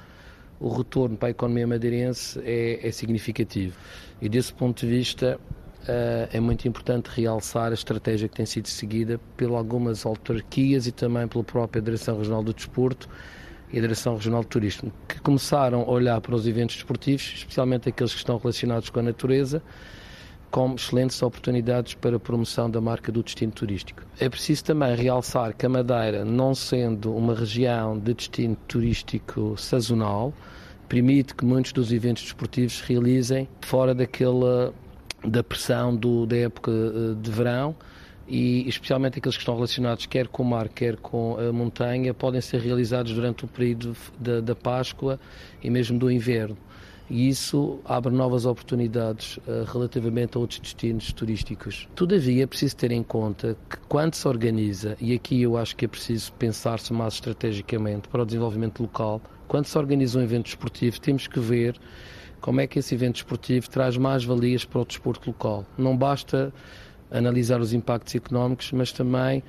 o 0.58 0.70
retorno 0.70 1.18
para 1.18 1.28
a 1.28 1.32
economia 1.32 1.68
madeirense 1.68 2.40
é, 2.46 2.88
é 2.88 2.92
significativo. 2.94 3.78
E 4.22 4.30
desse 4.30 4.54
ponto 4.54 4.86
de 4.86 4.88
vista, 4.88 5.38
é 5.88 6.39
muito 6.39 6.67
importante 6.67 7.10
realçar 7.10 7.71
a 7.71 7.74
estratégia 7.74 8.28
que 8.28 8.36
tem 8.36 8.45
sido 8.45 8.67
seguida 8.67 9.19
por 9.38 9.52
algumas 9.52 10.06
autarquias 10.06 10.88
e 10.88 10.91
também 10.91 11.28
pela 11.28 11.43
própria 11.43 11.82
Direção 11.82 12.17
Regional 12.17 12.43
do 12.43 12.54
Desporto 12.54 13.08
e 13.71 13.78
a 13.78 13.82
Direção 13.82 14.15
Regional 14.15 14.41
de 14.41 14.48
Turismo, 14.48 14.91
que 15.08 15.19
começaram 15.19 15.82
a 15.82 15.89
olhar 15.89 16.21
para 16.21 16.36
os 16.36 16.48
eventos 16.48 16.76
desportivos, 16.76 17.34
especialmente 17.36 17.89
aqueles 17.89 18.13
que 18.13 18.19
estão 18.19 18.38
relacionados 18.38 18.89
com 18.89 19.00
a 19.00 19.04
natureza, 19.04 19.62
como 20.50 20.76
excelentes 20.76 21.21
oportunidades 21.21 21.95
para 21.95 22.15
a 22.15 22.19
promoção 22.19 22.69
da 22.69 22.80
marca 22.80 23.12
do 23.12 23.21
destino 23.21 23.52
turístico. 23.52 24.04
É 24.19 24.30
preciso 24.30 24.63
também 24.63 24.95
realçar 24.95 25.54
que 25.54 25.65
a 25.65 25.69
Madeira, 25.69 26.24
não 26.24 26.56
sendo 26.56 27.13
uma 27.13 27.36
região 27.36 28.00
de 28.00 28.13
destino 28.13 28.56
turístico 28.67 29.56
sazonal, 29.58 30.34
permite 30.88 31.36
que 31.36 31.43
muitos 31.43 31.74
dos 31.74 31.91
eventos 31.91 32.24
desportivos 32.24 32.78
se 32.78 32.93
realizem 32.93 33.50
fora 33.60 33.93
daquela 33.93 34.74
da 35.28 35.44
pressão 35.44 35.96
do, 35.96 36.26
da 36.26 36.38
época 36.38 36.72
eh, 36.72 37.16
de 37.22 37.32
verão 37.32 37.76
e 38.28 38.68
especialmente 38.68 39.20
aqueles 39.20 39.36
que 39.36 39.42
estão 39.42 39.56
relacionados 39.56 40.06
quer 40.06 40.28
com 40.28 40.44
o 40.44 40.46
mar, 40.46 40.68
quer 40.70 40.98
com 40.98 41.38
a 41.38 41.54
montanha, 41.54 42.14
podem 42.14 42.42
ser 42.42 42.60
realizados 42.60 43.14
durante 43.14 43.46
o 43.46 43.48
período 43.48 43.96
da, 44.20 44.42
da 44.42 44.56
Páscoa 44.56 45.20
e 45.62 45.70
mesmo 45.70 46.00
do 46.00 46.10
inverno. 46.10 46.58
E 47.08 47.30
isso 47.30 47.80
abre 47.86 48.12
novas 48.12 48.48
oportunidades 48.48 49.38
uh, 49.38 49.64
relativamente 49.72 50.38
a 50.38 50.40
outros 50.40 50.60
destinos 50.60 51.14
turísticos. 51.14 51.88
Todavia, 51.94 52.44
é 52.44 52.48
preciso 52.48 52.76
ter 52.76 52.92
em 52.92 53.04
conta 53.04 53.56
que 53.70 53.78
quando 53.88 54.16
se 54.16 54.28
organiza, 54.28 54.98
e 55.00 55.14
aqui 55.14 55.44
eu 55.44 55.56
acho 55.56 55.76
que 55.76 55.86
é 55.86 55.88
preciso 55.88 56.34
pensar-se 56.34 56.92
mais 56.92 57.14
estrategicamente 57.14 58.08
para 58.08 58.24
o 58.24 58.26
desenvolvimento 58.26 58.82
local, 58.82 59.22
quando 59.48 59.68
se 59.68 59.78
organiza 59.78 60.18
um 60.18 60.24
evento 60.24 60.48
esportivo, 60.48 61.00
temos 61.00 61.28
que 61.28 61.40
ver 61.40 61.80
como 62.41 62.62
é 62.62 62.67
que 62.67 62.80
esse 62.80 62.93
evento 62.93 63.17
esportivo 63.17 63.69
traz 63.69 63.98
mais 63.98 64.24
valias 64.24 64.65
para 64.65 64.82
o 64.82 64.86
desporto 64.86 65.30
local. 65.30 65.65
Não 65.78 65.95
basta 65.95 66.54
analisar 67.12 67.60
os 67.62 67.74
impactos 67.74 68.15
económicos, 68.15 68.71
mas 68.71 68.91
também 68.91 69.43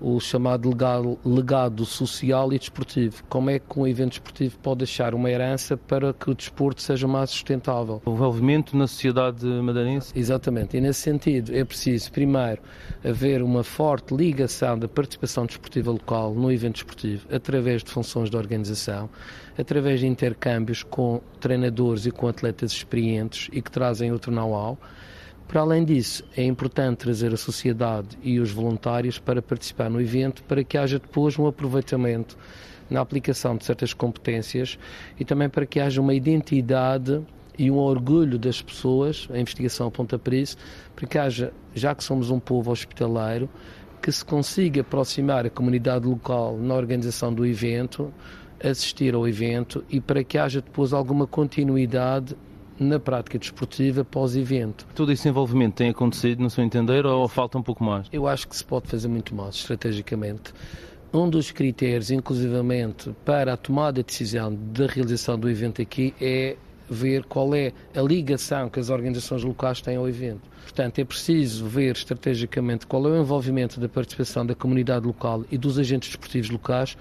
o 0.00 0.18
chamado 0.18 0.68
legado, 0.68 1.18
legado 1.24 1.84
social 1.84 2.52
e 2.52 2.58
desportivo. 2.58 3.22
Como 3.28 3.50
é 3.50 3.58
que 3.58 3.78
um 3.78 3.86
evento 3.86 4.10
desportivo 4.10 4.58
pode 4.58 4.78
deixar 4.78 5.14
uma 5.14 5.30
herança 5.30 5.76
para 5.76 6.12
que 6.12 6.30
o 6.30 6.34
desporto 6.34 6.80
seja 6.80 7.06
mais 7.06 7.30
sustentável? 7.30 8.00
O 8.04 8.10
envolvimento 8.12 8.76
na 8.76 8.86
sociedade 8.86 9.44
madeirense? 9.44 10.12
Exatamente, 10.18 10.76
e 10.76 10.80
nesse 10.80 11.00
sentido 11.00 11.54
é 11.54 11.64
preciso, 11.64 12.10
primeiro, 12.10 12.62
haver 13.04 13.42
uma 13.42 13.62
forte 13.62 14.14
ligação 14.14 14.78
da 14.78 14.88
participação 14.88 15.44
desportiva 15.44 15.90
local 15.90 16.34
no 16.34 16.50
evento 16.50 16.74
desportivo, 16.74 17.26
através 17.30 17.82
de 17.82 17.90
funções 17.90 18.30
de 18.30 18.36
organização, 18.36 19.10
através 19.58 20.00
de 20.00 20.06
intercâmbios 20.06 20.82
com 20.82 21.20
treinadores 21.38 22.06
e 22.06 22.10
com 22.10 22.26
atletas 22.28 22.72
experientes 22.72 23.48
e 23.52 23.60
que 23.60 23.70
trazem 23.70 24.12
outro 24.12 24.32
know-how 24.32 24.78
para 25.50 25.62
além 25.62 25.84
disso, 25.84 26.22
é 26.36 26.44
importante 26.44 26.98
trazer 26.98 27.34
a 27.34 27.36
sociedade 27.36 28.16
e 28.22 28.38
os 28.38 28.52
voluntários 28.52 29.18
para 29.18 29.42
participar 29.42 29.90
no 29.90 30.00
evento, 30.00 30.44
para 30.44 30.62
que 30.62 30.78
haja 30.78 31.00
depois 31.00 31.36
um 31.40 31.44
aproveitamento 31.44 32.38
na 32.88 33.00
aplicação 33.00 33.56
de 33.56 33.64
certas 33.64 33.92
competências 33.92 34.78
e 35.18 35.24
também 35.24 35.48
para 35.48 35.66
que 35.66 35.80
haja 35.80 36.00
uma 36.00 36.14
identidade 36.14 37.20
e 37.58 37.68
um 37.68 37.78
orgulho 37.78 38.38
das 38.38 38.62
pessoas, 38.62 39.26
a 39.32 39.40
investigação 39.40 39.88
aponta 39.88 40.16
para 40.16 40.36
isso, 40.36 40.56
para 40.94 41.08
que 41.08 41.18
haja, 41.18 41.52
já 41.74 41.96
que 41.96 42.04
somos 42.04 42.30
um 42.30 42.38
povo 42.38 42.70
hospitaleiro, 42.70 43.50
que 44.00 44.12
se 44.12 44.24
consiga 44.24 44.82
aproximar 44.82 45.44
a 45.46 45.50
comunidade 45.50 46.06
local 46.06 46.56
na 46.58 46.76
organização 46.76 47.34
do 47.34 47.44
evento, 47.44 48.14
assistir 48.62 49.16
ao 49.16 49.26
evento 49.26 49.84
e 49.90 50.00
para 50.00 50.22
que 50.22 50.38
haja 50.38 50.60
depois 50.60 50.92
alguma 50.92 51.26
continuidade 51.26 52.36
na 52.80 52.98
prática 52.98 53.38
desportiva 53.38 54.02
pós-evento. 54.04 54.86
Todo 54.94 55.12
esse 55.12 55.28
envolvimento 55.28 55.76
tem 55.76 55.90
acontecido, 55.90 56.40
no 56.40 56.48
seu 56.48 56.64
entender, 56.64 57.04
ou 57.04 57.28
falta 57.28 57.58
um 57.58 57.62
pouco 57.62 57.84
mais? 57.84 58.06
Eu 58.10 58.26
acho 58.26 58.48
que 58.48 58.56
se 58.56 58.64
pode 58.64 58.88
fazer 58.88 59.06
muito 59.06 59.34
mais, 59.34 59.56
estrategicamente. 59.56 60.54
Um 61.12 61.28
dos 61.28 61.50
critérios, 61.50 62.10
inclusivamente, 62.10 63.14
para 63.24 63.52
a 63.52 63.56
tomada 63.56 64.00
de 64.02 64.06
decisão 64.06 64.56
da 64.72 64.86
realização 64.86 65.38
do 65.38 65.50
evento 65.50 65.82
aqui 65.82 66.14
é 66.20 66.56
ver 66.88 67.24
qual 67.24 67.54
é 67.54 67.72
a 67.94 68.00
ligação 68.00 68.68
que 68.68 68.80
as 68.80 68.90
organizações 68.90 69.44
locais 69.44 69.80
têm 69.80 69.96
ao 69.96 70.08
evento. 70.08 70.40
Portanto, 70.62 70.98
é 70.98 71.04
preciso 71.04 71.66
ver 71.66 71.94
estrategicamente 71.94 72.86
qual 72.86 73.06
é 73.06 73.10
o 73.10 73.20
envolvimento 73.20 73.78
da 73.78 73.88
participação 73.88 74.46
da 74.46 74.54
comunidade 74.54 75.06
local 75.06 75.44
e 75.50 75.58
dos 75.58 75.78
agentes 75.78 76.08
desportivos 76.08 76.50
locais 76.50 76.96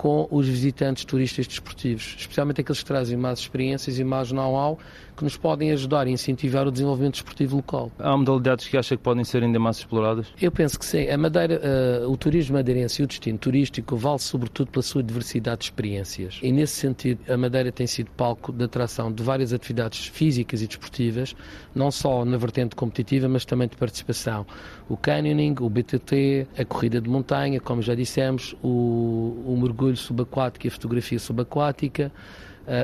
com 0.00 0.26
os 0.30 0.48
visitantes 0.48 1.04
turistas 1.04 1.46
desportivos, 1.46 2.16
especialmente 2.18 2.62
aqueles 2.62 2.78
que 2.78 2.86
trazem 2.86 3.18
mais 3.18 3.38
experiências 3.40 3.98
e 3.98 4.02
mais 4.02 4.32
know-how 4.32 4.78
que 5.16 5.24
nos 5.24 5.36
podem 5.36 5.72
ajudar 5.72 6.06
a 6.06 6.10
incentivar 6.10 6.66
o 6.66 6.70
desenvolvimento 6.70 7.14
desportivo 7.14 7.56
local. 7.56 7.90
Há 7.98 8.16
modalidades 8.16 8.68
que 8.68 8.76
acha 8.76 8.96
que 8.96 9.02
podem 9.02 9.24
ser 9.24 9.42
ainda 9.42 9.58
mais 9.58 9.78
exploradas? 9.78 10.28
Eu 10.40 10.50
penso 10.52 10.78
que 10.78 10.84
sim. 10.84 11.08
A 11.08 11.18
Madeira, 11.18 11.60
uh, 12.04 12.10
o 12.10 12.16
turismo 12.16 12.56
madeirense 12.56 13.02
e 13.02 13.04
o 13.04 13.06
destino 13.06 13.38
turístico 13.38 13.96
vale 13.96 14.18
sobretudo 14.18 14.70
pela 14.70 14.82
sua 14.82 15.02
diversidade 15.02 15.60
de 15.60 15.64
experiências. 15.64 16.38
E 16.42 16.52
nesse 16.52 16.74
sentido, 16.74 17.20
a 17.32 17.36
Madeira 17.36 17.72
tem 17.72 17.86
sido 17.86 18.10
palco 18.12 18.52
de 18.52 18.64
atração 18.64 19.12
de 19.12 19.22
várias 19.22 19.52
atividades 19.52 20.06
físicas 20.06 20.62
e 20.62 20.66
desportivas, 20.66 21.34
não 21.74 21.90
só 21.90 22.24
na 22.24 22.36
vertente 22.36 22.74
competitiva, 22.76 23.28
mas 23.28 23.44
também 23.44 23.68
de 23.68 23.76
participação. 23.76 24.46
O 24.88 24.96
canyoning, 24.96 25.54
o 25.60 25.68
BTT, 25.68 26.46
a 26.58 26.64
corrida 26.64 27.00
de 27.00 27.08
montanha, 27.08 27.60
como 27.60 27.82
já 27.82 27.94
dissemos, 27.94 28.54
o, 28.62 29.42
o 29.46 29.58
mergulho 29.60 29.96
subaquático 29.96 30.66
e 30.66 30.68
a 30.68 30.70
fotografia 30.70 31.18
subaquática, 31.18 32.12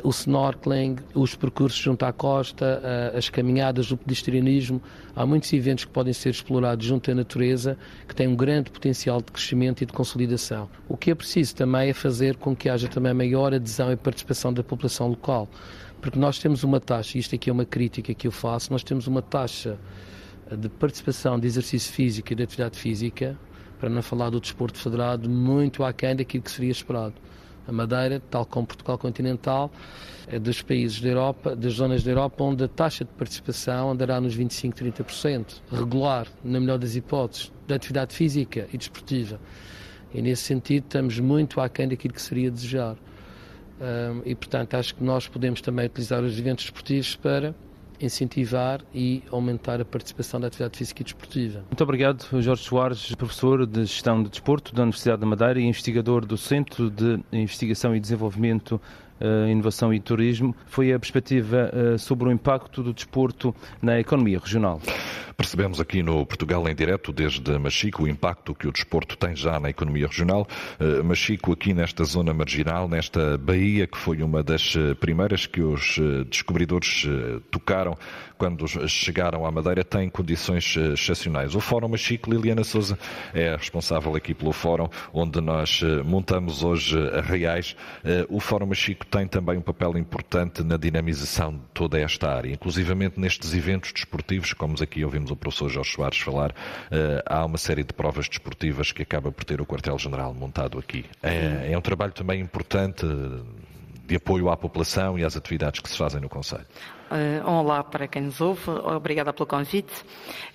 o 0.02 0.10
snorkeling, 0.10 0.96
os 1.14 1.34
percursos 1.34 1.78
junto 1.78 2.04
à 2.04 2.12
costa, 2.12 2.82
uh, 2.82 3.16
as 3.16 3.28
caminhadas, 3.28 3.90
o 3.90 3.96
pedestrianismo. 3.96 4.82
Há 5.14 5.24
muitos 5.24 5.52
eventos 5.52 5.84
que 5.84 5.90
podem 5.90 6.12
ser 6.12 6.30
explorados 6.30 6.84
junto 6.84 7.10
à 7.10 7.14
natureza, 7.14 7.78
que 8.08 8.14
têm 8.14 8.26
um 8.26 8.36
grande 8.36 8.70
potencial 8.70 9.18
de 9.18 9.30
crescimento 9.30 9.82
e 9.82 9.86
de 9.86 9.92
consolidação. 9.92 10.68
O 10.88 10.96
que 10.96 11.10
é 11.10 11.14
preciso 11.14 11.54
também 11.54 11.90
é 11.90 11.92
fazer 11.92 12.36
com 12.36 12.54
que 12.54 12.68
haja 12.68 12.88
também 12.88 13.14
maior 13.14 13.54
adesão 13.54 13.92
e 13.92 13.96
participação 13.96 14.52
da 14.52 14.62
população 14.62 15.08
local. 15.08 15.48
Porque 16.00 16.18
nós 16.18 16.38
temos 16.38 16.62
uma 16.64 16.80
taxa, 16.80 17.18
isto 17.18 17.34
aqui 17.34 17.50
é 17.50 17.52
uma 17.52 17.64
crítica 17.64 18.12
que 18.14 18.26
eu 18.26 18.32
faço, 18.32 18.72
nós 18.72 18.82
temos 18.82 19.06
uma 19.06 19.22
taxa 19.22 19.78
de 20.50 20.68
participação 20.68 21.38
de 21.38 21.46
exercício 21.46 21.92
físico 21.92 22.32
e 22.32 22.36
de 22.36 22.42
atividade 22.42 22.78
física, 22.78 23.36
para 23.78 23.90
não 23.90 24.02
falar 24.02 24.30
do 24.30 24.40
desporto 24.40 24.78
federado, 24.78 25.28
muito 25.28 25.84
aquém 25.84 26.14
daquilo 26.14 26.42
que 26.44 26.50
seria 26.50 26.70
esperado. 26.70 27.14
A 27.66 27.72
Madeira, 27.72 28.20
tal 28.30 28.46
como 28.46 28.66
Portugal 28.66 28.96
continental, 28.96 29.70
é 30.28 30.38
dos 30.38 30.62
países 30.62 31.00
da 31.00 31.08
Europa, 31.08 31.56
das 31.56 31.74
zonas 31.74 32.02
da 32.02 32.10
Europa, 32.10 32.42
onde 32.44 32.64
a 32.64 32.68
taxa 32.68 33.04
de 33.04 33.10
participação 33.12 33.90
andará 33.90 34.20
nos 34.20 34.34
25, 34.34 34.76
30%, 34.76 35.60
regular, 35.72 36.26
na 36.44 36.60
melhor 36.60 36.78
das 36.78 36.96
hipóteses, 36.96 37.52
da 37.66 37.74
atividade 37.74 38.14
física 38.14 38.68
e 38.72 38.78
desportiva. 38.78 39.40
E 40.14 40.22
nesse 40.22 40.42
sentido 40.42 40.84
estamos 40.84 41.18
muito 41.18 41.60
aquém 41.60 41.88
daquilo 41.88 42.14
que 42.14 42.22
seria 42.22 42.50
desejar. 42.50 42.96
E 44.24 44.34
portanto 44.34 44.74
acho 44.74 44.94
que 44.94 45.04
nós 45.04 45.28
podemos 45.28 45.60
também 45.60 45.86
utilizar 45.86 46.22
os 46.22 46.38
eventos 46.38 46.64
desportivos 46.64 47.14
para 47.16 47.54
incentivar 48.00 48.80
e 48.94 49.22
aumentar 49.30 49.80
a 49.80 49.84
participação 49.84 50.40
da 50.40 50.48
atividade 50.48 50.76
física 50.76 51.02
e 51.02 51.04
desportiva. 51.04 51.64
Muito 51.70 51.82
obrigado, 51.82 52.26
Jorge 52.40 52.62
Soares, 52.62 53.14
professor 53.14 53.66
de 53.66 53.84
Gestão 53.84 54.22
de 54.22 54.30
Desporto 54.30 54.74
da 54.74 54.82
Universidade 54.82 55.20
da 55.20 55.26
Madeira 55.26 55.60
e 55.60 55.64
investigador 55.64 56.24
do 56.24 56.36
Centro 56.36 56.90
de 56.90 57.20
Investigação 57.32 57.94
e 57.94 58.00
Desenvolvimento 58.00 58.80
Inovação 59.50 59.92
e 59.92 60.00
Turismo. 60.00 60.54
Foi 60.66 60.92
a 60.92 60.98
perspectiva 60.98 61.70
uh, 61.72 61.98
sobre 61.98 62.28
o 62.28 62.32
impacto 62.32 62.82
do 62.82 62.92
desporto 62.92 63.54
na 63.80 63.98
economia 63.98 64.38
regional. 64.38 64.80
Percebemos 65.36 65.78
aqui 65.80 66.02
no 66.02 66.24
Portugal 66.24 66.66
em 66.66 66.74
direto, 66.74 67.12
desde 67.12 67.58
Machico, 67.58 68.04
o 68.04 68.08
impacto 68.08 68.54
que 68.54 68.66
o 68.66 68.72
desporto 68.72 69.18
tem 69.18 69.36
já 69.36 69.60
na 69.60 69.68
economia 69.68 70.06
regional. 70.06 70.46
Uh, 70.80 71.04
Machico, 71.04 71.52
aqui 71.52 71.74
nesta 71.74 72.04
zona 72.04 72.32
marginal, 72.32 72.88
nesta 72.88 73.36
baía 73.36 73.86
que 73.86 73.98
foi 73.98 74.22
uma 74.22 74.42
das 74.42 74.74
primeiras 74.98 75.46
que 75.46 75.60
os 75.60 75.98
descobridores 76.30 77.06
tocaram 77.50 77.96
quando 78.38 78.66
chegaram 78.88 79.46
à 79.46 79.50
Madeira, 79.50 79.82
tem 79.82 80.10
condições 80.10 80.76
excepcionais. 80.76 81.54
O 81.54 81.60
Fórum 81.60 81.88
Machico, 81.88 82.30
Liliana 82.30 82.64
Souza, 82.64 82.98
é 83.32 83.56
responsável 83.56 84.14
aqui 84.14 84.34
pelo 84.34 84.52
Fórum, 84.52 84.88
onde 85.12 85.40
nós 85.40 85.80
montamos 86.04 86.62
hoje 86.62 86.98
a 87.10 87.20
Reais. 87.20 87.74
O 88.28 88.38
Fórum 88.38 88.66
Machico 88.66 89.05
tem 89.10 89.26
também 89.26 89.56
um 89.56 89.62
papel 89.62 89.96
importante 89.96 90.62
na 90.62 90.76
dinamização 90.76 91.52
de 91.52 91.62
toda 91.72 91.98
esta 91.98 92.28
área, 92.30 92.52
inclusivamente 92.52 93.18
nestes 93.18 93.54
eventos 93.54 93.92
desportivos, 93.92 94.52
como 94.52 94.74
aqui 94.82 95.04
ouvimos 95.04 95.30
o 95.30 95.36
professor 95.36 95.68
Jorge 95.68 95.92
Soares 95.92 96.18
falar, 96.18 96.54
eh, 96.90 97.22
há 97.24 97.44
uma 97.44 97.58
série 97.58 97.82
de 97.82 97.92
provas 97.92 98.28
desportivas 98.28 98.92
que 98.92 99.02
acaba 99.02 99.32
por 99.32 99.44
ter 99.44 99.60
o 99.60 99.66
quartel-general 99.66 100.34
montado 100.34 100.78
aqui. 100.78 101.04
É, 101.22 101.72
é 101.72 101.78
um 101.78 101.80
trabalho 101.80 102.12
também 102.12 102.40
importante 102.40 103.06
de 104.06 104.16
apoio 104.16 104.48
à 104.48 104.56
população 104.56 105.18
e 105.18 105.24
às 105.24 105.36
atividades 105.36 105.80
que 105.80 105.88
se 105.88 105.96
fazem 105.96 106.20
no 106.20 106.28
Conselho. 106.28 106.66
Uh, 107.10 107.48
olá 107.48 107.84
para 107.84 108.08
quem 108.08 108.22
nos 108.22 108.40
ouve, 108.40 108.68
obrigada 108.68 109.32
pelo 109.32 109.46
convite. 109.46 109.92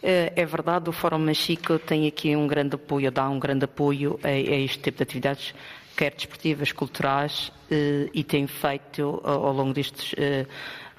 Uh, 0.04 0.32
é 0.36 0.46
verdade, 0.46 0.90
o 0.90 0.94
Fórum 0.94 1.20
Machico 1.20 1.80
tem 1.80 2.08
aqui 2.08 2.36
um 2.36 2.48
grande 2.48 2.76
apoio, 2.76 3.12
dá 3.12 3.30
um 3.30 3.40
grande 3.40 3.66
apoio 3.66 4.20
a, 4.24 4.28
a 4.28 4.32
este 4.32 4.80
tipo 4.80 4.98
de 4.98 5.04
atividades 5.04 5.54
quer 5.96 6.14
desportivas, 6.14 6.72
culturais, 6.72 7.52
eh, 7.70 8.10
e 8.14 8.24
tem 8.24 8.48
feito 8.48 9.22
ao 9.24 9.54
longo 9.54 9.74
destes 9.74 10.14
eh, 10.18 10.46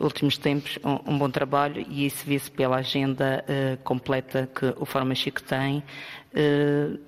últimos 0.00 0.38
tempos 0.38 0.78
um, 0.82 1.18
bom 1.18 1.30
trabalho 1.30 1.84
e 1.88 2.06
isso 2.06 2.24
vê-se 2.26 2.50
pela 2.50 2.76
agenda 2.76 3.44
eh, 3.46 3.78
completa 3.84 4.48
que 4.54 4.74
o 4.78 4.84
Fórum 4.84 5.14
Chico 5.14 5.42
tem, 5.42 5.82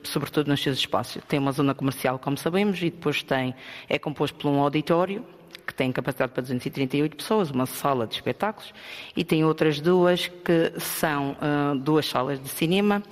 sobretudo 0.02 0.48
nos 0.48 0.62
seus 0.62 0.76
espaços. 0.76 1.22
Tem 1.26 1.38
uma 1.38 1.50
zona 1.50 1.74
comercial, 1.74 2.18
como 2.18 2.36
sabemos, 2.36 2.78
e 2.82 2.90
depois 2.90 3.22
tem, 3.22 3.54
é 3.88 3.98
composto 3.98 4.36
por 4.36 4.48
um 4.48 4.60
auditório, 4.60 5.24
que 5.66 5.72
tem 5.72 5.90
capacidade 5.90 6.32
para 6.32 6.42
238 6.42 7.16
pessoas, 7.16 7.50
uma 7.50 7.64
sala 7.64 8.06
de 8.06 8.14
espetáculos, 8.14 8.74
e 9.16 9.24
tem 9.24 9.42
outras 9.42 9.80
duas 9.80 10.28
que 10.28 10.78
são 10.78 11.34
duas 11.82 12.06
salas 12.06 12.38
de 12.38 12.50
cinema, 12.50 13.02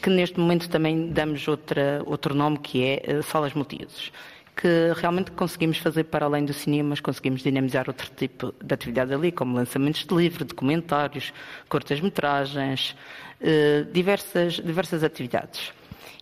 que 0.00 0.10
neste 0.10 0.38
momento 0.38 0.68
também 0.68 1.10
damos 1.10 1.46
outra, 1.48 2.02
outro 2.06 2.34
nome 2.34 2.58
que 2.58 2.84
é 2.84 3.22
salas 3.22 3.54
multiusos 3.54 4.12
que 4.60 4.92
realmente 4.96 5.30
conseguimos 5.30 5.78
fazer 5.78 6.04
para 6.04 6.26
além 6.26 6.44
do 6.44 6.52
cinema, 6.52 6.88
mas 6.88 7.00
conseguimos 7.00 7.42
dinamizar 7.42 7.84
outro 7.86 8.10
tipo 8.16 8.52
de 8.60 8.74
atividade 8.74 9.14
ali, 9.14 9.30
como 9.30 9.54
lançamentos 9.54 10.04
de 10.04 10.12
livro, 10.12 10.44
documentários, 10.44 11.32
curtas-metragens, 11.68 12.96
uh, 13.40 13.84
diversas, 13.92 14.54
diversas 14.54 15.04
atividades. 15.04 15.72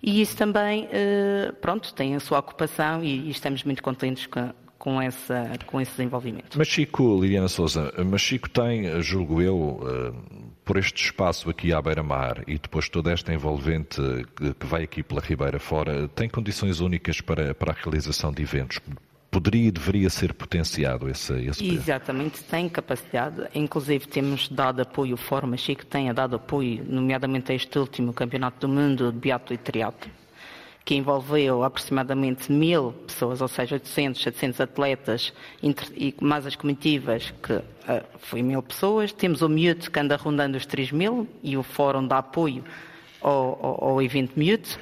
E 0.03 0.21
isso 0.21 0.37
também, 0.37 0.85
uh, 0.85 1.55
pronto, 1.63 1.95
tem 1.95 2.15
a 2.15 2.21
sua 2.21 2.39
ocupação 2.39 3.03
e 3.03 3.31
estamos 3.31 3.65
muito 3.65 3.83
contentes 3.83 4.27
com, 4.27 4.53
com, 4.79 5.01
essa, 5.01 5.53
com 5.65 5.81
esse 5.81 5.93
desenvolvimento. 5.93 6.59
Mas 6.59 6.69
Chico, 6.69 7.19
Liliana 7.19 7.49
Souza, 7.49 7.91
mas 8.05 8.21
Chico 8.21 8.51
tem, 8.51 9.01
julgo 9.01 9.41
eu, 9.41 10.15
por 10.67 10.77
este 10.77 11.05
espaço 11.05 11.49
aqui 11.49 11.73
à 11.73 11.81
beira-mar 11.81 12.43
e 12.47 12.59
depois 12.59 12.89
toda 12.89 13.13
esta 13.13 13.33
envolvente 13.33 14.03
que 14.59 14.67
vai 14.67 14.83
aqui 14.83 15.01
pela 15.01 15.21
Ribeira 15.21 15.61
fora, 15.61 16.09
tem 16.09 16.29
condições 16.29 16.81
únicas 16.81 17.21
para, 17.21 17.55
para 17.55 17.71
a 17.73 17.75
realização 17.75 18.33
de 18.33 18.43
eventos? 18.43 18.81
Poderia 19.31 19.69
e 19.69 19.71
deveria 19.71 20.11
ser 20.11 20.35
potenciado 20.35 21.09
esse, 21.09 21.33
esse 21.35 21.69
Exatamente, 21.69 22.43
tem 22.43 22.69
capacidade. 22.69 23.47
Inclusive 23.55 24.09
temos 24.09 24.49
dado 24.49 24.83
apoio, 24.83 25.15
o 25.15 25.17
Fórum 25.17 25.57
Chico 25.57 25.87
tem 25.87 26.13
dado 26.13 26.35
apoio, 26.35 26.85
nomeadamente 26.85 27.53
a 27.53 27.55
este 27.55 27.79
último 27.79 28.13
Campeonato 28.13 28.67
do 28.67 28.73
Mundo 28.73 29.13
de 29.13 29.19
Beato 29.19 29.55
e 29.55 29.59
Triatlo 29.59 30.11
que 30.87 30.95
envolveu 30.95 31.65
aproximadamente 31.65 32.51
mil 32.53 32.93
pessoas, 32.93 33.43
ou 33.43 33.49
seja, 33.49 33.75
800, 33.75 34.23
700 34.23 34.61
atletas 34.61 35.33
e 35.61 36.15
mais 36.21 36.47
as 36.47 36.55
comitivas, 36.55 37.35
que 37.43 37.55
uh, 37.55 37.65
foi 38.19 38.41
mil 38.41 38.63
pessoas. 38.63 39.13
Temos 39.13 39.43
o 39.43 39.49
Mute, 39.49 39.91
que 39.91 39.99
anda 39.99 40.15
rondando 40.15 40.57
os 40.57 40.65
3 40.65 40.93
mil, 40.93 41.27
e 41.43 41.57
o 41.57 41.65
Fórum 41.65 42.07
dá 42.07 42.19
apoio 42.19 42.63
ao, 43.21 43.59
ao, 43.61 43.85
ao 43.85 44.03
evento 44.03 44.39
Mute. 44.39 44.79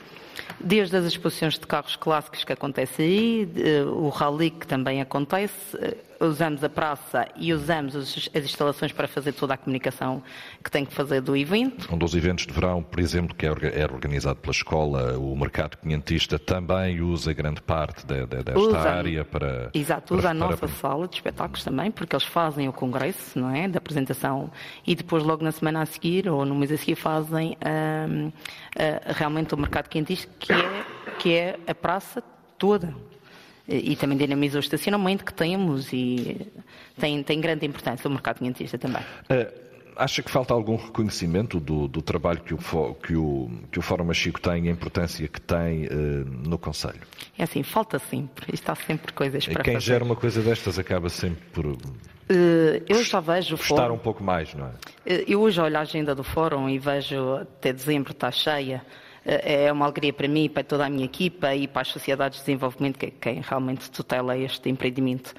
Desde 0.61 0.95
as 0.95 1.07
exposições 1.07 1.55
de 1.55 1.67
carros 1.67 1.97
clássicos 1.97 2.45
que 2.45 2.53
acontece 2.53 3.01
aí, 3.01 3.49
o 3.97 4.11
rally 4.11 4.51
que 4.51 4.67
também 4.67 5.01
acontece, 5.01 5.79
usamos 6.27 6.62
a 6.64 6.68
praça 6.68 7.27
e 7.37 7.53
usamos 7.53 7.97
as 7.97 8.45
instalações 8.45 8.93
para 8.93 9.07
fazer 9.07 9.33
toda 9.33 9.55
a 9.55 9.57
comunicação 9.57 10.22
que 10.62 10.70
tem 10.70 10.85
que 10.85 10.93
fazer 10.93 11.20
do 11.20 11.37
evento. 11.37 11.93
Um 11.93 11.99
dos 11.99 12.14
eventos 12.14 12.47
de 12.47 12.53
verão, 12.53 12.83
por 12.83 13.01
exemplo, 13.01 13.35
que 13.35 13.47
é, 13.47 13.51
é 13.51 13.85
organizado 13.85 14.37
pela 14.37 14.53
escola, 14.53 15.18
o 15.18 15.37
Mercado 15.37 15.77
Quinhentista 15.79 16.39
também 16.39 17.01
usa 17.01 17.33
grande 17.33 17.61
parte 17.61 18.07
de, 18.07 18.27
de, 18.27 18.43
desta 18.43 18.59
usa, 18.59 18.79
área 18.79 19.25
para... 19.25 19.70
Exato, 19.72 20.09
para, 20.09 20.16
usa 20.16 20.31
a 20.31 20.35
nossa 20.35 20.57
para... 20.57 20.68
sala 20.68 21.09
de 21.09 21.16
espetáculos 21.16 21.64
também, 21.64 21.91
porque 21.91 22.14
eles 22.14 22.27
fazem 22.27 22.68
o 22.68 22.72
congresso, 22.72 23.39
não 23.39 23.55
é, 23.55 23.68
da 23.68 23.79
apresentação, 23.79 24.51
e 24.87 24.95
depois 24.95 25.22
logo 25.22 25.45
na 25.45 25.53
semana 25.53 25.83
a 25.83 25.87
seguir, 25.87 26.29
ou 26.29 26.45
no 26.45 26.55
mês 26.55 26.72
a 26.72 26.77
seguir, 26.77 26.97
fazem 26.97 27.57
hum, 28.09 28.33
realmente 29.07 29.55
o 29.55 29.57
Mercado 29.57 29.89
Quinhentista, 29.89 30.31
que 30.39 30.53
é, 30.53 30.85
que 31.18 31.35
é 31.35 31.59
a 31.66 31.75
praça 31.75 32.22
toda 32.59 32.95
e 33.67 33.97
também 33.97 34.19
dinamiza 34.19 34.59
o 34.59 34.61
estacionamento 34.61 35.25
que 35.25 35.33
temos 35.33 35.93
e 35.93 36.47
tem, 36.99 37.23
tem 37.23 37.41
grande 37.41 37.65
importância 37.65 38.07
o 38.09 38.11
mercado 38.11 38.39
quinhentista 38.39 38.77
também. 38.77 39.03
Uh, 39.31 39.65
acha 39.97 40.23
que 40.23 40.31
falta 40.31 40.53
algum 40.53 40.77
reconhecimento 40.77 41.59
do, 41.59 41.89
do 41.89 42.03
trabalho 42.03 42.41
que 42.41 42.55
o, 42.55 42.59
que, 42.95 43.17
o, 43.17 43.51
que 43.71 43.79
o 43.79 43.83
Fórum 43.83 44.05
Machico 44.05 44.41
tem, 44.41 44.69
a 44.69 44.71
importância 44.71 45.27
que 45.29 45.41
tem 45.41 45.87
uh, 45.87 45.89
no 46.47 46.59
Conselho? 46.59 47.01
É 47.39 47.45
assim, 47.45 47.62
falta 47.62 47.99
sempre. 47.99 48.53
Está 48.53 48.75
sempre 48.75 49.12
coisas 49.12 49.47
para 49.47 49.62
Quem 49.62 49.75
fazer. 49.75 49.87
gera 49.87 50.05
uma 50.05 50.17
coisa 50.17 50.43
destas 50.43 50.79
acaba 50.79 51.09
sempre 51.09 51.43
por. 51.53 51.67
Uh, 51.67 51.79
eu 52.89 53.03
já 53.03 53.21
vejo 53.21 53.55
o 53.55 53.59
Fórum. 53.59 53.95
um 53.95 53.99
pouco 53.99 54.23
mais, 54.23 54.55
não 54.55 54.67
é? 54.67 54.71
Uh, 54.71 55.25
eu 55.27 55.41
hoje 55.41 55.61
olho 55.61 55.77
a 55.77 55.81
agenda 55.81 56.15
do 56.15 56.25
Fórum 56.25 56.69
e 56.69 56.79
vejo 56.79 57.37
até 57.37 57.73
dezembro 57.73 58.12
está 58.12 58.31
cheia. 58.31 58.85
É 59.25 59.72
uma 59.72 59.87
alegria 59.87 60.12
para 60.12 60.29
mim, 60.29 60.49
para 60.49 60.62
toda 60.62 60.85
a 60.85 60.91
minha 60.91 61.05
equipa 61.05 61.55
e 61.55 61.66
para 61.66 61.83
as 61.83 61.89
sociedades 61.89 62.39
de 62.39 62.45
desenvolvimento, 62.45 62.99
que 62.99 63.07
é 63.07 63.11
quem 63.11 63.41
realmente 63.41 63.91
tutela 63.91 64.37
este 64.37 64.68
empreendimento. 64.68 65.35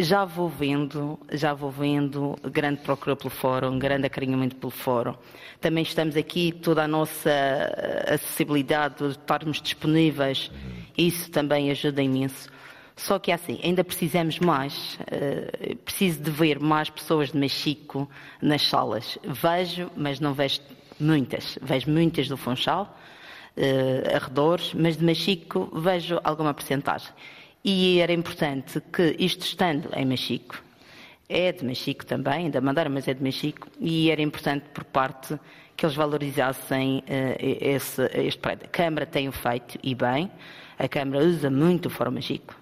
Já 0.00 0.24
vou 0.24 0.48
vendo, 0.48 1.18
já 1.32 1.52
vou 1.52 1.72
vendo 1.72 2.36
grande 2.44 2.80
procura 2.82 3.16
pelo 3.16 3.30
fórum, 3.30 3.78
grande 3.80 4.06
acarinhamento 4.06 4.54
pelo 4.54 4.70
fórum. 4.70 5.16
Também 5.60 5.82
estamos 5.82 6.16
aqui, 6.16 6.52
toda 6.52 6.84
a 6.84 6.88
nossa 6.88 7.30
acessibilidade, 8.06 8.98
de 8.98 9.10
estarmos 9.10 9.60
disponíveis, 9.60 10.52
isso 10.96 11.28
também 11.32 11.68
ajuda 11.72 12.00
imenso. 12.00 12.48
Só 12.94 13.18
que 13.18 13.32
é 13.32 13.34
assim, 13.34 13.60
ainda 13.62 13.82
precisamos 13.82 14.38
mais, 14.38 14.98
uh, 15.02 15.76
preciso 15.78 16.20
de 16.20 16.30
ver 16.30 16.60
mais 16.60 16.90
pessoas 16.90 17.32
de 17.32 17.38
Machico 17.38 18.08
nas 18.40 18.62
salas. 18.62 19.18
Vejo, 19.24 19.90
mas 19.96 20.20
não 20.20 20.32
vejo 20.32 20.60
muitas. 21.00 21.58
Vejo 21.62 21.90
muitas 21.90 22.28
do 22.28 22.36
Funchal, 22.36 22.96
uh, 23.56 24.16
arredores, 24.16 24.74
mas 24.74 24.96
de 24.96 25.04
Machico 25.04 25.70
vejo 25.74 26.20
alguma 26.24 26.54
porcentagem. 26.54 27.12
E 27.64 28.00
era 28.00 28.12
importante 28.12 28.80
que 28.92 29.16
isto 29.18 29.42
estando 29.42 29.90
em 29.94 30.04
Machico, 30.04 30.62
é 31.28 31.52
de 31.52 31.64
Machico 31.64 32.06
também, 32.06 32.50
da 32.50 32.60
Madeira, 32.60 32.88
mas 32.88 33.06
é 33.06 33.14
de 33.14 33.22
Machico, 33.22 33.68
e 33.78 34.10
era 34.10 34.22
importante 34.22 34.64
por 34.72 34.84
parte 34.84 35.38
que 35.76 35.84
eles 35.84 35.94
valorizassem 35.94 36.98
uh, 36.98 37.36
esse, 37.38 38.02
este 38.14 38.40
prédio. 38.40 38.66
A 38.66 38.68
Câmara 38.68 39.06
tem 39.06 39.28
o 39.28 39.32
feito 39.32 39.78
e 39.82 39.94
bem, 39.94 40.30
a 40.78 40.88
Câmara 40.88 41.24
usa 41.24 41.50
muito 41.50 41.86
o 41.86 41.90
Fórum 41.90 42.12
Machico, 42.12 42.54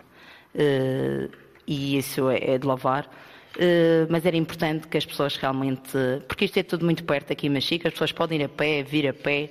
uh, 0.55 1.30
e 1.66 1.99
isso 1.99 2.28
é, 2.28 2.55
é 2.55 2.59
de 2.59 2.66
louvar. 2.66 3.09
Uh, 3.57 4.07
mas 4.11 4.26
era 4.26 4.36
importante 4.36 4.86
que 4.86 4.98
as 4.98 5.07
pessoas 5.07 5.36
realmente. 5.36 5.92
Porque 6.28 6.44
isto 6.44 6.59
é 6.59 6.62
tudo 6.62 6.84
muito 6.84 7.02
perto 7.04 7.32
aqui 7.32 7.46
em 7.46 7.50
Machico, 7.50 7.88
as 7.88 7.94
pessoas 7.94 8.12
podem 8.12 8.40
ir 8.40 8.44
a 8.44 8.48
pé, 8.48 8.82
vir 8.82 9.09
a 9.09 9.14
pé, 9.14 9.50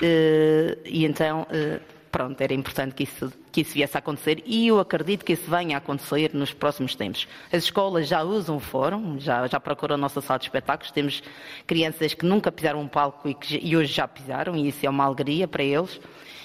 e 0.00 1.04
então 1.04 1.46
pronto, 2.14 2.40
era 2.40 2.54
importante 2.54 2.94
que 2.94 3.02
isso, 3.02 3.32
que 3.50 3.62
isso 3.62 3.74
viesse 3.74 3.96
a 3.96 3.98
acontecer 3.98 4.40
e 4.46 4.68
eu 4.68 4.78
acredito 4.78 5.24
que 5.24 5.32
isso 5.32 5.50
venha 5.50 5.76
a 5.76 5.78
acontecer 5.78 6.30
nos 6.32 6.52
próximos 6.52 6.94
tempos. 6.94 7.26
As 7.52 7.64
escolas 7.64 8.06
já 8.06 8.22
usam 8.22 8.54
o 8.54 8.60
fórum, 8.60 9.18
já, 9.18 9.44
já 9.48 9.58
procuram 9.58 9.96
a 9.96 9.98
nossa 9.98 10.20
sala 10.20 10.38
de 10.38 10.44
espetáculos, 10.44 10.92
temos 10.92 11.24
crianças 11.66 12.14
que 12.14 12.24
nunca 12.24 12.52
pisaram 12.52 12.80
um 12.80 12.86
palco 12.86 13.28
e, 13.28 13.34
que, 13.34 13.58
e 13.60 13.76
hoje 13.76 13.92
já 13.92 14.06
pisaram 14.06 14.54
e 14.54 14.68
isso 14.68 14.86
é 14.86 14.88
uma 14.88 15.04
alegria 15.04 15.48
para 15.48 15.64
eles. 15.64 16.00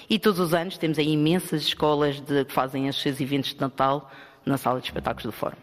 E 0.08 0.18
todos 0.18 0.40
os 0.40 0.52
anos 0.52 0.76
temos 0.76 0.98
aí 0.98 1.12
imensas 1.12 1.62
escolas 1.62 2.20
de, 2.20 2.44
que 2.44 2.52
fazem 2.52 2.88
os 2.88 3.00
seus 3.00 3.20
eventos 3.20 3.54
de 3.54 3.60
Natal 3.60 4.10
na 4.50 4.58
sala 4.58 4.80
de 4.80 4.86
espetáculos 4.86 5.24
do 5.24 5.32
Fórum. 5.32 5.56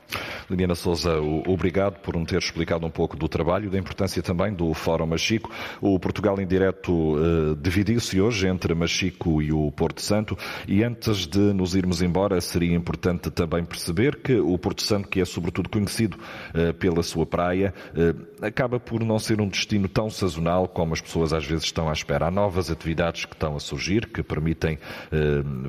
Liliana 0.50 0.76
Souza, 0.76 1.20
obrigado 1.46 2.00
por 2.00 2.16
nos 2.16 2.28
ter 2.28 2.38
explicado 2.38 2.86
um 2.86 2.90
pouco 2.90 3.16
do 3.16 3.28
trabalho 3.28 3.70
da 3.70 3.78
importância 3.78 4.22
também 4.24 4.54
do 4.54 4.74
Fórum 4.74 5.06
Machico. 5.06 5.52
O 5.82 6.00
Portugal 6.00 6.40
em 6.40 6.48
Direto 6.48 6.92
uh, 6.92 7.56
dividiu-se 7.56 8.20
hoje 8.20 8.48
entre 8.48 8.74
Machico 8.74 9.42
e 9.42 9.52
o 9.52 9.72
Porto 9.72 10.02
Santo 10.02 10.38
e 10.68 10.84
antes 10.84 11.28
de 11.28 11.40
nos 11.54 11.76
irmos 11.76 12.02
embora 12.02 12.40
seria 12.42 12.76
importante 12.76 13.30
também 13.30 13.64
perceber 13.64 14.18
que 14.18 14.40
o 14.40 14.58
Porto 14.58 14.82
Santo, 14.82 15.08
que 15.08 15.20
é 15.20 15.26
sobretudo 15.26 15.70
conhecido 15.70 16.18
uh, 16.18 16.74
pela 16.76 17.04
sua 17.04 17.26
praia, 17.26 17.74
uh, 17.92 18.46
acaba 18.46 18.80
por 18.80 19.04
não 19.04 19.20
ser 19.20 19.42
um 19.42 19.48
destino 19.48 19.88
tão 19.88 20.10
sazonal 20.10 20.68
como 20.68 20.94
as 20.94 21.02
pessoas 21.02 21.34
às 21.34 21.46
vezes 21.46 21.66
estão 21.66 21.90
à 21.90 21.94
espera. 21.94 22.28
Há 22.28 22.32
novas 22.32 22.72
atividades 22.72 23.26
que 23.26 23.34
estão 23.34 23.56
a 23.56 23.60
surgir 23.60 24.08
que 24.08 24.24
permitem 24.24 24.78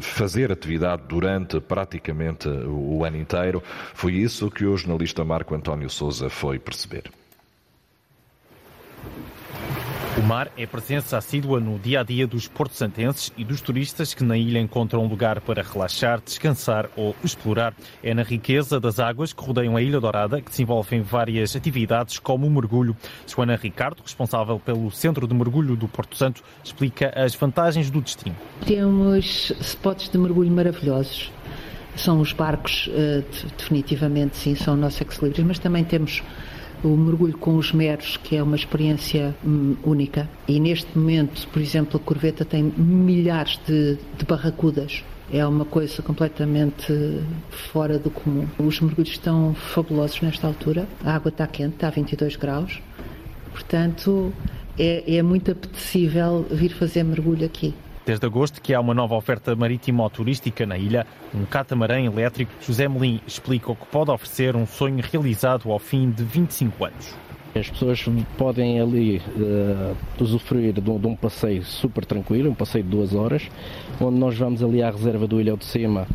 fazer 0.00 0.50
atividade 0.52 1.02
durante 1.08 1.60
praticamente 1.60 2.48
o 2.48 2.98
o 2.98 3.04
ano 3.08 3.16
inteiro. 3.16 3.62
Foi 3.94 4.12
isso 4.12 4.50
que 4.50 4.64
o 4.64 4.76
jornalista 4.76 5.24
Marco 5.24 5.54
António 5.54 5.90
Souza 5.90 6.30
foi 6.30 6.58
perceber. 6.58 7.10
O 10.18 10.20
mar 10.20 10.50
é 10.56 10.66
presença 10.66 11.16
assídua 11.16 11.60
no 11.60 11.78
dia 11.78 12.00
a 12.00 12.02
dia 12.02 12.26
dos 12.26 12.48
porto-santenses 12.48 13.32
e 13.36 13.44
dos 13.44 13.60
turistas 13.60 14.12
que 14.12 14.24
na 14.24 14.36
ilha 14.36 14.58
encontram 14.58 15.06
lugar 15.06 15.40
para 15.40 15.62
relaxar, 15.62 16.20
descansar 16.20 16.90
ou 16.96 17.14
explorar. 17.22 17.72
É 18.02 18.12
na 18.12 18.24
riqueza 18.24 18.80
das 18.80 18.98
águas 18.98 19.32
que 19.32 19.40
rodeiam 19.40 19.76
a 19.76 19.80
Ilha 19.80 20.00
Dourada 20.00 20.40
que 20.40 20.50
desenvolvem 20.50 21.02
várias 21.02 21.54
atividades, 21.54 22.18
como 22.18 22.48
o 22.48 22.50
mergulho. 22.50 22.96
Joana 23.28 23.54
Ricardo, 23.54 24.02
responsável 24.02 24.58
pelo 24.58 24.90
Centro 24.90 25.24
de 25.24 25.34
Mergulho 25.34 25.76
do 25.76 25.86
Porto 25.86 26.16
Santo, 26.16 26.42
explica 26.64 27.12
as 27.14 27.36
vantagens 27.36 27.88
do 27.88 28.00
destino. 28.00 28.34
Temos 28.66 29.52
spots 29.60 30.08
de 30.08 30.18
mergulho 30.18 30.50
maravilhosos 30.50 31.30
são 32.00 32.20
os 32.20 32.32
barcos, 32.32 32.88
uh, 32.88 33.24
definitivamente, 33.56 34.36
sim, 34.36 34.54
são 34.54 34.74
o 34.74 34.76
nosso 34.76 35.02
ex-libris, 35.02 35.44
mas 35.44 35.58
também 35.58 35.84
temos 35.84 36.22
o 36.82 36.88
mergulho 36.88 37.36
com 37.36 37.56
os 37.56 37.72
meros, 37.72 38.16
que 38.16 38.36
é 38.36 38.42
uma 38.42 38.56
experiência 38.56 39.34
um, 39.44 39.76
única. 39.82 40.28
E 40.46 40.60
neste 40.60 40.96
momento, 40.96 41.46
por 41.48 41.60
exemplo, 41.60 42.00
a 42.00 42.04
Corveta 42.04 42.44
tem 42.44 42.62
milhares 42.62 43.58
de, 43.66 43.98
de 44.16 44.24
barracudas. 44.24 45.02
É 45.30 45.44
uma 45.46 45.64
coisa 45.64 46.00
completamente 46.02 46.92
fora 47.50 47.98
do 47.98 48.10
comum. 48.10 48.46
Os 48.58 48.80
mergulhos 48.80 49.10
estão 49.10 49.54
fabulosos 49.54 50.20
nesta 50.22 50.46
altura. 50.46 50.88
A 51.04 51.14
água 51.14 51.28
está 51.28 51.46
quente, 51.46 51.74
está 51.74 51.88
a 51.88 51.90
22 51.90 52.36
graus. 52.36 52.80
Portanto, 53.52 54.32
é, 54.78 55.16
é 55.16 55.22
muito 55.22 55.50
apetecível 55.50 56.46
vir 56.50 56.70
fazer 56.70 57.02
mergulho 57.02 57.44
aqui. 57.44 57.74
Desde 58.08 58.24
agosto 58.24 58.62
que 58.62 58.72
há 58.72 58.80
uma 58.80 58.94
nova 58.94 59.14
oferta 59.16 59.54
marítima 59.54 60.08
turística 60.08 60.64
na 60.64 60.78
ilha, 60.78 61.06
um 61.34 61.44
catamarã 61.44 62.00
elétrico. 62.00 62.50
José 62.62 62.88
Melim 62.88 63.20
explica 63.26 63.70
o 63.70 63.76
que 63.76 63.84
pode 63.84 64.10
oferecer 64.10 64.56
um 64.56 64.66
sonho 64.66 65.04
realizado 65.12 65.70
ao 65.70 65.78
fim 65.78 66.10
de 66.10 66.24
25 66.24 66.86
anos. 66.86 67.14
As 67.58 67.68
pessoas 67.68 68.04
podem 68.36 68.80
ali 68.80 69.20
uh, 69.36 69.96
usufruir 70.22 70.72
de 70.72 70.90
um, 70.90 70.98
de 70.98 71.06
um, 71.08 71.16
passeio 71.16 71.64
super 71.64 72.04
tranquilo, 72.04 72.50
um 72.50 72.54
passeio 72.54 72.84
de 72.84 72.90
duas 72.90 73.14
horas, 73.14 73.42
onde 74.00 74.18
nós 74.18 74.36
vamos 74.36 74.62
ali 74.62 74.82
à 74.82 74.90
reserva 74.90 75.26
do 75.26 75.40
Ilhéu 75.40 75.56
de 75.56 75.64
Cima, 75.64 76.06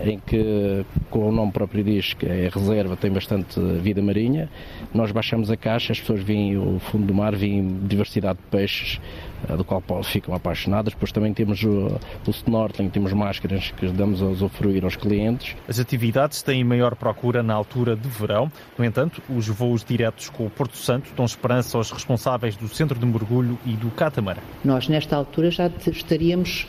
em 0.00 0.18
que, 0.18 0.84
como 1.10 1.28
o 1.28 1.32
nome 1.32 1.50
próprio 1.50 1.82
diz, 1.82 2.14
que 2.14 2.26
é 2.26 2.48
reserva, 2.52 2.96
tem 2.96 3.10
bastante 3.10 3.58
vida 3.80 4.00
marinha. 4.00 4.48
Nós 4.94 5.10
baixamos 5.10 5.50
a 5.50 5.56
caixa, 5.56 5.92
as 5.92 6.00
pessoas 6.00 6.22
veem 6.22 6.56
o 6.56 6.78
fundo 6.78 7.06
do 7.06 7.14
mar, 7.14 7.34
veem 7.34 7.80
diversidade 7.84 8.38
de 8.38 8.44
peixes, 8.50 9.00
uh, 9.48 9.56
do 9.56 9.64
qual 9.64 9.82
ficam 10.04 10.34
apaixonadas. 10.34 10.92
Depois 10.92 11.10
também 11.10 11.34
temos 11.34 11.62
o, 11.64 11.98
o 12.26 12.30
snorkeling, 12.30 12.90
temos 12.90 13.12
máscaras 13.12 13.72
que 13.72 13.88
damos 13.88 14.22
a 14.22 14.26
usufruir 14.26 14.84
aos 14.84 14.94
clientes. 14.94 15.56
As 15.68 15.80
atividades 15.80 16.42
têm 16.42 16.62
maior 16.62 16.94
procura 16.94 17.42
na 17.42 17.54
altura 17.54 17.96
de 17.96 18.08
verão, 18.08 18.50
no 18.78 18.84
entanto, 18.84 19.20
os 19.28 19.48
voos 19.48 19.84
diretos 19.84 20.28
com 20.28 20.46
o 20.46 20.50
Porto 20.50 20.76
Santo 20.76 20.91
dão 21.16 21.24
esperança 21.24 21.76
aos 21.76 21.90
responsáveis 21.90 22.56
do 22.56 22.68
Centro 22.68 22.98
de 22.98 23.06
Mergulho 23.06 23.58
e 23.64 23.72
do 23.72 23.90
Catamarã. 23.90 24.40
Nós, 24.64 24.88
nesta 24.88 25.16
altura, 25.16 25.50
já 25.50 25.70
estaríamos, 25.86 26.66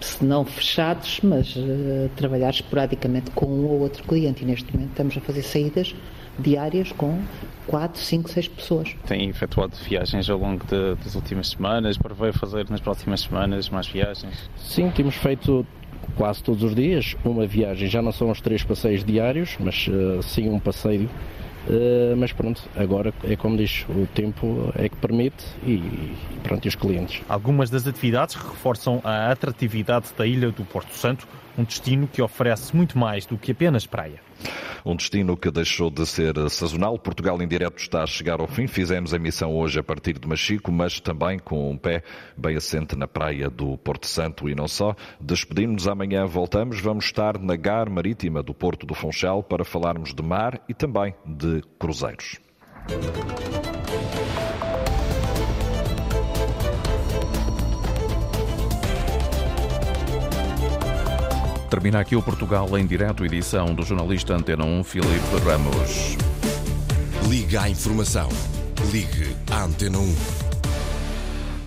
se 0.00 0.24
não 0.24 0.44
fechados, 0.44 1.20
mas 1.22 1.54
uh, 1.56 2.10
trabalhar 2.16 2.50
esporadicamente 2.50 3.30
com 3.32 3.46
um 3.46 3.66
ou 3.66 3.80
outro 3.80 4.02
cliente. 4.04 4.42
E 4.42 4.46
neste 4.46 4.72
momento 4.72 4.90
estamos 4.90 5.16
a 5.16 5.20
fazer 5.20 5.42
saídas 5.42 5.94
diárias 6.38 6.92
com 6.92 7.22
4, 7.66 8.00
5, 8.00 8.30
6 8.30 8.48
pessoas. 8.48 8.96
Tem 9.06 9.28
efetuado 9.28 9.76
viagens 9.76 10.28
ao 10.28 10.38
longo 10.38 10.64
de, 10.64 10.94
das 11.02 11.14
últimas 11.14 11.50
semanas, 11.50 11.98
prevê 11.98 12.32
fazer 12.32 12.68
nas 12.70 12.80
próximas 12.80 13.20
semanas 13.22 13.68
mais 13.68 13.86
viagens? 13.86 14.48
Sim, 14.56 14.90
temos 14.90 15.14
feito 15.16 15.66
quase 16.16 16.42
todos 16.42 16.62
os 16.62 16.74
dias 16.74 17.16
uma 17.24 17.46
viagem. 17.46 17.88
Já 17.88 18.02
não 18.02 18.12
são 18.12 18.30
os 18.30 18.40
três 18.40 18.62
passeios 18.62 19.04
diários, 19.04 19.56
mas 19.60 19.86
uh, 19.88 20.22
sim 20.22 20.48
um 20.48 20.58
passeio 20.58 21.08
Uh, 21.68 22.16
mas 22.16 22.32
pronto, 22.32 22.62
agora 22.74 23.12
é 23.24 23.36
como 23.36 23.56
diz, 23.56 23.84
o 23.88 24.06
tempo 24.14 24.72
é 24.76 24.88
que 24.88 24.96
permite 24.96 25.44
e 25.62 26.14
pronto, 26.42 26.64
e 26.64 26.68
os 26.68 26.74
clientes. 26.74 27.22
Algumas 27.28 27.68
das 27.68 27.86
atividades 27.86 28.34
reforçam 28.34 29.00
a 29.04 29.30
atratividade 29.30 30.06
da 30.16 30.26
ilha 30.26 30.50
do 30.50 30.64
Porto 30.64 30.94
Santo, 30.94 31.28
um 31.56 31.64
destino 31.64 32.06
que 32.06 32.22
oferece 32.22 32.74
muito 32.74 32.98
mais 32.98 33.26
do 33.26 33.36
que 33.36 33.52
apenas 33.52 33.86
praia. 33.86 34.20
Um 34.84 34.96
destino 34.96 35.36
que 35.36 35.50
deixou 35.50 35.90
de 35.90 36.06
ser 36.06 36.34
sazonal. 36.48 36.98
Portugal 36.98 37.40
em 37.42 37.46
direto 37.46 37.78
está 37.78 38.02
a 38.02 38.06
chegar 38.06 38.40
ao 38.40 38.46
fim. 38.46 38.66
Fizemos 38.66 39.12
a 39.12 39.18
missão 39.18 39.54
hoje 39.54 39.78
a 39.78 39.82
partir 39.82 40.18
de 40.18 40.26
Machico, 40.26 40.72
mas 40.72 41.00
também 41.00 41.38
com 41.38 41.70
um 41.70 41.76
pé 41.76 42.02
bem 42.36 42.56
assente 42.56 42.96
na 42.96 43.06
praia 43.06 43.50
do 43.50 43.76
Porto 43.78 44.06
Santo 44.06 44.48
e 44.48 44.54
não 44.54 44.66
só. 44.66 44.94
Despedimos-nos 45.20 45.88
amanhã, 45.88 46.24
voltamos. 46.26 46.80
Vamos 46.80 47.04
estar 47.04 47.38
na 47.38 47.56
Gar 47.56 47.90
Marítima 47.90 48.42
do 48.42 48.54
Porto 48.54 48.86
do 48.86 48.94
Funchal 48.94 49.42
para 49.42 49.64
falarmos 49.64 50.14
de 50.14 50.22
mar 50.22 50.60
e 50.68 50.74
também 50.74 51.14
de 51.26 51.62
cruzeiros. 51.78 52.38
Termina 61.70 62.00
aqui 62.00 62.16
o 62.16 62.22
Portugal 62.22 62.76
em 62.76 62.84
direto, 62.84 63.24
edição 63.24 63.72
do 63.72 63.84
jornalista 63.84 64.34
Antena 64.34 64.64
1, 64.64 64.82
Filipe 64.82 65.36
Ramos. 65.44 66.16
Liga 67.28 67.62
à 67.62 67.70
informação. 67.70 68.28
Ligue 68.90 69.36
à 69.52 69.62
Antena 69.62 69.98
1. 69.98 70.16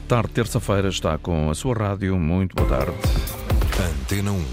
Tarde, 0.06 0.34
terça-feira, 0.34 0.90
está 0.90 1.18
com 1.18 1.50
a 1.50 1.56
sua 1.56 1.74
rádio. 1.74 2.20
Muito 2.20 2.54
boa 2.54 2.68
tarde. 2.68 2.98
Antena 4.02 4.34
1. 4.34 4.46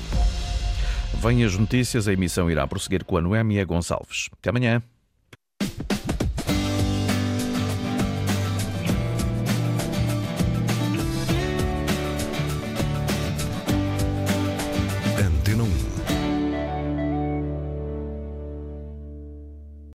Vêm 1.21 1.43
as 1.43 1.59
notícias, 1.59 2.07
a 2.07 2.13
emissão 2.13 2.49
irá 2.49 2.65
prosseguir 2.69 3.05
com 3.05 3.17
a 3.17 3.21
Noémia 3.21 3.65
Gonçalves. 3.65 4.31
Até 4.39 4.51
amanhã. 4.51 4.81